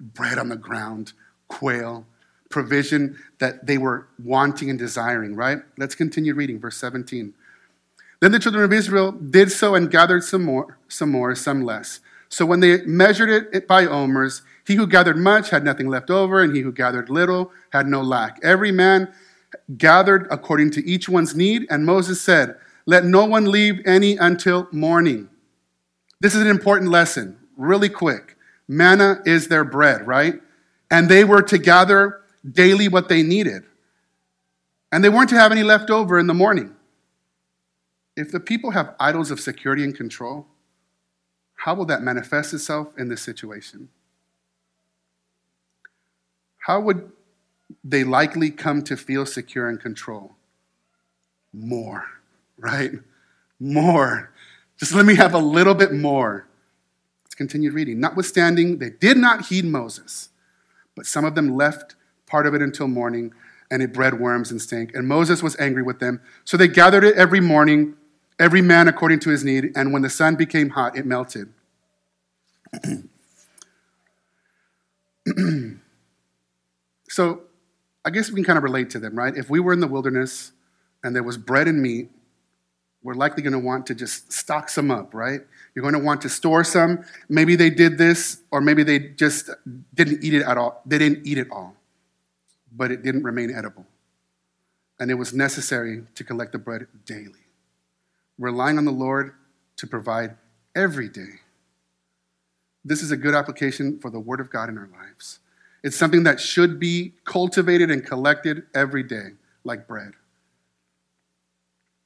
Bread 0.00 0.38
on 0.38 0.48
the 0.48 0.56
ground, 0.56 1.12
quail, 1.48 2.06
provision 2.50 3.16
that 3.38 3.66
they 3.66 3.78
were 3.78 4.06
wanting 4.22 4.68
and 4.68 4.78
desiring, 4.78 5.34
right? 5.34 5.58
Let's 5.78 5.94
continue 5.94 6.34
reading, 6.34 6.60
verse 6.60 6.76
17. 6.76 7.32
Then 8.20 8.32
the 8.32 8.38
children 8.38 8.64
of 8.64 8.72
Israel 8.72 9.12
did 9.12 9.50
so 9.50 9.74
and 9.74 9.90
gathered 9.90 10.24
some 10.24 10.44
more, 10.44 10.76
some 10.88 11.10
more, 11.10 11.34
some 11.34 11.62
less. 11.62 12.00
So 12.28 12.44
when 12.44 12.60
they 12.60 12.82
measured 12.84 13.48
it 13.52 13.66
by 13.66 13.86
omers, 13.86 14.42
he 14.66 14.74
who 14.74 14.86
gathered 14.86 15.16
much 15.16 15.50
had 15.50 15.64
nothing 15.64 15.88
left 15.88 16.10
over, 16.10 16.42
and 16.42 16.54
he 16.54 16.62
who 16.62 16.70
gathered 16.70 17.08
little 17.08 17.50
had 17.72 17.86
no 17.86 18.02
lack. 18.02 18.38
Every 18.42 18.70
man 18.70 19.12
gathered 19.76 20.28
according 20.30 20.70
to 20.72 20.86
each 20.86 21.08
one's 21.08 21.34
need, 21.34 21.66
and 21.70 21.86
Moses 21.86 22.20
said, 22.20 22.56
Let 22.84 23.04
no 23.04 23.24
one 23.24 23.50
leave 23.50 23.80
any 23.86 24.16
until 24.16 24.68
morning. 24.70 25.28
This 26.20 26.34
is 26.34 26.42
an 26.42 26.48
important 26.48 26.90
lesson, 26.90 27.38
really 27.56 27.88
quick. 27.88 28.36
Manna 28.68 29.22
is 29.24 29.48
their 29.48 29.64
bread, 29.64 30.06
right? 30.06 30.34
And 30.90 31.08
they 31.08 31.24
were 31.24 31.42
to 31.42 31.58
gather 31.58 32.20
daily 32.48 32.88
what 32.88 33.08
they 33.08 33.22
needed. 33.22 33.62
And 34.92 35.04
they 35.04 35.08
weren't 35.08 35.30
to 35.30 35.36
have 35.36 35.52
any 35.52 35.62
left 35.62 35.90
over 35.90 36.18
in 36.18 36.26
the 36.26 36.34
morning. 36.34 36.74
If 38.16 38.32
the 38.32 38.40
people 38.40 38.72
have 38.72 38.94
idols 38.98 39.30
of 39.30 39.40
security 39.40 39.84
and 39.84 39.94
control, 39.94 40.46
how 41.54 41.74
will 41.74 41.86
that 41.86 42.02
manifest 42.02 42.52
itself 42.52 42.88
in 42.98 43.08
this 43.08 43.22
situation? 43.22 43.88
how 46.60 46.78
would 46.78 47.10
they 47.82 48.04
likely 48.04 48.50
come 48.50 48.82
to 48.82 48.96
feel 48.96 49.26
secure 49.26 49.68
and 49.68 49.80
control? 49.80 50.36
More, 51.52 52.04
right? 52.58 52.92
More. 53.58 54.32
Just 54.76 54.94
let 54.94 55.04
me 55.04 55.16
have 55.16 55.34
a 55.34 55.38
little 55.38 55.74
bit 55.74 55.92
more. 55.92 56.46
Let's 57.24 57.34
continue 57.34 57.72
reading. 57.72 57.98
Notwithstanding, 57.98 58.78
they 58.78 58.90
did 58.90 59.16
not 59.16 59.46
heed 59.46 59.64
Moses, 59.64 60.28
but 60.94 61.06
some 61.06 61.24
of 61.24 61.34
them 61.34 61.56
left 61.56 61.96
part 62.30 62.46
of 62.46 62.54
it 62.54 62.62
until 62.62 62.88
morning, 62.88 63.32
and 63.70 63.82
it 63.82 63.92
bred 63.92 64.18
worms 64.18 64.50
and 64.50 64.62
stank. 64.62 64.94
And 64.94 65.06
Moses 65.06 65.42
was 65.42 65.58
angry 65.58 65.82
with 65.82 65.98
them. 65.98 66.20
So 66.44 66.56
they 66.56 66.68
gathered 66.68 67.04
it 67.04 67.16
every 67.16 67.40
morning, 67.40 67.96
every 68.38 68.62
man 68.62 68.88
according 68.88 69.20
to 69.20 69.30
his 69.30 69.44
need, 69.44 69.72
and 69.74 69.92
when 69.92 70.02
the 70.02 70.10
sun 70.10 70.36
became 70.36 70.70
hot, 70.70 70.96
it 70.96 71.04
melted. 71.04 71.52
So 77.10 77.42
I 78.04 78.10
guess 78.10 78.30
we 78.30 78.36
can 78.36 78.44
kind 78.44 78.56
of 78.56 78.62
relate 78.62 78.88
to 78.90 79.00
them, 79.00 79.16
right? 79.16 79.36
If 79.36 79.50
we 79.50 79.58
were 79.58 79.72
in 79.72 79.80
the 79.80 79.88
wilderness 79.88 80.52
and 81.02 81.14
there 81.14 81.24
was 81.24 81.36
bread 81.36 81.66
and 81.66 81.82
meat, 81.82 82.08
we're 83.02 83.14
likely 83.14 83.42
going 83.42 83.52
to 83.52 83.58
want 83.58 83.86
to 83.86 83.96
just 83.96 84.32
stock 84.32 84.68
some 84.68 84.92
up, 84.92 85.12
right? 85.12 85.40
You're 85.74 85.82
going 85.82 85.94
to 85.94 86.00
want 86.00 86.20
to 86.22 86.28
store 86.28 86.62
some. 86.62 87.04
Maybe 87.28 87.56
they 87.56 87.68
did 87.68 87.98
this, 87.98 88.42
or 88.52 88.60
maybe 88.60 88.84
they 88.84 89.00
just 89.00 89.50
didn't 89.92 90.22
eat 90.22 90.34
it 90.34 90.42
at 90.42 90.56
all. 90.56 90.82
They 90.86 90.98
didn't 90.98 91.26
eat 91.26 91.38
it 91.38 91.48
all. 91.50 91.74
But 92.74 92.90
it 92.90 93.02
didn't 93.02 93.22
remain 93.22 93.54
edible. 93.54 93.86
And 94.98 95.10
it 95.10 95.14
was 95.14 95.32
necessary 95.32 96.04
to 96.14 96.24
collect 96.24 96.52
the 96.52 96.58
bread 96.58 96.86
daily, 97.06 97.46
relying 98.38 98.78
on 98.78 98.84
the 98.84 98.90
Lord 98.90 99.32
to 99.76 99.86
provide 99.86 100.36
every 100.74 101.08
day. 101.08 101.40
This 102.84 103.02
is 103.02 103.10
a 103.10 103.16
good 103.16 103.34
application 103.34 103.98
for 103.98 104.10
the 104.10 104.20
Word 104.20 104.40
of 104.40 104.50
God 104.50 104.68
in 104.68 104.78
our 104.78 104.88
lives. 104.88 105.38
It's 105.82 105.96
something 105.96 106.24
that 106.24 106.40
should 106.40 106.78
be 106.78 107.14
cultivated 107.24 107.90
and 107.90 108.04
collected 108.04 108.64
every 108.74 109.02
day, 109.02 109.30
like 109.64 109.86
bread. 109.88 110.12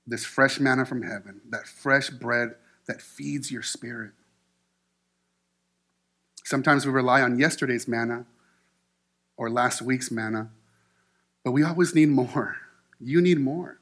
This 0.07 0.25
fresh 0.25 0.61
manna 0.61 0.85
from 0.85 1.03
heaven, 1.03 1.41
that 1.51 1.67
fresh 1.67 2.11
bread 2.11 2.55
that 2.87 3.01
feeds 3.01 3.51
your 3.51 3.63
spirit. 3.63 4.13
Sometimes 6.45 6.85
we 6.85 6.93
rely 6.93 7.23
on 7.23 7.39
yesterday's 7.39 7.89
manna 7.89 8.27
or 9.37 9.51
last 9.51 9.83
week's 9.83 10.11
manna, 10.11 10.51
but 11.43 11.53
we 11.53 11.63
always 11.63 11.95
need 11.95 12.09
more. 12.09 12.57
You 13.01 13.21
need 13.21 13.39
more. 13.41 13.81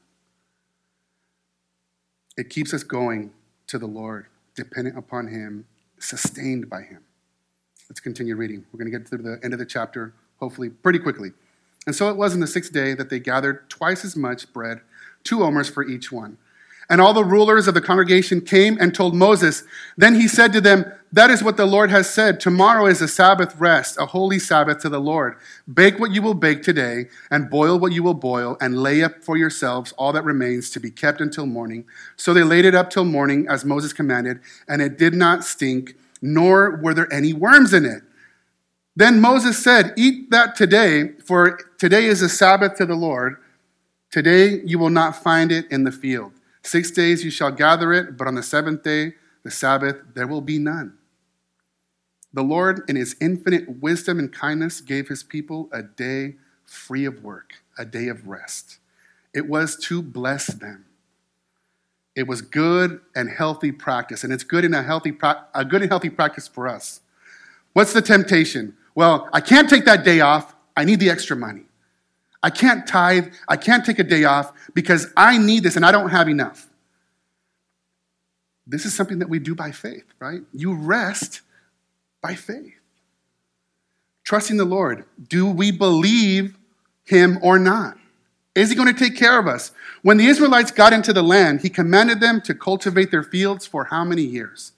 It 2.35 2.49
keeps 2.49 2.73
us 2.73 2.83
going 2.83 3.31
to 3.67 3.77
the 3.77 3.85
Lord, 3.85 4.25
dependent 4.55 4.97
upon 4.97 5.27
Him, 5.27 5.65
sustained 5.99 6.69
by 6.69 6.81
Him. 6.81 7.03
Let's 7.89 7.99
continue 7.99 8.35
reading. 8.35 8.65
We're 8.71 8.79
going 8.79 8.91
to 8.91 8.97
get 8.97 9.07
to 9.11 9.17
the 9.17 9.39
end 9.43 9.53
of 9.53 9.59
the 9.59 9.65
chapter, 9.65 10.13
hopefully, 10.39 10.69
pretty 10.69 10.99
quickly. 10.99 11.31
And 11.85 11.95
so 11.95 12.09
it 12.09 12.17
was 12.17 12.33
in 12.33 12.39
the 12.39 12.47
sixth 12.47 12.73
day 12.73 12.95
that 12.95 13.09
they 13.09 13.19
gathered 13.19 13.69
twice 13.69 14.03
as 14.03 14.15
much 14.15 14.51
bread, 14.51 14.81
two 15.23 15.43
omers 15.43 15.69
for 15.69 15.85
each 15.85 16.11
one. 16.11 16.37
And 16.89 16.99
all 16.99 17.13
the 17.13 17.23
rulers 17.23 17.67
of 17.67 17.73
the 17.73 17.81
congregation 17.81 18.41
came 18.41 18.77
and 18.79 18.93
told 18.93 19.15
Moses. 19.15 19.63
Then 19.97 20.15
he 20.15 20.27
said 20.27 20.53
to 20.53 20.61
them, 20.61 20.91
That 21.13 21.29
is 21.29 21.43
what 21.43 21.57
the 21.57 21.67
Lord 21.67 21.91
has 21.91 22.09
said. 22.09 22.39
Tomorrow 22.39 22.87
is 22.87 22.99
a 22.99 23.07
Sabbath 23.07 23.55
rest, 23.57 23.97
a 23.99 24.07
holy 24.07 24.39
Sabbath 24.39 24.79
to 24.79 24.89
the 24.89 24.99
Lord. 24.99 25.35
Bake 25.71 25.99
what 25.99 26.09
you 26.09 26.23
will 26.23 26.33
bake 26.33 26.63
today, 26.63 27.05
and 27.29 27.51
boil 27.51 27.77
what 27.77 27.91
you 27.91 28.01
will 28.01 28.15
boil, 28.15 28.57
and 28.59 28.81
lay 28.81 29.03
up 29.03 29.23
for 29.23 29.37
yourselves 29.37 29.91
all 29.91 30.11
that 30.13 30.23
remains 30.23 30.71
to 30.71 30.79
be 30.79 30.89
kept 30.89 31.21
until 31.21 31.45
morning. 31.45 31.85
So 32.15 32.33
they 32.33 32.41
laid 32.41 32.65
it 32.65 32.73
up 32.73 32.89
till 32.89 33.05
morning, 33.05 33.45
as 33.47 33.63
Moses 33.63 33.93
commanded, 33.93 34.39
and 34.67 34.81
it 34.81 34.97
did 34.97 35.13
not 35.13 35.43
stink, 35.43 35.95
nor 36.19 36.77
were 36.77 36.95
there 36.95 37.13
any 37.13 37.31
worms 37.31 37.73
in 37.75 37.85
it. 37.85 38.01
Then 38.95 39.21
Moses 39.21 39.63
said, 39.63 39.93
Eat 39.95 40.31
that 40.31 40.55
today, 40.55 41.09
for 41.23 41.59
today 41.77 42.05
is 42.05 42.23
a 42.23 42.29
Sabbath 42.29 42.73
to 42.77 42.87
the 42.87 42.95
Lord. 42.95 43.35
Today 44.09 44.61
you 44.65 44.79
will 44.79 44.89
not 44.89 45.21
find 45.21 45.51
it 45.51 45.69
in 45.69 45.83
the 45.83 45.91
field. 45.91 46.31
Six 46.63 46.89
days 46.89 47.23
you 47.23 47.29
shall 47.29 47.51
gather 47.51 47.93
it, 47.93 48.17
but 48.17 48.25
on 48.25 48.33
the 48.33 48.41
seventh 48.41 48.81
day, 48.81 49.13
the 49.43 49.51
Sabbath, 49.51 49.97
there 50.15 50.25
will 50.25 50.41
be 50.41 50.57
none. 50.57 50.97
The 52.33 52.41
Lord, 52.41 52.81
in 52.89 52.95
his 52.95 53.15
infinite 53.21 53.81
wisdom 53.81 54.17
and 54.17 54.33
kindness, 54.33 54.81
gave 54.81 55.07
his 55.07 55.21
people 55.21 55.69
a 55.71 55.83
day 55.83 56.35
free 56.65 57.05
of 57.05 57.23
work, 57.23 57.53
a 57.77 57.85
day 57.85 58.07
of 58.07 58.27
rest. 58.27 58.79
It 59.33 59.47
was 59.47 59.75
to 59.85 60.01
bless 60.01 60.47
them. 60.47 60.85
It 62.15 62.27
was 62.27 62.41
good 62.41 63.01
and 63.15 63.29
healthy 63.29 63.71
practice, 63.71 64.23
and 64.23 64.31
it's 64.31 64.43
good 64.43 64.65
and 64.65 64.75
a 64.75 64.83
healthy 64.83 65.15
a 65.53 65.65
good 65.65 65.81
and 65.81 65.91
healthy 65.91 66.09
practice 66.09 66.47
for 66.47 66.67
us. 66.67 67.01
What's 67.73 67.93
the 67.93 68.01
temptation? 68.01 68.75
Well, 68.95 69.29
I 69.33 69.41
can't 69.41 69.69
take 69.69 69.85
that 69.85 70.03
day 70.03 70.19
off. 70.21 70.55
I 70.77 70.85
need 70.85 70.99
the 70.99 71.09
extra 71.09 71.35
money. 71.35 71.63
I 72.43 72.49
can't 72.49 72.85
tithe. 72.85 73.33
I 73.47 73.57
can't 73.57 73.85
take 73.85 73.99
a 73.99 74.03
day 74.03 74.25
off 74.25 74.53
because 74.73 75.07
I 75.17 75.37
need 75.37 75.63
this 75.63 75.75
and 75.75 75.85
I 75.85 75.91
don't 75.91 76.09
have 76.09 76.27
enough. 76.27 76.67
This 78.67 78.85
is 78.85 78.93
something 78.93 79.19
that 79.19 79.29
we 79.29 79.39
do 79.39 79.55
by 79.55 79.71
faith, 79.71 80.05
right? 80.19 80.41
You 80.53 80.73
rest 80.73 81.41
by 82.23 82.33
faith. 82.33 82.73
Trusting 84.23 84.57
the 84.57 84.65
Lord. 84.65 85.03
Do 85.27 85.45
we 85.45 85.71
believe 85.71 86.57
him 87.03 87.37
or 87.43 87.59
not? 87.59 87.97
Is 88.55 88.69
he 88.69 88.75
going 88.75 88.91
to 88.91 88.97
take 88.97 89.17
care 89.17 89.37
of 89.37 89.45
us? 89.45 89.71
When 90.01 90.17
the 90.17 90.27
Israelites 90.27 90.71
got 90.71 90.93
into 90.93 91.11
the 91.11 91.21
land, 91.21 91.61
he 91.61 91.69
commanded 91.69 92.21
them 92.21 92.39
to 92.41 92.55
cultivate 92.55 93.11
their 93.11 93.23
fields 93.23 93.67
for 93.67 93.85
how 93.85 94.05
many 94.05 94.21
years? 94.21 94.71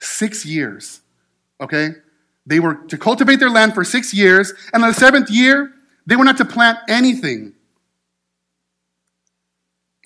Six 0.00 0.46
years. 0.46 1.00
Okay? 1.60 1.90
They 2.46 2.60
were 2.60 2.74
to 2.74 2.96
cultivate 2.96 3.40
their 3.40 3.50
land 3.50 3.74
for 3.74 3.84
six 3.84 4.14
years, 4.14 4.52
and 4.72 4.84
on 4.84 4.90
the 4.90 4.94
seventh 4.94 5.30
year, 5.30 5.72
they 6.06 6.14
were 6.14 6.24
not 6.24 6.36
to 6.36 6.44
plant 6.44 6.78
anything 6.88 7.54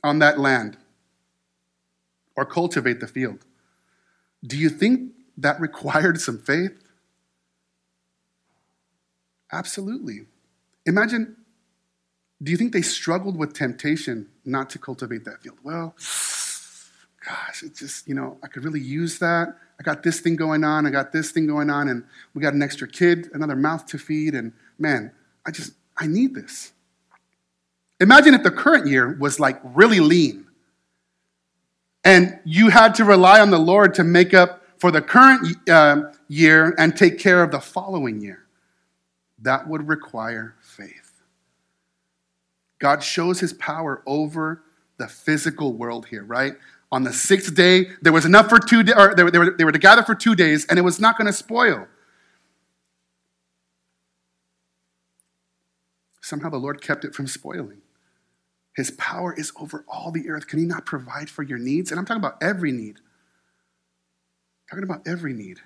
on 0.05 0.21
that 0.21 0.39
land 0.39 0.79
or 2.37 2.45
cultivate 2.45 3.01
the 3.01 3.09
field. 3.09 3.45
Do 4.47 4.57
you 4.57 4.69
think 4.69 5.13
that 5.39 5.61
required 5.61 6.21
some 6.21 6.39
faith? 6.39 6.79
Absolutely. 9.51 10.27
Imagine, 10.85 11.37
do 12.43 12.51
you 12.51 12.59
think 12.59 12.73
they 12.73 12.83
struggled 12.83 13.37
with 13.37 13.55
temptation 13.55 14.29
not 14.45 14.69
to 14.71 14.79
cultivate 14.79 15.25
that 15.25 15.43
field? 15.43 15.59
Well, 15.63 15.95
gosh, 17.27 17.63
it's 17.63 17.81
just, 17.81 18.07
you 18.07 18.15
know, 18.15 18.39
I 18.43 18.49
could 18.49 18.65
really 18.65 18.81
use 18.81 19.19
that. 19.21 19.49
I 19.81 19.83
got 19.83 20.03
this 20.03 20.21
thing 20.21 20.37
going 20.37 20.65
on, 20.65 20.87
I 20.87 20.91
got 20.91 21.13
this 21.13 21.31
thing 21.31 21.47
going 21.47 21.71
on, 21.71 21.89
and 21.89 22.05
we 22.35 22.43
got 22.43 22.53
an 22.53 22.63
extra 22.63 22.89
kid, 22.89 23.31
another 23.33 23.55
mouth 23.57 23.87
to 23.87 23.99
feed, 23.99 24.35
and 24.35 24.53
man, 24.79 25.13
I 25.47 25.51
just, 25.53 25.73
I 25.97 26.07
need 26.07 26.35
this. 26.35 26.73
Imagine 28.01 28.35
if 28.35 28.43
the 28.43 28.51
current 28.51 28.87
year 28.87 29.17
was 29.19 29.41
like 29.41 29.61
really 29.65 30.01
lean 30.01 30.47
and 32.05 32.39
you 32.45 32.69
had 32.71 32.95
to 32.97 33.05
rely 33.05 33.41
on 33.41 33.51
the 33.51 33.59
Lord 33.59 33.95
to 33.95 34.05
make 34.05 34.33
up 34.33 34.58
for 34.79 34.91
the 34.91 35.03
current 35.03 35.57
uh, 35.69 36.13
year 36.29 36.75
and 36.79 36.97
take 36.97 37.19
care 37.19 37.43
of 37.43 37.51
the 37.51 37.61
following 37.61 38.21
year. 38.21 38.45
That 39.41 39.69
would 39.69 39.87
require 39.89 40.57
faith. 40.61 41.23
God 42.79 43.03
shows 43.03 43.41
his 43.41 43.53
power 43.55 44.03
over 44.07 44.63
the 44.99 45.09
physical 45.09 45.73
world 45.73 46.07
here, 46.07 46.25
right? 46.25 46.55
On 46.91 47.03
the 47.03 47.13
sixth 47.13 47.55
day, 47.55 47.87
there 48.03 48.13
was 48.13 48.25
enough 48.25 48.49
for 48.49 48.59
two 48.59 48.83
days, 48.83 48.95
or 48.97 49.15
they 49.15 49.23
were, 49.23 49.31
they, 49.31 49.39
were, 49.39 49.51
they 49.57 49.65
were 49.65 49.73
to 49.73 49.79
gather 49.79 50.03
for 50.03 50.15
two 50.15 50.35
days, 50.35 50.65
and 50.67 50.79
it 50.79 50.83
was 50.83 50.99
not 50.99 51.19
going 51.19 51.27
to 51.27 51.33
spoil. 51.33 51.87
Somehow 56.23 56.51
the 56.51 56.59
Lord 56.59 56.81
kept 56.81 57.05
it 57.05 57.15
from 57.15 57.27
spoiling. 57.27 57.79
His 58.75 58.91
power 58.93 59.35
is 59.35 59.53
over 59.61 59.85
all 59.89 60.11
the 60.13 60.29
earth. 60.29 60.47
Can 60.47 60.59
He 60.59 60.65
not 60.65 60.87
provide 60.87 61.29
for 61.29 61.43
your 61.43 61.59
needs? 61.59 61.91
And 61.91 61.99
I'm 61.99 62.07
talking 62.07 62.21
about 62.21 62.43
every 62.43 62.71
need. 62.71 63.01
Talking 64.69 64.85
about 64.85 65.07
every 65.07 65.33
need. 65.33 65.61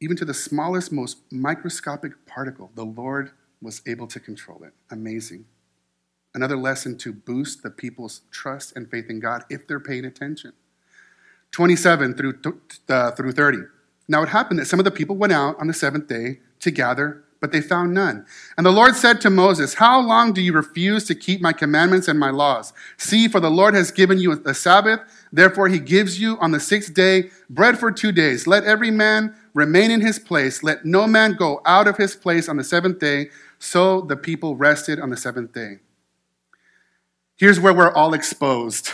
Even 0.00 0.16
to 0.16 0.24
the 0.24 0.34
smallest, 0.34 0.92
most 0.92 1.18
microscopic 1.30 2.26
particle, 2.26 2.70
the 2.74 2.84
Lord 2.84 3.32
was 3.60 3.82
able 3.86 4.06
to 4.08 4.20
control 4.20 4.62
it. 4.64 4.72
Amazing. 4.90 5.44
Another 6.34 6.56
lesson 6.56 6.96
to 6.98 7.12
boost 7.12 7.62
the 7.62 7.70
people's 7.70 8.22
trust 8.30 8.76
and 8.76 8.90
faith 8.90 9.08
in 9.08 9.18
God 9.18 9.44
if 9.50 9.66
they're 9.66 9.80
paying 9.80 10.04
attention. 10.04 10.52
27 11.52 12.14
through, 12.14 12.38
uh, 12.88 13.10
through 13.12 13.32
30. 13.32 13.58
Now 14.06 14.22
it 14.22 14.28
happened 14.28 14.60
that 14.60 14.66
some 14.66 14.78
of 14.78 14.84
the 14.84 14.90
people 14.90 15.16
went 15.16 15.32
out 15.32 15.58
on 15.60 15.66
the 15.66 15.74
seventh 15.74 16.06
day 16.06 16.40
to 16.60 16.70
gather 16.70 17.24
but 17.40 17.52
they 17.52 17.60
found 17.60 17.94
none. 17.94 18.26
And 18.56 18.66
the 18.66 18.72
Lord 18.72 18.96
said 18.96 19.20
to 19.20 19.30
Moses, 19.30 19.74
How 19.74 20.00
long 20.00 20.32
do 20.32 20.40
you 20.40 20.52
refuse 20.52 21.04
to 21.04 21.14
keep 21.14 21.40
my 21.40 21.52
commandments 21.52 22.08
and 22.08 22.18
my 22.18 22.30
laws? 22.30 22.72
See, 22.96 23.28
for 23.28 23.40
the 23.40 23.50
Lord 23.50 23.74
has 23.74 23.90
given 23.90 24.18
you 24.18 24.40
a 24.44 24.54
Sabbath. 24.54 25.00
Therefore, 25.32 25.68
he 25.68 25.78
gives 25.78 26.20
you 26.20 26.38
on 26.40 26.50
the 26.50 26.60
sixth 26.60 26.94
day 26.94 27.30
bread 27.48 27.78
for 27.78 27.92
two 27.92 28.12
days. 28.12 28.46
Let 28.46 28.64
every 28.64 28.90
man 28.90 29.34
remain 29.54 29.90
in 29.90 30.00
his 30.00 30.18
place. 30.18 30.62
Let 30.62 30.84
no 30.84 31.06
man 31.06 31.34
go 31.34 31.60
out 31.64 31.86
of 31.86 31.96
his 31.96 32.16
place 32.16 32.48
on 32.48 32.56
the 32.56 32.64
seventh 32.64 32.98
day. 32.98 33.30
So 33.58 34.00
the 34.00 34.16
people 34.16 34.56
rested 34.56 35.00
on 35.00 35.10
the 35.10 35.16
seventh 35.16 35.52
day. 35.52 35.78
Here's 37.36 37.60
where 37.60 37.74
we're 37.74 37.92
all 37.92 38.14
exposed. 38.14 38.90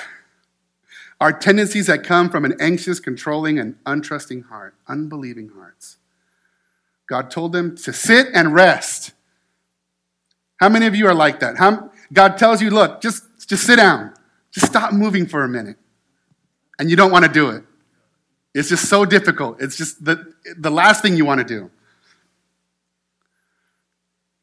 Our 1.21 1.33
tendencies 1.33 1.87
that 1.87 2.05
come 2.05 2.29
from 2.29 2.45
an 2.45 2.55
anxious, 2.61 3.01
controlling, 3.01 3.59
and 3.59 3.83
untrusting 3.85 4.49
heart, 4.49 4.75
unbelieving 4.87 5.51
hearts. 5.57 5.97
God 7.09 7.31
told 7.31 7.53
them 7.53 7.77
to 7.79 7.93
sit 7.93 8.29
and 8.35 8.55
rest. 8.55 9.13
How 10.57 10.69
many 10.69 10.87
of 10.87 10.95
you 10.95 11.07
are 11.07 11.15
like 11.15 11.41
that? 11.41 11.57
How, 11.57 11.91
God 12.13 12.39
tells 12.39 12.63
you, 12.63 12.71
look, 12.71 13.01
just, 13.01 13.25
just 13.47 13.67
sit 13.67 13.77
down. 13.77 14.15
Just 14.53 14.67
stop 14.67 14.93
moving 14.93 15.27
for 15.27 15.45
a 15.45 15.49
minute. 15.49 15.77
And 16.79 16.89
you 16.89 16.97
don't 16.97 17.11
want 17.11 17.25
to 17.25 17.31
do 17.31 17.51
it. 17.51 17.65
It's 18.55 18.69
just 18.69 18.89
so 18.89 19.05
difficult. 19.05 19.61
It's 19.61 19.77
just 19.77 20.05
the, 20.05 20.33
the 20.57 20.71
last 20.71 21.03
thing 21.03 21.17
you 21.17 21.25
want 21.25 21.41
to 21.41 21.45
do. 21.45 21.71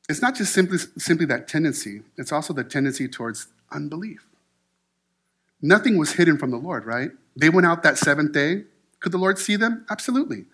It's 0.09 0.21
not 0.21 0.35
just 0.35 0.53
simply, 0.53 0.77
simply 0.97 1.25
that 1.27 1.47
tendency, 1.47 2.01
it's 2.17 2.33
also 2.33 2.53
the 2.53 2.65
tendency 2.65 3.07
towards 3.07 3.47
unbelief. 3.71 4.27
Nothing 5.61 5.97
was 5.97 6.13
hidden 6.13 6.37
from 6.37 6.51
the 6.51 6.57
Lord, 6.57 6.85
right? 6.85 7.11
They 7.37 7.49
went 7.49 7.65
out 7.65 7.83
that 7.83 7.97
seventh 7.97 8.33
day. 8.33 8.63
Could 8.99 9.13
the 9.13 9.17
Lord 9.17 9.39
see 9.39 9.55
them? 9.55 9.85
Absolutely. 9.89 10.45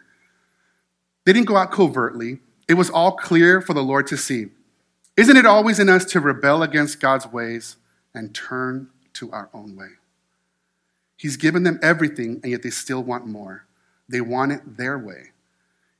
They 1.27 1.33
didn't 1.33 1.47
go 1.47 1.57
out 1.57 1.73
covertly, 1.73 2.39
it 2.69 2.75
was 2.75 2.89
all 2.89 3.11
clear 3.11 3.59
for 3.59 3.73
the 3.73 3.83
Lord 3.83 4.07
to 4.07 4.15
see. 4.15 4.45
Isn't 5.17 5.35
it 5.35 5.45
always 5.45 5.77
in 5.77 5.89
us 5.89 6.05
to 6.05 6.21
rebel 6.21 6.63
against 6.63 7.01
God's 7.01 7.27
ways 7.27 7.75
and 8.13 8.33
turn 8.33 8.87
to 9.15 9.29
our 9.33 9.49
own 9.53 9.75
way? 9.75 9.89
He's 11.17 11.35
given 11.35 11.63
them 11.63 11.81
everything, 11.83 12.39
and 12.43 12.51
yet 12.53 12.63
they 12.63 12.69
still 12.69 13.03
want 13.03 13.27
more. 13.27 13.65
They 14.07 14.21
want 14.21 14.53
it 14.53 14.77
their 14.77 14.97
way. 14.97 15.31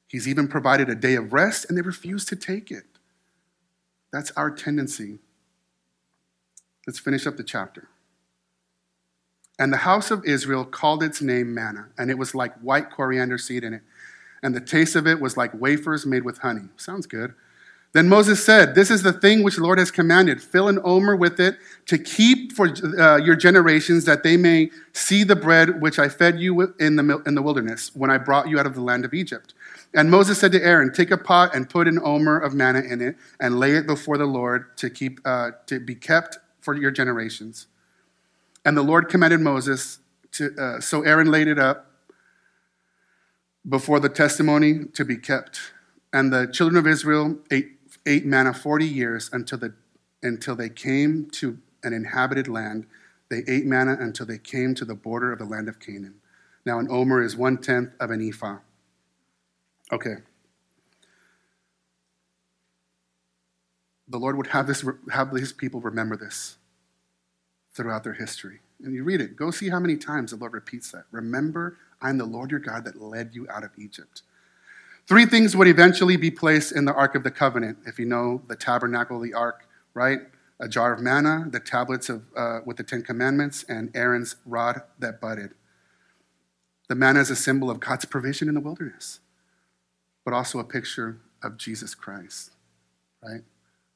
He's 0.07 0.29
even 0.29 0.47
provided 0.47 0.87
a 0.87 0.95
day 0.95 1.15
of 1.15 1.33
rest, 1.33 1.65
and 1.67 1.77
they 1.77 1.81
refuse 1.81 2.23
to 2.23 2.37
take 2.37 2.71
it. 2.71 2.85
That's 4.13 4.31
our 4.31 4.49
tendency. 4.49 5.19
Let's 6.87 6.99
finish 6.99 7.27
up 7.27 7.35
the 7.35 7.43
chapter. 7.43 7.89
And 9.59 9.73
the 9.73 9.77
house 9.77 10.09
of 10.09 10.23
Israel 10.23 10.63
called 10.63 11.03
its 11.03 11.21
name 11.21 11.53
manna, 11.53 11.89
and 11.97 12.09
it 12.09 12.17
was 12.17 12.33
like 12.33 12.57
white 12.59 12.89
coriander 12.89 13.37
seed 13.37 13.65
in 13.65 13.73
it. 13.73 13.81
And 14.43 14.55
the 14.55 14.61
taste 14.61 14.95
of 14.95 15.07
it 15.07 15.19
was 15.19 15.37
like 15.37 15.53
wafers 15.53 16.05
made 16.05 16.23
with 16.23 16.39
honey. 16.39 16.69
Sounds 16.77 17.05
good. 17.07 17.33
Then 17.93 18.09
Moses 18.09 18.45
said, 18.45 18.75
This 18.75 18.91
is 18.91 19.01
the 19.01 19.13
thing 19.13 19.43
which 19.43 19.55
the 19.55 19.63
Lord 19.63 19.79
has 19.79 19.91
commanded. 19.91 20.41
Fill 20.41 20.67
an 20.67 20.79
omer 20.83 21.15
with 21.15 21.39
it 21.39 21.57
to 21.87 21.97
keep 21.97 22.51
for 22.51 22.67
uh, 22.67 23.17
your 23.17 23.35
generations, 23.35 24.05
that 24.05 24.23
they 24.23 24.37
may 24.37 24.69
see 24.93 25.23
the 25.23 25.35
bread 25.35 25.81
which 25.81 25.97
I 25.97 26.09
fed 26.09 26.39
you 26.39 26.75
in 26.79 26.95
the, 26.95 27.21
in 27.25 27.35
the 27.35 27.41
wilderness 27.41 27.95
when 27.95 28.11
I 28.11 28.17
brought 28.17 28.49
you 28.49 28.59
out 28.59 28.65
of 28.67 28.75
the 28.75 28.81
land 28.81 29.05
of 29.05 29.13
Egypt. 29.13 29.53
And 29.93 30.11
Moses 30.11 30.37
said 30.37 30.51
to 30.51 30.63
Aaron, 30.63 30.91
Take 30.93 31.11
a 31.11 31.17
pot 31.17 31.55
and 31.55 31.69
put 31.69 31.87
an 31.87 31.99
omer 32.03 32.37
of 32.37 32.53
manna 32.53 32.81
in 32.81 33.01
it, 33.01 33.15
and 33.39 33.57
lay 33.57 33.71
it 33.71 33.87
before 33.87 34.17
the 34.17 34.25
Lord 34.25 34.77
to, 34.77 34.89
keep, 34.89 35.19
uh, 35.25 35.51
to 35.67 35.79
be 35.79 35.95
kept 35.95 36.37
for 36.59 36.75
your 36.75 36.91
generations. 36.91 37.67
And 38.65 38.75
the 38.75 38.83
Lord 38.83 39.07
commanded 39.07 39.39
Moses 39.39 39.99
to, 40.33 40.53
uh, 40.55 40.81
so 40.81 41.01
Aaron 41.03 41.31
laid 41.31 41.47
it 41.47 41.57
up 41.57 41.87
before 43.67 43.99
the 43.99 44.09
testimony 44.09 44.85
to 44.93 45.03
be 45.03 45.17
kept. 45.17 45.59
And 46.13 46.31
the 46.31 46.47
children 46.47 46.77
of 46.77 46.87
Israel 46.87 47.37
ate, 47.51 47.71
ate 48.05 48.25
manna 48.25 48.53
40 48.53 48.85
years 48.85 49.29
until, 49.33 49.57
the, 49.57 49.73
until 50.23 50.55
they 50.55 50.69
came 50.69 51.29
to 51.31 51.57
an 51.83 51.93
inhabited 51.93 52.47
land. 52.47 52.85
They 53.29 53.43
ate 53.47 53.65
manna 53.65 53.97
until 53.99 54.25
they 54.25 54.37
came 54.37 54.73
to 54.75 54.85
the 54.85 54.95
border 54.95 55.33
of 55.33 55.39
the 55.39 55.45
land 55.45 55.67
of 55.67 55.79
Canaan. 55.79 56.15
Now, 56.65 56.79
an 56.79 56.87
omer 56.89 57.21
is 57.21 57.35
one 57.35 57.57
tenth 57.57 57.91
of 57.99 58.09
an 58.11 58.21
ephah. 58.21 58.59
Okay. 59.91 60.15
The 64.07 64.17
Lord 64.17 64.37
would 64.37 64.47
have, 64.47 64.67
this, 64.67 64.85
have 65.11 65.31
his 65.31 65.51
people 65.51 65.81
remember 65.81 66.15
this 66.15 66.57
throughout 67.73 68.03
their 68.03 68.13
history. 68.13 68.59
And 68.83 68.93
you 68.93 69.03
read 69.03 69.21
it, 69.21 69.35
go 69.35 69.51
see 69.51 69.69
how 69.69 69.79
many 69.79 69.97
times 69.97 70.31
the 70.31 70.37
Lord 70.37 70.53
repeats 70.53 70.91
that. 70.91 71.05
Remember, 71.11 71.77
I'm 72.01 72.17
the 72.17 72.25
Lord 72.25 72.51
your 72.51 72.59
God 72.59 72.85
that 72.85 73.01
led 73.01 73.33
you 73.33 73.47
out 73.49 73.63
of 73.63 73.71
Egypt. 73.77 74.21
Three 75.07 75.25
things 75.25 75.55
would 75.55 75.67
eventually 75.67 76.17
be 76.17 76.29
placed 76.29 76.73
in 76.73 76.85
the 76.85 76.93
Ark 76.93 77.15
of 77.15 77.23
the 77.23 77.31
Covenant, 77.31 77.77
if 77.85 77.97
you 77.97 78.05
know 78.05 78.41
the 78.47 78.55
tabernacle, 78.55 79.19
the 79.19 79.33
Ark, 79.33 79.67
right? 79.93 80.19
A 80.59 80.67
jar 80.67 80.93
of 80.93 80.99
manna, 80.99 81.47
the 81.49 81.59
tablets 81.59 82.09
of, 82.09 82.23
uh, 82.35 82.59
with 82.65 82.77
the 82.77 82.83
Ten 82.83 83.03
Commandments, 83.03 83.63
and 83.69 83.89
Aaron's 83.95 84.35
rod 84.45 84.81
that 84.99 85.21
budded. 85.21 85.53
The 86.89 86.95
manna 86.95 87.19
is 87.21 87.29
a 87.29 87.35
symbol 87.35 87.69
of 87.69 87.79
God's 87.79 88.05
provision 88.05 88.47
in 88.47 88.55
the 88.55 88.59
wilderness, 88.59 89.19
but 90.25 90.33
also 90.33 90.59
a 90.59 90.63
picture 90.63 91.19
of 91.41 91.57
Jesus 91.57 91.95
Christ, 91.95 92.51
right? 93.23 93.41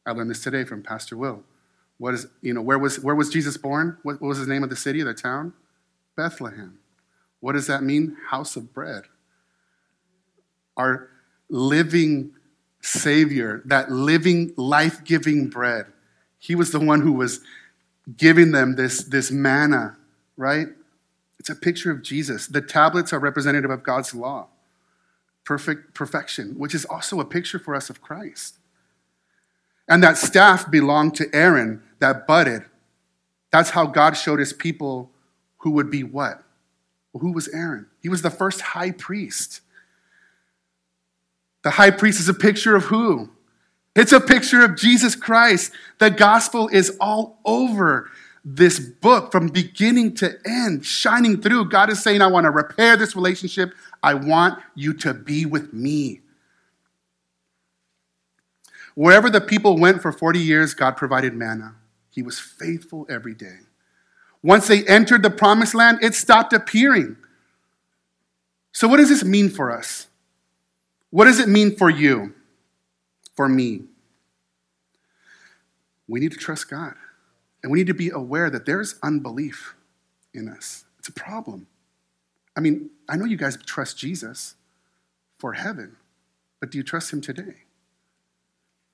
I 0.05 0.11
learned 0.11 0.29
this 0.29 0.43
today 0.43 0.63
from 0.63 0.81
Pastor 0.81 1.17
Will. 1.17 1.43
What 1.97 2.13
is, 2.13 2.27
you 2.41 2.53
know, 2.53 2.61
where 2.61 2.79
was, 2.79 2.99
where 2.99 3.15
was 3.15 3.29
Jesus 3.29 3.57
born? 3.57 3.97
What, 4.03 4.21
what 4.21 4.27
was 4.27 4.39
the 4.39 4.51
name 4.51 4.63
of 4.63 4.69
the 4.69 4.75
city, 4.75 5.03
the 5.03 5.13
town? 5.13 5.53
Bethlehem. 6.15 6.79
What 7.41 7.53
does 7.53 7.67
that 7.67 7.83
mean? 7.83 8.15
House 8.29 8.55
of 8.55 8.73
bread. 8.73 9.03
Our 10.77 11.09
living 11.49 12.31
Savior, 12.81 13.61
that 13.65 13.91
living, 13.91 14.53
life 14.57 15.03
giving 15.03 15.49
bread. 15.49 15.85
He 16.39 16.55
was 16.55 16.71
the 16.71 16.79
one 16.79 17.01
who 17.01 17.11
was 17.11 17.41
giving 18.17 18.51
them 18.51 18.75
this, 18.75 19.03
this 19.03 19.29
manna, 19.29 19.97
right? 20.35 20.67
It's 21.39 21.49
a 21.49 21.55
picture 21.55 21.91
of 21.91 22.01
Jesus. 22.01 22.47
The 22.47 22.61
tablets 22.61 23.13
are 23.13 23.19
representative 23.19 23.69
of 23.69 23.83
God's 23.83 24.15
law, 24.15 24.47
perfect 25.43 25.93
perfection, 25.93 26.57
which 26.57 26.73
is 26.73 26.85
also 26.85 27.19
a 27.19 27.25
picture 27.25 27.59
for 27.59 27.75
us 27.75 27.89
of 27.89 28.01
Christ. 28.01 28.57
And 29.87 30.03
that 30.03 30.17
staff 30.17 30.69
belonged 30.71 31.15
to 31.15 31.27
Aaron 31.33 31.83
that 31.99 32.25
budded. 32.25 32.63
That's 33.51 33.71
how 33.71 33.85
God 33.85 34.13
showed 34.13 34.39
his 34.39 34.53
people 34.53 35.11
who 35.57 35.71
would 35.71 35.91
be 35.91 36.03
what? 36.03 36.43
Well, 37.13 37.21
who 37.21 37.33
was 37.33 37.47
Aaron? 37.49 37.87
He 38.01 38.09
was 38.09 38.21
the 38.21 38.29
first 38.29 38.61
high 38.61 38.91
priest. 38.91 39.61
The 41.63 41.71
high 41.71 41.91
priest 41.91 42.19
is 42.19 42.29
a 42.29 42.33
picture 42.33 42.75
of 42.75 42.85
who? 42.85 43.29
It's 43.95 44.13
a 44.13 44.21
picture 44.21 44.63
of 44.63 44.77
Jesus 44.77 45.15
Christ. 45.15 45.73
The 45.99 46.09
gospel 46.09 46.69
is 46.69 46.97
all 46.99 47.39
over 47.45 48.09
this 48.43 48.79
book 48.79 49.31
from 49.31 49.47
beginning 49.47 50.15
to 50.15 50.37
end, 50.45 50.85
shining 50.85 51.41
through. 51.41 51.69
God 51.69 51.89
is 51.89 52.01
saying, 52.01 52.21
I 52.21 52.27
want 52.27 52.45
to 52.45 52.51
repair 52.51 52.95
this 52.95 53.15
relationship. 53.15 53.73
I 54.01 54.15
want 54.15 54.59
you 54.73 54.93
to 54.95 55.13
be 55.13 55.45
with 55.45 55.73
me. 55.73 56.21
Wherever 58.95 59.29
the 59.29 59.41
people 59.41 59.77
went 59.77 60.01
for 60.01 60.11
40 60.11 60.39
years, 60.39 60.73
God 60.73 60.97
provided 60.97 61.33
manna. 61.33 61.75
He 62.09 62.21
was 62.21 62.39
faithful 62.39 63.05
every 63.09 63.33
day. 63.33 63.59
Once 64.43 64.67
they 64.67 64.83
entered 64.85 65.23
the 65.23 65.29
promised 65.29 65.75
land, 65.75 65.99
it 66.01 66.15
stopped 66.15 66.53
appearing. 66.53 67.15
So, 68.71 68.87
what 68.87 68.97
does 68.97 69.09
this 69.09 69.23
mean 69.23 69.49
for 69.49 69.71
us? 69.71 70.07
What 71.09 71.25
does 71.25 71.39
it 71.39 71.49
mean 71.49 71.75
for 71.75 71.89
you? 71.89 72.33
For 73.35 73.47
me? 73.47 73.83
We 76.07 76.19
need 76.19 76.31
to 76.31 76.37
trust 76.37 76.69
God. 76.69 76.95
And 77.63 77.71
we 77.71 77.79
need 77.79 77.87
to 77.87 77.93
be 77.93 78.09
aware 78.09 78.49
that 78.49 78.65
there's 78.65 78.95
unbelief 79.03 79.75
in 80.33 80.49
us. 80.49 80.85
It's 80.99 81.09
a 81.09 81.13
problem. 81.13 81.67
I 82.55 82.59
mean, 82.59 82.89
I 83.07 83.15
know 83.15 83.25
you 83.25 83.37
guys 83.37 83.57
trust 83.65 83.97
Jesus 83.97 84.55
for 85.37 85.53
heaven, 85.53 85.95
but 86.59 86.71
do 86.71 86.77
you 86.77 86.83
trust 86.83 87.13
him 87.13 87.21
today? 87.21 87.55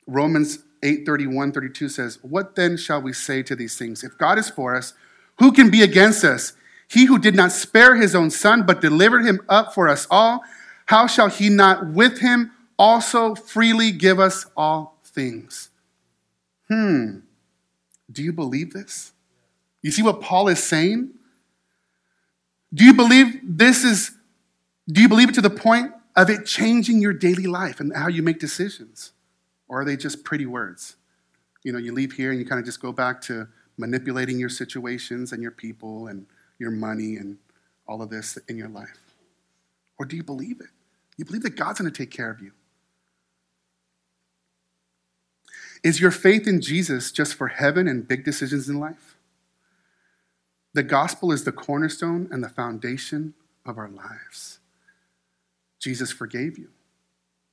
Romans 0.06 0.60
8 0.84 1.06
31, 1.06 1.52
32 1.52 1.90
says, 1.90 2.20
What 2.22 2.56
then 2.56 2.78
shall 2.78 3.02
we 3.02 3.14
say 3.14 3.42
to 3.44 3.56
these 3.56 3.78
things? 3.78 4.04
If 4.04 4.18
God 4.18 4.38
is 4.38 4.50
for 4.50 4.76
us, 4.76 4.94
who 5.40 5.52
can 5.52 5.70
be 5.70 5.82
against 5.82 6.24
us? 6.24 6.54
He 6.88 7.06
who 7.06 7.20
did 7.20 7.36
not 7.36 7.52
spare 7.52 7.96
his 7.96 8.16
own 8.16 8.30
son, 8.30 8.66
but 8.66 8.82
delivered 8.82 9.26
him 9.26 9.42
up 9.50 9.74
for 9.74 9.88
us 9.88 10.08
all, 10.10 10.44
how 10.88 11.06
shall 11.06 11.28
he 11.28 11.50
not 11.50 11.88
with 11.88 12.20
him 12.20 12.52
also 12.80 13.36
freely 13.36 13.92
give 13.92 14.20
us 14.20 14.46
all 14.56 15.00
things? 15.04 15.70
Hmm. 16.70 17.20
Do 18.10 18.24
you 18.24 18.32
believe 18.32 18.74
this? 18.74 19.12
You 19.82 19.92
see 19.92 20.02
what 20.02 20.22
Paul 20.22 20.48
is 20.48 20.64
saying? 20.64 21.12
Do 22.74 22.84
you 22.86 22.94
believe 22.94 23.40
this 23.44 23.84
is, 23.84 24.12
do 24.88 25.02
you 25.02 25.10
believe 25.10 25.30
it 25.30 25.36
to 25.36 25.42
the 25.42 25.50
point 25.50 25.92
of 26.16 26.30
it 26.30 26.46
changing 26.46 27.00
your 27.02 27.14
daily 27.14 27.48
life 27.48 27.80
and 27.80 27.96
how 27.96 28.08
you 28.08 28.24
make 28.24 28.40
decisions? 28.40 29.12
Or 29.68 29.82
are 29.82 29.86
they 29.86 29.98
just 29.98 30.24
pretty 30.24 30.46
words? 30.46 30.96
You 31.64 31.74
know, 31.74 31.80
you 31.80 31.94
leave 31.94 32.14
here 32.14 32.32
and 32.32 32.40
you 32.40 32.46
kind 32.46 32.60
of 32.60 32.66
just 32.66 32.82
go 32.82 32.92
back 32.92 33.22
to 33.24 33.48
manipulating 33.78 34.40
your 34.40 34.50
situations 34.50 35.32
and 35.32 35.42
your 35.42 35.52
people 35.52 36.08
and 36.08 36.26
your 36.60 36.72
money 36.72 37.16
and 37.18 37.38
all 37.88 38.02
of 38.02 38.10
this 38.10 38.38
in 38.48 38.58
your 38.58 38.70
life? 38.70 38.98
Or 40.00 40.06
do 40.06 40.16
you 40.16 40.24
believe 40.24 40.60
it? 40.60 40.68
You 41.18 41.26
believe 41.26 41.44
that 41.44 41.56
God's 41.56 41.80
going 41.80 41.92
to 41.92 41.98
take 41.98 42.12
care 42.12 42.30
of 42.30 42.42
you? 42.42 42.52
Is 45.84 46.02
your 46.02 46.12
faith 46.12 46.48
in 46.48 46.62
Jesus 46.62 47.12
just 47.12 47.36
for 47.36 47.48
heaven 47.48 47.88
and 47.88 48.08
big 48.08 48.24
decisions 48.24 48.68
in 48.68 48.80
life? 48.80 49.16
The 50.74 50.84
gospel 50.84 51.32
is 51.32 51.44
the 51.44 51.52
cornerstone 51.52 52.28
and 52.32 52.44
the 52.44 52.50
foundation 52.50 53.34
of 53.66 53.78
our 53.78 53.90
lives. 53.90 54.60
Jesus 55.80 56.12
forgave 56.12 56.58
you. 56.58 56.70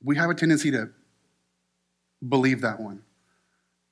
We 0.03 0.17
have 0.17 0.29
a 0.29 0.35
tendency 0.35 0.71
to 0.71 0.89
believe 2.27 2.61
that 2.61 2.79
one 2.79 3.03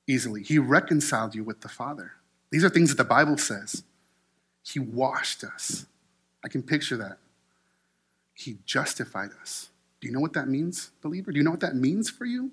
easily. 0.06 0.42
He 0.42 0.58
reconciled 0.58 1.34
you 1.34 1.44
with 1.44 1.60
the 1.60 1.68
Father. 1.68 2.12
These 2.54 2.62
are 2.62 2.70
things 2.70 2.90
that 2.90 3.02
the 3.02 3.08
Bible 3.08 3.36
says. 3.36 3.82
He 4.62 4.78
washed 4.78 5.42
us. 5.42 5.86
I 6.44 6.46
can 6.46 6.62
picture 6.62 6.96
that. 6.98 7.18
He 8.32 8.58
justified 8.64 9.30
us. 9.42 9.70
Do 10.00 10.06
you 10.06 10.14
know 10.14 10.20
what 10.20 10.34
that 10.34 10.46
means, 10.46 10.92
believer? 11.02 11.32
Do 11.32 11.38
you 11.38 11.42
know 11.42 11.50
what 11.50 11.58
that 11.58 11.74
means 11.74 12.10
for 12.10 12.24
you? 12.24 12.52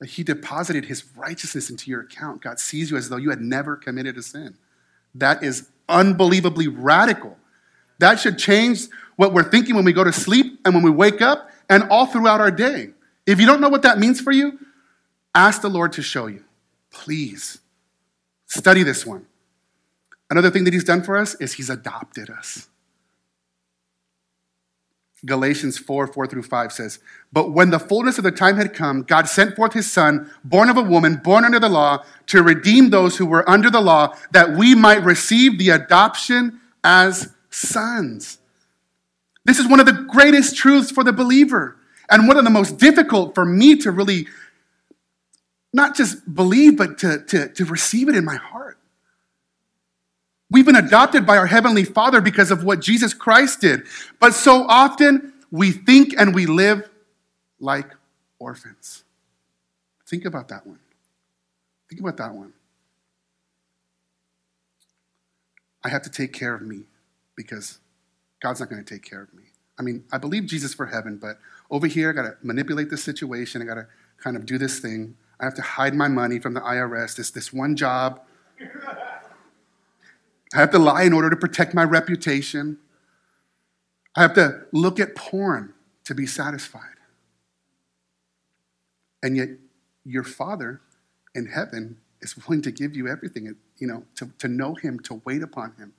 That 0.00 0.08
he 0.08 0.22
deposited 0.22 0.86
his 0.86 1.04
righteousness 1.14 1.68
into 1.68 1.90
your 1.90 2.00
account. 2.00 2.40
God 2.40 2.58
sees 2.58 2.90
you 2.90 2.96
as 2.96 3.10
though 3.10 3.18
you 3.18 3.28
had 3.28 3.42
never 3.42 3.76
committed 3.76 4.16
a 4.16 4.22
sin. 4.22 4.56
That 5.14 5.42
is 5.42 5.68
unbelievably 5.86 6.68
radical. 6.68 7.36
That 7.98 8.18
should 8.18 8.38
change 8.38 8.86
what 9.16 9.34
we're 9.34 9.50
thinking 9.50 9.74
when 9.74 9.84
we 9.84 9.92
go 9.92 10.04
to 10.04 10.14
sleep 10.14 10.60
and 10.64 10.72
when 10.72 10.82
we 10.82 10.88
wake 10.88 11.20
up 11.20 11.50
and 11.68 11.82
all 11.90 12.06
throughout 12.06 12.40
our 12.40 12.50
day. 12.50 12.92
If 13.26 13.38
you 13.38 13.44
don't 13.44 13.60
know 13.60 13.68
what 13.68 13.82
that 13.82 13.98
means 13.98 14.18
for 14.18 14.32
you, 14.32 14.58
ask 15.34 15.60
the 15.60 15.68
Lord 15.68 15.92
to 15.92 16.02
show 16.02 16.26
you. 16.26 16.42
Please 16.90 17.60
study 18.54 18.82
this 18.82 19.04
one. 19.04 19.26
Another 20.30 20.50
thing 20.50 20.64
that 20.64 20.72
He's 20.72 20.84
done 20.84 21.02
for 21.02 21.16
us 21.16 21.34
is 21.36 21.54
He's 21.54 21.70
adopted 21.70 22.30
us. 22.30 22.68
Galatians 25.24 25.78
4 25.78 26.06
4 26.06 26.26
through 26.26 26.42
5 26.42 26.72
says, 26.72 26.98
But 27.32 27.52
when 27.52 27.70
the 27.70 27.78
fullness 27.78 28.18
of 28.18 28.24
the 28.24 28.30
time 28.30 28.56
had 28.56 28.74
come, 28.74 29.02
God 29.02 29.28
sent 29.28 29.56
forth 29.56 29.72
his 29.72 29.90
Son, 29.90 30.30
born 30.44 30.68
of 30.68 30.76
a 30.76 30.82
woman, 30.82 31.16
born 31.16 31.44
under 31.44 31.58
the 31.58 31.68
law, 31.68 32.04
to 32.26 32.42
redeem 32.42 32.90
those 32.90 33.16
who 33.16 33.26
were 33.26 33.48
under 33.48 33.70
the 33.70 33.80
law, 33.80 34.14
that 34.32 34.50
we 34.50 34.74
might 34.74 35.02
receive 35.02 35.58
the 35.58 35.70
adoption 35.70 36.60
as 36.82 37.32
sons. 37.50 38.38
This 39.44 39.58
is 39.58 39.68
one 39.68 39.80
of 39.80 39.86
the 39.86 39.92
greatest 39.92 40.56
truths 40.56 40.90
for 40.90 41.04
the 41.04 41.12
believer 41.12 41.76
and 42.10 42.28
one 42.28 42.36
of 42.36 42.44
the 42.44 42.50
most 42.50 42.78
difficult 42.78 43.34
for 43.34 43.44
me 43.44 43.76
to 43.76 43.90
really 43.90 44.26
not 45.74 45.96
just 45.96 46.32
believe, 46.32 46.78
but 46.78 46.98
to, 46.98 47.24
to, 47.24 47.48
to 47.48 47.64
receive 47.64 48.08
it 48.08 48.14
in 48.14 48.24
my 48.24 48.36
heart. 48.36 48.78
We've 50.48 50.64
been 50.64 50.76
adopted 50.76 51.26
by 51.26 51.36
our 51.36 51.46
Heavenly 51.46 51.82
Father 51.82 52.20
because 52.20 52.52
of 52.52 52.62
what 52.62 52.80
Jesus 52.80 53.12
Christ 53.12 53.60
did. 53.60 53.82
But 54.20 54.34
so 54.34 54.64
often 54.68 55.32
we 55.50 55.72
think 55.72 56.14
and 56.16 56.32
we 56.32 56.46
live 56.46 56.88
like 57.58 57.90
orphans. 58.38 59.02
Think 60.06 60.24
about 60.24 60.48
that 60.48 60.64
one. 60.64 60.78
Think 61.88 62.00
about 62.00 62.18
that 62.18 62.32
one. 62.32 62.52
I 65.82 65.88
have 65.88 66.02
to 66.02 66.10
take 66.10 66.32
care 66.32 66.54
of 66.54 66.62
me 66.62 66.82
because 67.34 67.80
God's 68.40 68.60
not 68.60 68.70
going 68.70 68.82
to 68.82 68.88
take 68.88 69.02
care 69.02 69.22
of 69.22 69.34
me. 69.34 69.42
I 69.76 69.82
mean, 69.82 70.04
I 70.12 70.18
believe 70.18 70.46
Jesus 70.46 70.72
for 70.72 70.86
heaven, 70.86 71.16
but 71.16 71.38
over 71.68 71.88
here, 71.88 72.10
I 72.10 72.12
got 72.12 72.22
to 72.22 72.36
manipulate 72.42 72.90
the 72.90 72.96
situation. 72.96 73.60
I 73.60 73.64
got 73.64 73.74
to 73.74 73.88
kind 74.18 74.36
of 74.36 74.46
do 74.46 74.56
this 74.56 74.78
thing. 74.78 75.16
I 75.44 75.46
have 75.46 75.54
to 75.56 75.62
hide 75.62 75.94
my 75.94 76.08
money 76.08 76.38
from 76.38 76.54
the 76.54 76.62
IRS, 76.62 77.16
this, 77.16 77.30
this 77.30 77.52
one 77.52 77.76
job. 77.76 78.22
I 80.54 80.58
have 80.58 80.70
to 80.70 80.78
lie 80.78 81.02
in 81.02 81.12
order 81.12 81.28
to 81.28 81.36
protect 81.36 81.74
my 81.74 81.84
reputation. 81.84 82.78
I 84.16 84.22
have 84.22 84.32
to 84.36 84.62
look 84.72 84.98
at 84.98 85.14
porn 85.14 85.74
to 86.04 86.14
be 86.14 86.24
satisfied. 86.24 86.96
And 89.22 89.36
yet, 89.36 89.50
your 90.06 90.24
Father 90.24 90.80
in 91.34 91.44
heaven 91.44 91.98
is 92.22 92.34
willing 92.38 92.62
to 92.62 92.70
give 92.70 92.96
you 92.96 93.06
everything, 93.06 93.54
you 93.76 93.86
know, 93.86 94.04
to, 94.16 94.30
to 94.38 94.48
know 94.48 94.74
Him, 94.76 94.98
to 95.00 95.20
wait 95.26 95.42
upon 95.42 95.74
Him. 95.76 95.92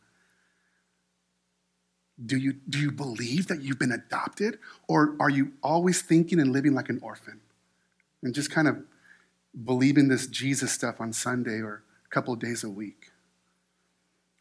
Do 2.25 2.35
you, 2.35 2.53
do 2.67 2.79
you 2.79 2.91
believe 2.91 3.45
that 3.49 3.61
you've 3.61 3.77
been 3.77 3.91
adopted? 3.91 4.57
Or 4.87 5.15
are 5.19 5.29
you 5.29 5.51
always 5.61 6.01
thinking 6.01 6.39
and 6.39 6.51
living 6.51 6.73
like 6.73 6.89
an 6.89 6.99
orphan? 7.03 7.41
And 8.23 8.33
just 8.33 8.49
kind 8.49 8.67
of 8.67 8.83
believing 9.63 10.07
this 10.07 10.27
Jesus 10.27 10.71
stuff 10.71 10.99
on 10.99 11.13
Sunday 11.13 11.61
or 11.61 11.83
a 12.05 12.09
couple 12.09 12.33
of 12.33 12.39
days 12.39 12.63
a 12.63 12.69
week? 12.69 13.11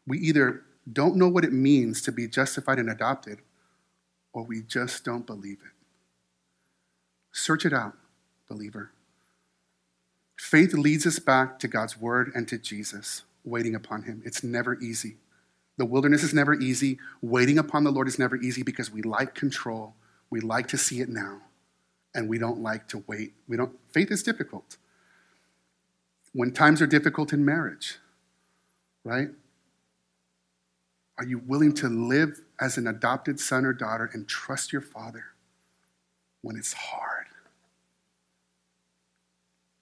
We 0.07 0.19
either 0.19 0.63
don't 0.91 1.15
know 1.15 1.27
what 1.27 1.45
it 1.45 1.53
means 1.53 2.01
to 2.03 2.11
be 2.11 2.27
justified 2.27 2.79
and 2.79 2.89
adopted, 2.89 3.39
or 4.33 4.43
we 4.43 4.61
just 4.61 5.03
don't 5.03 5.25
believe 5.25 5.57
it. 5.65 5.71
Search 7.31 7.65
it 7.65 7.73
out, 7.73 7.93
believer. 8.47 8.91
Faith 10.37 10.73
leads 10.73 11.05
us 11.07 11.19
back 11.19 11.59
to 11.59 11.67
God's 11.67 11.97
word 11.97 12.31
and 12.35 12.47
to 12.47 12.57
Jesus, 12.57 13.23
waiting 13.43 13.73
upon 13.73 14.03
him. 14.03 14.21
It's 14.25 14.43
never 14.43 14.79
easy. 14.79 15.17
The 15.77 15.85
wilderness 15.85 16.23
is 16.23 16.33
never 16.33 16.53
easy. 16.53 16.99
Waiting 17.21 17.57
upon 17.57 17.83
the 17.83 17.91
Lord 17.91 18.07
is 18.07 18.19
never 18.19 18.35
easy 18.37 18.63
because 18.63 18.91
we 18.91 19.01
like 19.01 19.33
control. 19.35 19.95
We 20.29 20.39
like 20.39 20.67
to 20.69 20.77
see 20.77 21.01
it 21.01 21.09
now, 21.09 21.41
and 22.13 22.29
we 22.29 22.37
don't 22.37 22.61
like 22.61 22.87
to 22.89 23.03
wait. 23.07 23.33
We 23.47 23.57
don't 23.57 23.73
faith 23.91 24.11
is 24.11 24.23
difficult. 24.23 24.77
When 26.35 26.51
times 26.51 26.81
are 26.81 26.87
difficult 26.87 27.31
in 27.31 27.45
marriage, 27.45 27.97
right? 29.05 29.29
Are 31.17 31.25
you 31.25 31.39
willing 31.39 31.73
to 31.75 31.87
live 31.87 32.41
as 32.59 32.77
an 32.77 32.87
adopted 32.87 33.39
son 33.39 33.63
or 33.63 33.71
daughter 33.71 34.09
and 34.11 34.27
trust 34.27 34.73
your 34.73 34.81
father 34.81 35.23
when 36.41 36.57
it's 36.57 36.73
hard? 36.73 37.27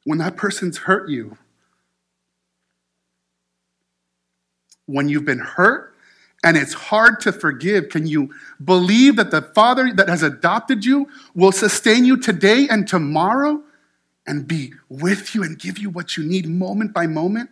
When 0.04 0.20
that 0.20 0.38
person's 0.38 0.78
hurt 0.78 1.10
you, 1.10 1.40
when 4.86 5.10
you've 5.10 5.26
been 5.26 5.40
hurt 5.40 5.96
and 6.44 6.56
it's 6.56 6.74
hard 6.74 7.20
to 7.22 7.32
forgive, 7.32 7.90
can 7.90 8.06
you 8.06 8.32
believe 8.64 9.16
that 9.16 9.32
the 9.32 9.42
Father 9.42 9.92
that 9.96 10.08
has 10.08 10.22
adopted 10.22 10.86
you 10.86 11.08
will 11.34 11.52
sustain 11.52 12.06
you 12.06 12.16
today 12.16 12.68
and 12.70 12.88
tomorrow 12.88 13.64
and 14.26 14.48
be 14.48 14.74
with 14.90 15.36
you 15.36 15.44
and 15.44 15.60
give 15.60 15.78
you 15.78 15.90
what 15.90 16.18
you 16.18 16.24
need 16.24 16.48
moment 16.48 16.94
by 16.94 17.08
moment? 17.08 17.50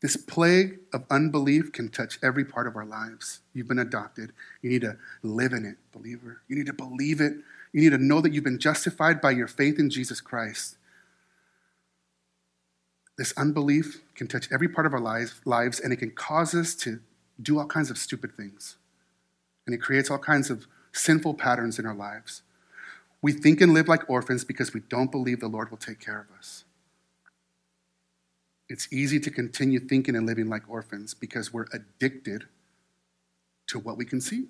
This 0.00 0.16
plague 0.16 0.78
of 0.92 1.04
unbelief 1.10 1.72
can 1.72 1.88
touch 1.88 2.18
every 2.22 2.44
part 2.44 2.68
of 2.68 2.76
our 2.76 2.84
lives. 2.84 3.40
You've 3.52 3.66
been 3.66 3.80
adopted. 3.80 4.32
You 4.62 4.70
need 4.70 4.82
to 4.82 4.96
live 5.22 5.52
in 5.52 5.64
it, 5.64 5.76
believer. 5.92 6.40
You 6.46 6.56
need 6.56 6.66
to 6.66 6.72
believe 6.72 7.20
it. 7.20 7.34
You 7.72 7.82
need 7.82 7.90
to 7.90 7.98
know 7.98 8.20
that 8.20 8.32
you've 8.32 8.44
been 8.44 8.60
justified 8.60 9.20
by 9.20 9.32
your 9.32 9.48
faith 9.48 9.78
in 9.78 9.90
Jesus 9.90 10.20
Christ. 10.20 10.76
This 13.16 13.34
unbelief 13.36 14.00
can 14.14 14.28
touch 14.28 14.48
every 14.52 14.68
part 14.68 14.86
of 14.86 14.94
our 14.94 15.00
lives, 15.00 15.80
and 15.80 15.92
it 15.92 15.96
can 15.96 16.12
cause 16.12 16.54
us 16.54 16.76
to 16.76 17.00
do 17.42 17.58
all 17.58 17.66
kinds 17.66 17.90
of 17.90 17.98
stupid 17.98 18.32
things. 18.36 18.76
And 19.66 19.74
it 19.74 19.78
creates 19.78 20.10
all 20.10 20.18
kinds 20.18 20.48
of 20.48 20.66
sinful 20.92 21.34
patterns 21.34 21.80
in 21.80 21.86
our 21.86 21.94
lives. 21.94 22.42
We 23.20 23.32
think 23.32 23.60
and 23.60 23.74
live 23.74 23.88
like 23.88 24.08
orphans 24.08 24.44
because 24.44 24.72
we 24.72 24.80
don't 24.88 25.10
believe 25.10 25.40
the 25.40 25.48
Lord 25.48 25.70
will 25.70 25.78
take 25.78 25.98
care 25.98 26.20
of 26.20 26.36
us. 26.36 26.64
It's 28.68 28.92
easy 28.92 29.18
to 29.20 29.30
continue 29.30 29.80
thinking 29.80 30.14
and 30.14 30.26
living 30.26 30.48
like 30.48 30.68
orphans 30.68 31.14
because 31.14 31.52
we're 31.52 31.66
addicted 31.72 32.44
to 33.68 33.78
what 33.78 33.96
we 33.96 34.04
can 34.04 34.20
see. 34.20 34.46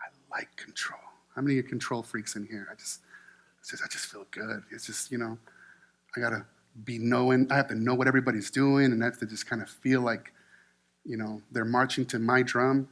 I 0.00 0.06
like 0.30 0.54
control. 0.56 1.00
How 1.34 1.42
many 1.42 1.58
of 1.58 1.64
you 1.64 1.68
control 1.68 2.02
freaks 2.02 2.34
in 2.34 2.46
here? 2.46 2.68
I 2.70 2.74
just, 2.74 3.00
just, 3.68 3.82
I 3.82 3.86
just 3.86 4.06
feel 4.06 4.26
good. 4.32 4.62
It's 4.70 4.86
just, 4.86 5.12
you 5.12 5.18
know, 5.18 5.38
I 6.16 6.20
gotta 6.20 6.44
be 6.84 6.98
knowing. 6.98 7.46
I 7.50 7.56
have 7.56 7.68
to 7.68 7.74
know 7.74 7.94
what 7.94 8.08
everybody's 8.08 8.50
doing, 8.50 8.86
and 8.86 9.02
I 9.02 9.06
have 9.06 9.18
to 9.18 9.26
just 9.26 9.46
kind 9.46 9.62
of 9.62 9.70
feel 9.70 10.00
like, 10.00 10.32
you 11.04 11.16
know, 11.16 11.40
they're 11.52 11.64
marching 11.64 12.04
to 12.06 12.18
my 12.18 12.42
drum. 12.42 12.88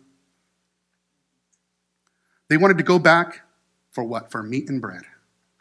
They 2.49 2.57
wanted 2.57 2.79
to 2.79 2.85
go 2.85 2.99
back 3.01 3.43
for 3.97 4.05
what? 4.05 4.31
For 4.31 4.43
meat 4.43 4.69
and 4.69 4.79
bread. 4.79 5.05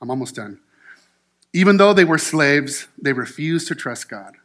I'm 0.01 0.09
almost 0.09 0.35
done. 0.35 0.59
Even 1.53 1.77
though 1.77 1.93
they 1.93 2.03
were 2.03 2.17
slaves, 2.17 2.89
they 3.01 3.13
refused 3.13 3.69
to 3.69 3.75
trust 3.75 4.09
God. 4.09 4.35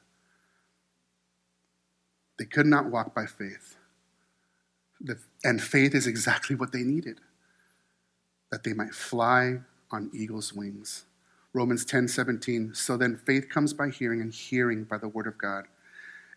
They 2.38 2.44
could 2.44 2.66
not 2.66 2.86
walk 2.86 3.16
by 3.16 3.26
faith. 3.26 3.74
And 5.42 5.60
faith 5.60 5.96
is 5.96 6.06
exactly 6.06 6.54
what 6.54 6.70
they 6.70 6.82
needed 6.82 7.18
that 8.52 8.62
they 8.62 8.74
might 8.74 8.94
fly 8.94 9.58
on 9.90 10.08
eagle's 10.14 10.52
wings. 10.52 11.04
Romans 11.52 11.84
10 11.84 12.06
17. 12.06 12.74
So 12.74 12.96
then 12.96 13.16
faith 13.16 13.48
comes 13.48 13.72
by 13.72 13.88
hearing, 13.88 14.20
and 14.20 14.32
hearing 14.32 14.84
by 14.84 14.98
the 14.98 15.08
word 15.08 15.26
of 15.26 15.36
God. 15.36 15.64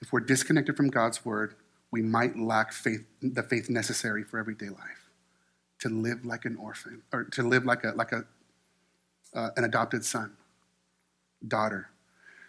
If 0.01 0.12
we're 0.12 0.22
disconnected 0.22 0.76
from 0.76 0.89
God's 0.89 1.24
word, 1.24 1.54
we 1.91 2.01
might 2.01 2.36
lack 2.36 2.74
faith, 2.74 3.06
the 3.22 3.43
faith 3.43 3.70
necessary 3.70 4.24
for 4.24 4.39
everyday 4.39 4.70
life 4.70 5.03
to 5.84 5.89
live 5.89 6.25
like 6.25 6.45
an 6.45 6.55
orphan 6.55 7.01
or 7.11 7.25
to 7.25 7.43
live 7.43 7.65
like, 7.65 7.84
a, 7.84 7.89
like 7.89 8.11
a, 8.11 8.25
uh, 9.34 9.49
an 9.57 9.63
adopted 9.63 10.03
son 10.05 10.31
daughter. 11.45 11.89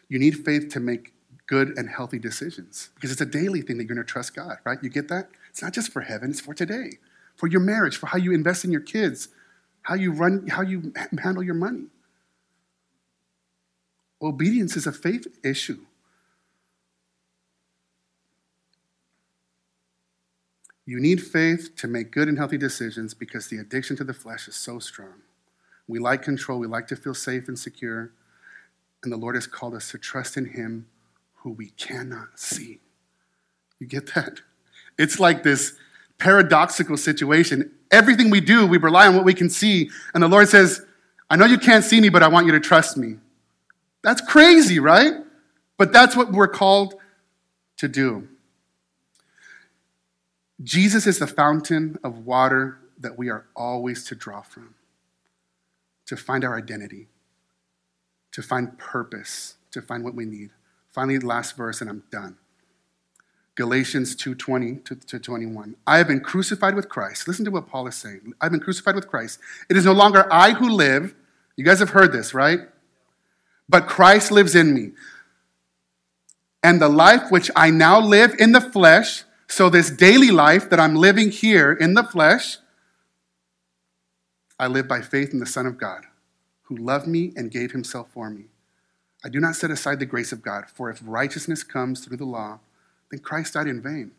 You 0.09 0.19
need 0.19 0.45
faith 0.45 0.69
to 0.71 0.81
make 0.81 1.13
good 1.47 1.77
and 1.77 1.89
healthy 1.91 2.19
decisions 2.19 2.91
because 2.95 3.11
it's 3.11 3.21
a 3.21 3.27
daily 3.27 3.61
thing 3.61 3.77
that 3.77 3.85
you're 3.85 3.95
going 3.95 4.07
to 4.07 4.11
trust 4.11 4.35
God, 4.35 4.59
right? 4.65 4.79
You 4.83 4.89
get 4.89 5.09
that? 5.09 5.29
It's 5.51 5.63
not 5.63 5.73
just 5.73 5.93
for 5.93 6.03
heaven, 6.03 6.31
it's 6.31 6.41
for 6.41 6.55
today, 6.55 6.99
for 7.37 7.49
your 7.49 7.61
marriage, 7.61 7.97
for 7.97 8.07
how 8.07 8.19
you 8.19 8.33
invest 8.33 8.65
in 8.65 8.71
your 8.71 8.81
kids, 8.81 9.29
how 9.83 9.95
you 9.95 10.13
run, 10.13 10.47
how 10.49 10.63
you 10.63 10.93
handle 11.23 11.43
your 11.43 11.55
money. 11.55 11.87
Obedience 14.23 14.77
is 14.77 14.87
a 14.87 14.93
faith 14.93 15.27
issue. 15.45 15.81
You 20.87 21.01
need 21.01 21.23
faith 21.23 21.77
to 21.77 21.89
make 21.89 22.11
good 22.11 22.29
and 22.29 22.37
healthy 22.37 22.59
decisions 22.59 23.15
because 23.15 23.49
the 23.49 23.59
addiction 23.59 23.97
to 23.97 24.05
the 24.05 24.13
flesh 24.13 24.49
is 24.49 24.55
so 24.55 24.79
strong. 24.79 25.23
We 25.89 25.99
like 25.99 26.23
control, 26.23 26.59
we 26.59 26.67
like 26.67 26.87
to 26.89 26.97
feel 26.97 27.15
safe 27.15 27.49
and 27.49 27.59
secure. 27.59 28.13
And 29.03 29.13
the 29.13 29.17
Lord 29.17 29.35
has 29.35 29.47
called 29.47 29.75
us 29.75 29.91
to 29.91 29.99
trust 29.99 30.37
in 30.37 30.47
Him 30.47 30.87
who 31.37 31.51
we 31.51 31.71
cannot 31.71 32.39
see. 32.39 32.81
You 33.79 33.87
get 33.87 34.15
that? 34.15 34.41
It's 34.99 35.19
like 35.21 35.43
this 35.43 35.75
paradoxical 36.19 36.97
situation. 36.97 37.71
Everything 37.91 38.31
we 38.31 38.41
do, 38.41 38.67
we 38.67 38.79
rely 38.79 39.07
on 39.07 39.15
what 39.15 39.25
we 39.25 39.35
can 39.35 39.51
see. 39.51 39.91
And 40.15 40.23
the 40.23 40.29
Lord 40.29 40.49
says, 40.49 40.85
I 41.29 41.37
know 41.37 41.47
you 41.47 41.59
can't 41.59 41.85
see 41.85 42.01
me, 42.01 42.09
but 42.09 42.23
I 42.23 42.29
want 42.29 42.47
you 42.47 42.53
to 42.53 42.61
trust 42.61 42.97
me. 42.97 43.17
That's 44.03 44.21
crazy, 44.21 44.79
right? 44.79 45.13
But 45.77 45.93
that's 45.93 46.15
what 46.15 46.33
we're 46.33 46.49
called 46.49 46.95
to 47.79 47.89
do. 47.89 48.29
Jesus 50.63 51.07
is 51.07 51.19
the 51.19 51.27
fountain 51.27 51.99
of 52.05 52.27
water 52.27 52.79
that 52.99 53.19
we 53.19 53.29
are 53.29 53.47
always 53.57 54.05
to 54.05 54.15
draw 54.15 54.43
from, 54.43 54.75
to 56.07 56.17
find 56.17 56.45
our 56.45 56.57
identity 56.57 57.09
to 58.35 58.43
find 58.43 58.77
purpose, 58.79 59.55
to 59.71 59.81
find 59.81 60.03
what 60.03 60.17
we 60.17 60.25
need. 60.25 60.51
Finally, 60.91 61.19
the 61.19 61.27
last 61.27 61.57
verse, 61.57 61.81
and 61.81 61.89
I'm 61.89 62.03
done. 62.11 62.37
Galatians 63.55 64.17
2:20 64.17 64.85
to, 64.87 64.97
to 64.97 65.21
21. 65.21 65.77
I 65.87 65.99
have 65.99 66.09
been 66.09 66.19
crucified 66.19 66.75
with 66.75 66.89
Christ. 66.89 67.29
Listen 67.29 67.45
to 67.45 67.53
what 67.53 67.69
Paul 67.69 67.87
is 67.87 67.95
saying. 67.95 68.35
I've 68.41 68.51
been 68.51 68.61
crucified 68.61 68.97
with 68.97 69.07
Christ. 69.07 69.39
It 69.71 69.77
is 69.77 69.85
no 69.85 69.93
longer 69.93 70.27
I 70.33 70.51
who 70.51 70.69
live. 70.69 71.15
You 71.55 71.65
guys 71.65 71.79
have 71.79 71.91
heard 71.91 72.11
this, 72.11 72.35
right? 72.35 72.59
But 73.69 73.87
Christ 73.87 74.33
lives 74.33 74.57
in 74.57 74.75
me. 74.75 74.91
And 76.65 76.83
the 76.83 76.89
life 76.89 77.31
which 77.31 77.53
I 77.55 77.71
now 77.71 78.01
live 78.01 78.35
in 78.41 78.51
the 78.51 78.61
flesh, 78.61 79.23
so 79.49 79.69
this 79.69 79.91
daily 79.91 80.31
life 80.31 80.71
that 80.71 80.81
I'm 80.81 80.95
living 80.95 81.31
here 81.31 81.73
in 81.73 81.95
the 81.95 82.05
flesh, 82.05 82.59
I 84.59 84.67
live 84.67 84.89
by 84.89 85.01
faith 85.01 85.33
in 85.33 85.41
the 85.41 85.47
Son 85.47 85.67
of 85.67 85.79
God 85.79 86.07
who 86.65 86.77
loved 86.77 87.07
me 87.07 87.33
and 87.37 87.51
gave 87.51 87.73
himself 87.73 88.11
for 88.13 88.31
me. 88.31 88.45
I 89.25 89.29
do 89.29 89.41
not 89.41 89.57
set 89.57 89.71
aside 89.71 89.99
the 89.99 90.07
grace 90.07 90.33
of 90.33 90.43
God, 90.43 90.65
for 90.73 90.91
if 90.91 91.01
righteousness 91.05 91.63
comes 91.63 92.05
through 92.05 92.19
the 92.19 92.25
law, 92.25 92.61
then 93.11 93.21
Christ 93.21 93.55
died 93.55 93.67
in 93.67 93.83
vain. 93.83 94.13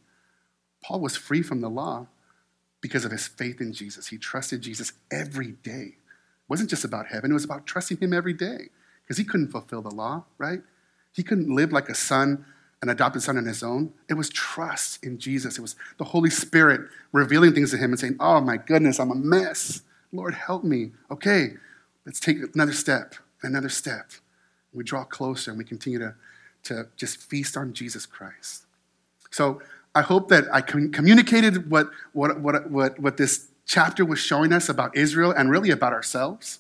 Paul 0.84 1.00
was 1.00 1.16
free 1.16 1.42
from 1.42 1.62
the 1.62 1.70
law 1.70 2.08
because 2.82 3.06
of 3.06 3.12
his 3.12 3.28
faith 3.28 3.62
in 3.62 3.74
Jesus. 3.74 4.08
He 4.08 4.18
trusted 4.18 4.62
Jesus 4.62 4.94
every 5.12 5.52
day. 5.52 5.96
It 5.96 6.50
wasn't 6.50 6.70
just 6.70 6.86
about 6.86 7.08
heaven, 7.08 7.32
it 7.32 7.36
was 7.36 7.46
about 7.46 7.66
trusting 7.66 7.98
him 7.98 8.14
every 8.14 8.34
day 8.34 8.70
because 9.04 9.18
he 9.18 9.24
couldn't 9.24 9.52
fulfill 9.52 9.82
the 9.82 9.90
law, 9.90 10.26
right? 10.38 10.62
He 11.14 11.24
couldn't 11.24 11.54
live 11.54 11.72
like 11.72 11.90
a 11.90 11.96
son, 11.96 12.46
an 12.86 12.92
adopted 12.92 13.24
son 13.24 13.38
on 13.38 13.46
his 13.46 13.64
own. 13.64 13.92
It 14.08 14.14
was 14.14 14.30
trust 14.30 15.04
in 15.04 15.18
Jesus. 15.18 15.58
It 15.58 15.62
was 15.62 15.76
the 15.98 16.04
Holy 16.04 16.30
Spirit 16.30 16.82
revealing 17.12 17.54
things 17.54 17.72
to 17.72 17.78
him 17.78 17.92
and 17.92 18.00
saying, 18.00 18.18
Oh 18.20 18.40
my 18.42 18.58
goodness, 18.58 19.00
I'm 19.00 19.12
a 19.12 19.16
mess. 19.16 19.82
Lord, 20.12 20.36
help 20.36 20.64
me. 20.64 20.92
Okay, 21.10 21.54
let's 22.06 22.20
take 22.20 22.38
another 22.54 22.74
step, 22.74 23.16
another 23.42 23.70
step. 23.70 24.12
We 24.72 24.84
draw 24.84 25.04
closer 25.04 25.52
and 25.52 25.58
we 25.58 25.66
continue 25.66 25.98
to, 26.00 26.14
to 26.66 26.88
just 26.96 27.18
feast 27.18 27.58
on 27.58 27.74
Jesus 27.74 28.06
Christ. 28.06 28.66
So 29.32 29.62
I 29.96 30.02
hope 30.02 30.30
that 30.30 30.46
I 30.54 30.62
communicated 30.62 31.70
what, 31.72 31.90
what, 32.14 32.40
what, 32.40 32.70
what, 32.70 33.00
what 33.00 33.18
this 33.18 33.48
chapter 33.66 34.06
was 34.06 34.20
showing 34.20 34.54
us 34.54 34.70
about 34.70 34.96
Israel 34.96 35.32
and 35.32 35.50
really 35.50 35.72
about 35.72 35.92
ourselves. 35.92 36.60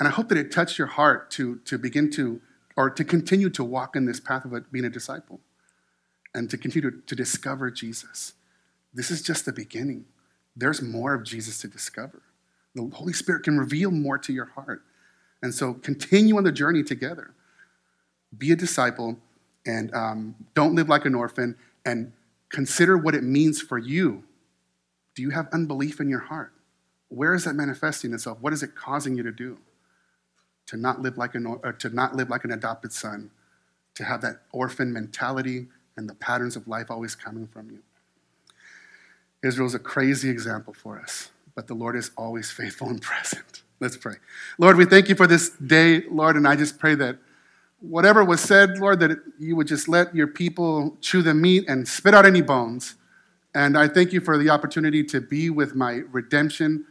And 0.00 0.08
I 0.08 0.10
hope 0.10 0.28
that 0.30 0.38
it 0.38 0.50
touched 0.50 0.76
your 0.76 0.88
heart 0.88 1.30
to, 1.32 1.60
to 1.66 1.78
begin 1.78 2.10
to, 2.12 2.40
or 2.76 2.90
to 2.90 3.04
continue 3.04 3.50
to 3.50 3.64
walk 3.64 3.96
in 3.96 4.06
this 4.06 4.20
path 4.20 4.44
of 4.44 4.72
being 4.72 4.84
a 4.84 4.90
disciple 4.90 5.40
and 6.34 6.48
to 6.50 6.56
continue 6.56 6.90
to, 7.06 7.14
discover 7.14 7.70
Jesus. 7.70 8.34
This 8.94 9.10
is 9.10 9.22
just 9.22 9.44
the 9.44 9.52
beginning. 9.52 10.04
There's 10.56 10.80
more 10.80 11.14
of 11.14 11.24
Jesus 11.24 11.60
to 11.60 11.68
discover. 11.68 12.22
The 12.74 12.88
Holy 12.94 13.12
Spirit 13.12 13.42
can 13.42 13.58
reveal 13.58 13.90
more 13.90 14.18
to 14.18 14.32
your 14.32 14.46
heart. 14.46 14.82
And 15.42 15.54
so 15.54 15.74
continue 15.74 16.36
on 16.36 16.44
the 16.44 16.52
journey 16.52 16.82
together. 16.82 17.32
Be 18.36 18.52
a 18.52 18.56
disciple 18.56 19.18
and 19.66 19.92
um, 19.94 20.34
don't 20.54 20.74
live 20.74 20.88
like 20.88 21.04
an 21.04 21.14
orphan 21.14 21.56
and 21.84 22.12
consider 22.48 22.96
what 22.96 23.14
it 23.14 23.22
means 23.22 23.60
for 23.60 23.78
you. 23.78 24.24
Do 25.14 25.22
you 25.22 25.30
have 25.30 25.48
unbelief 25.52 26.00
in 26.00 26.08
your 26.08 26.20
heart? 26.20 26.52
Where 27.08 27.34
is 27.34 27.44
that 27.44 27.54
manifesting 27.54 28.12
itself? 28.12 28.38
What 28.40 28.52
is 28.52 28.62
it 28.62 28.76
causing 28.76 29.16
you 29.16 29.22
to 29.24 29.32
do? 29.32 29.58
To 30.70 30.76
not 30.76 31.02
live 31.02 31.18
like 31.18 31.34
an, 31.34 31.58
to 31.80 31.88
not 31.90 32.14
live 32.14 32.30
like 32.30 32.44
an 32.44 32.52
adopted 32.52 32.92
son, 32.92 33.32
to 33.96 34.04
have 34.04 34.20
that 34.20 34.42
orphan 34.52 34.92
mentality 34.92 35.66
and 35.96 36.08
the 36.08 36.14
patterns 36.14 36.54
of 36.54 36.68
life 36.68 36.92
always 36.92 37.16
coming 37.16 37.48
from 37.48 37.70
you. 37.70 37.80
Israel's 39.42 39.74
a 39.74 39.80
crazy 39.80 40.30
example 40.30 40.72
for 40.72 41.00
us, 41.00 41.32
but 41.56 41.66
the 41.66 41.74
Lord 41.74 41.96
is 41.96 42.12
always 42.16 42.50
faithful 42.60 42.88
and 42.88 43.02
present. 43.02 43.62
Let's 43.80 43.96
pray. 43.96 44.14
Lord, 44.58 44.76
we 44.76 44.84
thank 44.84 45.08
you 45.08 45.16
for 45.16 45.26
this 45.26 45.50
day, 45.50 46.04
Lord, 46.08 46.36
and 46.36 46.46
I 46.46 46.54
just 46.54 46.78
pray 46.78 46.94
that 46.94 47.18
whatever 47.80 48.24
was 48.24 48.40
said, 48.40 48.78
Lord, 48.78 49.00
that 49.00 49.18
you 49.40 49.56
would 49.56 49.66
just 49.66 49.88
let 49.88 50.14
your 50.14 50.28
people 50.28 50.96
chew 51.00 51.20
the 51.20 51.34
meat 51.34 51.64
and 51.66 51.88
spit 51.88 52.14
out 52.14 52.26
any 52.26 52.42
bones. 52.42 52.94
And 53.56 53.76
I 53.76 53.88
thank 53.88 54.12
you 54.12 54.20
for 54.20 54.38
the 54.38 54.50
opportunity 54.50 55.02
to 55.02 55.20
be 55.20 55.50
with 55.50 55.74
my 55.74 56.02
redemption 56.12 56.86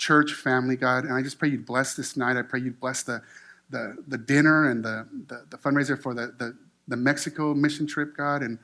church 0.00 0.32
family, 0.32 0.76
God. 0.76 1.04
And 1.04 1.12
I 1.12 1.20
just 1.20 1.38
pray 1.38 1.50
you'd 1.50 1.66
bless 1.66 1.94
this 1.94 2.16
night. 2.16 2.38
I 2.38 2.42
pray 2.42 2.60
you'd 2.60 2.80
bless 2.80 3.02
the, 3.02 3.20
the, 3.68 4.02
the 4.08 4.16
dinner 4.16 4.70
and 4.70 4.82
the, 4.82 5.06
the, 5.28 5.44
the 5.50 5.58
fundraiser 5.58 6.00
for 6.00 6.14
the, 6.14 6.34
the, 6.38 6.56
the 6.88 6.96
Mexico 6.96 7.52
mission 7.52 7.86
trip, 7.86 8.16
God, 8.16 8.40
and, 8.40 8.58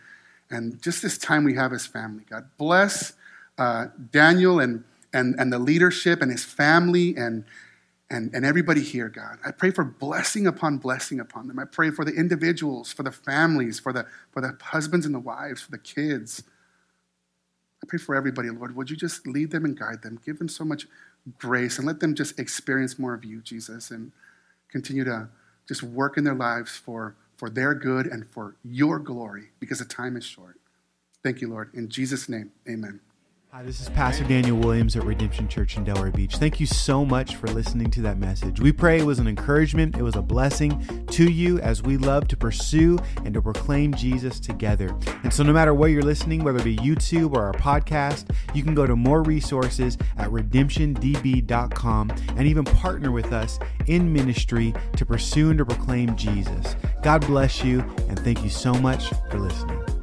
and 0.51 0.80
just 0.80 1.03
this 1.03 1.18
time 1.18 1.45
we 1.45 1.55
have 1.55 1.74
as 1.74 1.87
family, 1.87 2.24
God. 2.28 2.49
Bless 2.57 3.12
uh, 3.59 3.89
Daniel 4.11 4.61
and, 4.61 4.82
and, 5.12 5.34
and 5.39 5.53
the 5.53 5.59
leadership 5.59 6.22
and 6.22 6.30
his 6.30 6.43
family 6.43 7.14
and, 7.16 7.45
and, 8.09 8.34
and 8.34 8.47
everybody 8.47 8.80
here, 8.80 9.11
God. 9.11 9.39
I 9.45 9.51
pray 9.51 9.72
for 9.72 9.84
blessing 9.84 10.47
upon 10.47 10.78
blessing 10.78 11.20
upon 11.20 11.49
them. 11.49 11.59
I 11.59 11.66
pray 11.66 11.91
for 11.91 12.07
the 12.07 12.14
individuals, 12.14 12.95
for 12.95 13.03
the 13.03 13.12
families, 13.12 13.78
for 13.78 13.93
the, 13.93 14.07
for 14.32 14.41
the 14.41 14.57
husbands 14.62 15.05
and 15.05 15.14
the 15.14 15.20
wives, 15.20 15.61
for 15.61 15.70
the 15.70 15.78
kids. 15.78 16.43
I 17.82 17.87
pray 17.87 17.99
for 17.99 18.14
everybody, 18.14 18.49
Lord. 18.49 18.74
Would 18.74 18.89
you 18.89 18.97
just 18.97 19.26
lead 19.26 19.51
them 19.51 19.66
and 19.66 19.78
guide 19.78 20.01
them? 20.03 20.18
Give 20.24 20.39
them 20.39 20.49
so 20.49 20.64
much 20.64 20.87
grace 21.39 21.79
and 21.79 21.87
let 21.87 22.01
them 22.01 22.14
just 22.14 22.39
experience 22.39 22.99
more 22.99 23.14
of 23.14 23.24
you, 23.24 23.41
Jesus, 23.41 23.91
and 23.91 24.12
continue 24.70 25.05
to 25.05 25.29
just 25.68 25.83
work 25.83 26.16
in 26.16 26.24
their 26.24 26.35
lives 26.35 26.77
for, 26.77 27.16
for 27.37 27.51
their 27.51 27.74
good 27.74 28.07
and 28.07 28.29
for 28.31 28.57
your 28.64 28.99
glory 28.99 29.49
because 29.61 29.79
the 29.79 29.85
time 29.85 30.16
is 30.16 30.24
short. 30.24 30.59
Thank 31.22 31.41
you, 31.41 31.49
Lord. 31.49 31.70
In 31.74 31.89
Jesus' 31.89 32.29
name, 32.29 32.53
amen. 32.68 33.01
Hi, 33.57 33.62
this 33.62 33.80
is 33.80 33.88
Pastor 33.88 34.22
Daniel 34.24 34.59
Williams 34.59 34.96
at 34.96 35.04
Redemption 35.04 35.48
Church 35.48 35.78
in 35.78 35.84
Delray 35.86 36.14
Beach. 36.14 36.36
Thank 36.36 36.61
you 36.61 36.66
so 36.66 37.07
much 37.07 37.36
for 37.36 37.46
listening 37.46 37.90
to 37.92 38.02
that 38.02 38.18
message. 38.18 38.61
We 38.61 38.70
pray 38.70 38.98
it 38.98 39.07
was 39.07 39.18
an 39.18 39.26
encouragement, 39.26 39.96
it 39.96 40.02
was 40.02 40.14
a 40.14 40.20
blessing 40.20 41.07
to 41.12 41.24
you 41.24 41.59
as 41.61 41.82
we 41.82 41.96
love 41.96 42.28
to 42.28 42.36
pursue 42.36 42.98
and 43.24 43.32
to 43.32 43.40
proclaim 43.40 43.94
Jesus 43.94 44.40
together. 44.40 44.94
And 45.22 45.32
so, 45.32 45.42
no 45.42 45.54
matter 45.54 45.72
where 45.72 45.88
you're 45.88 46.02
listening, 46.02 46.44
whether 46.44 46.59
it 46.59 46.64
be 46.64 46.76
YouTube 46.76 47.32
or 47.32 47.44
our 47.44 47.54
podcast, 47.54 48.28
you 48.52 48.62
can 48.62 48.74
go 48.74 48.86
to 48.86 48.94
more 48.94 49.22
resources 49.22 49.96
at 50.18 50.28
redemptiondb.com 50.28 52.11
and 52.11 52.42
even 52.42 52.64
partner 52.64 53.11
with 53.11 53.32
us 53.32 53.59
in 53.86 54.12
ministry 54.12 54.74
to 54.96 55.07
pursue 55.07 55.48
and 55.48 55.57
to 55.57 55.64
proclaim 55.64 56.14
Jesus. 56.14 56.76
God 57.02 57.26
bless 57.26 57.64
you, 57.64 57.80
and 58.11 58.18
thank 58.18 58.44
you 58.44 58.50
so 58.50 58.74
much 58.74 59.09
for 59.30 59.38
listening. 59.38 59.95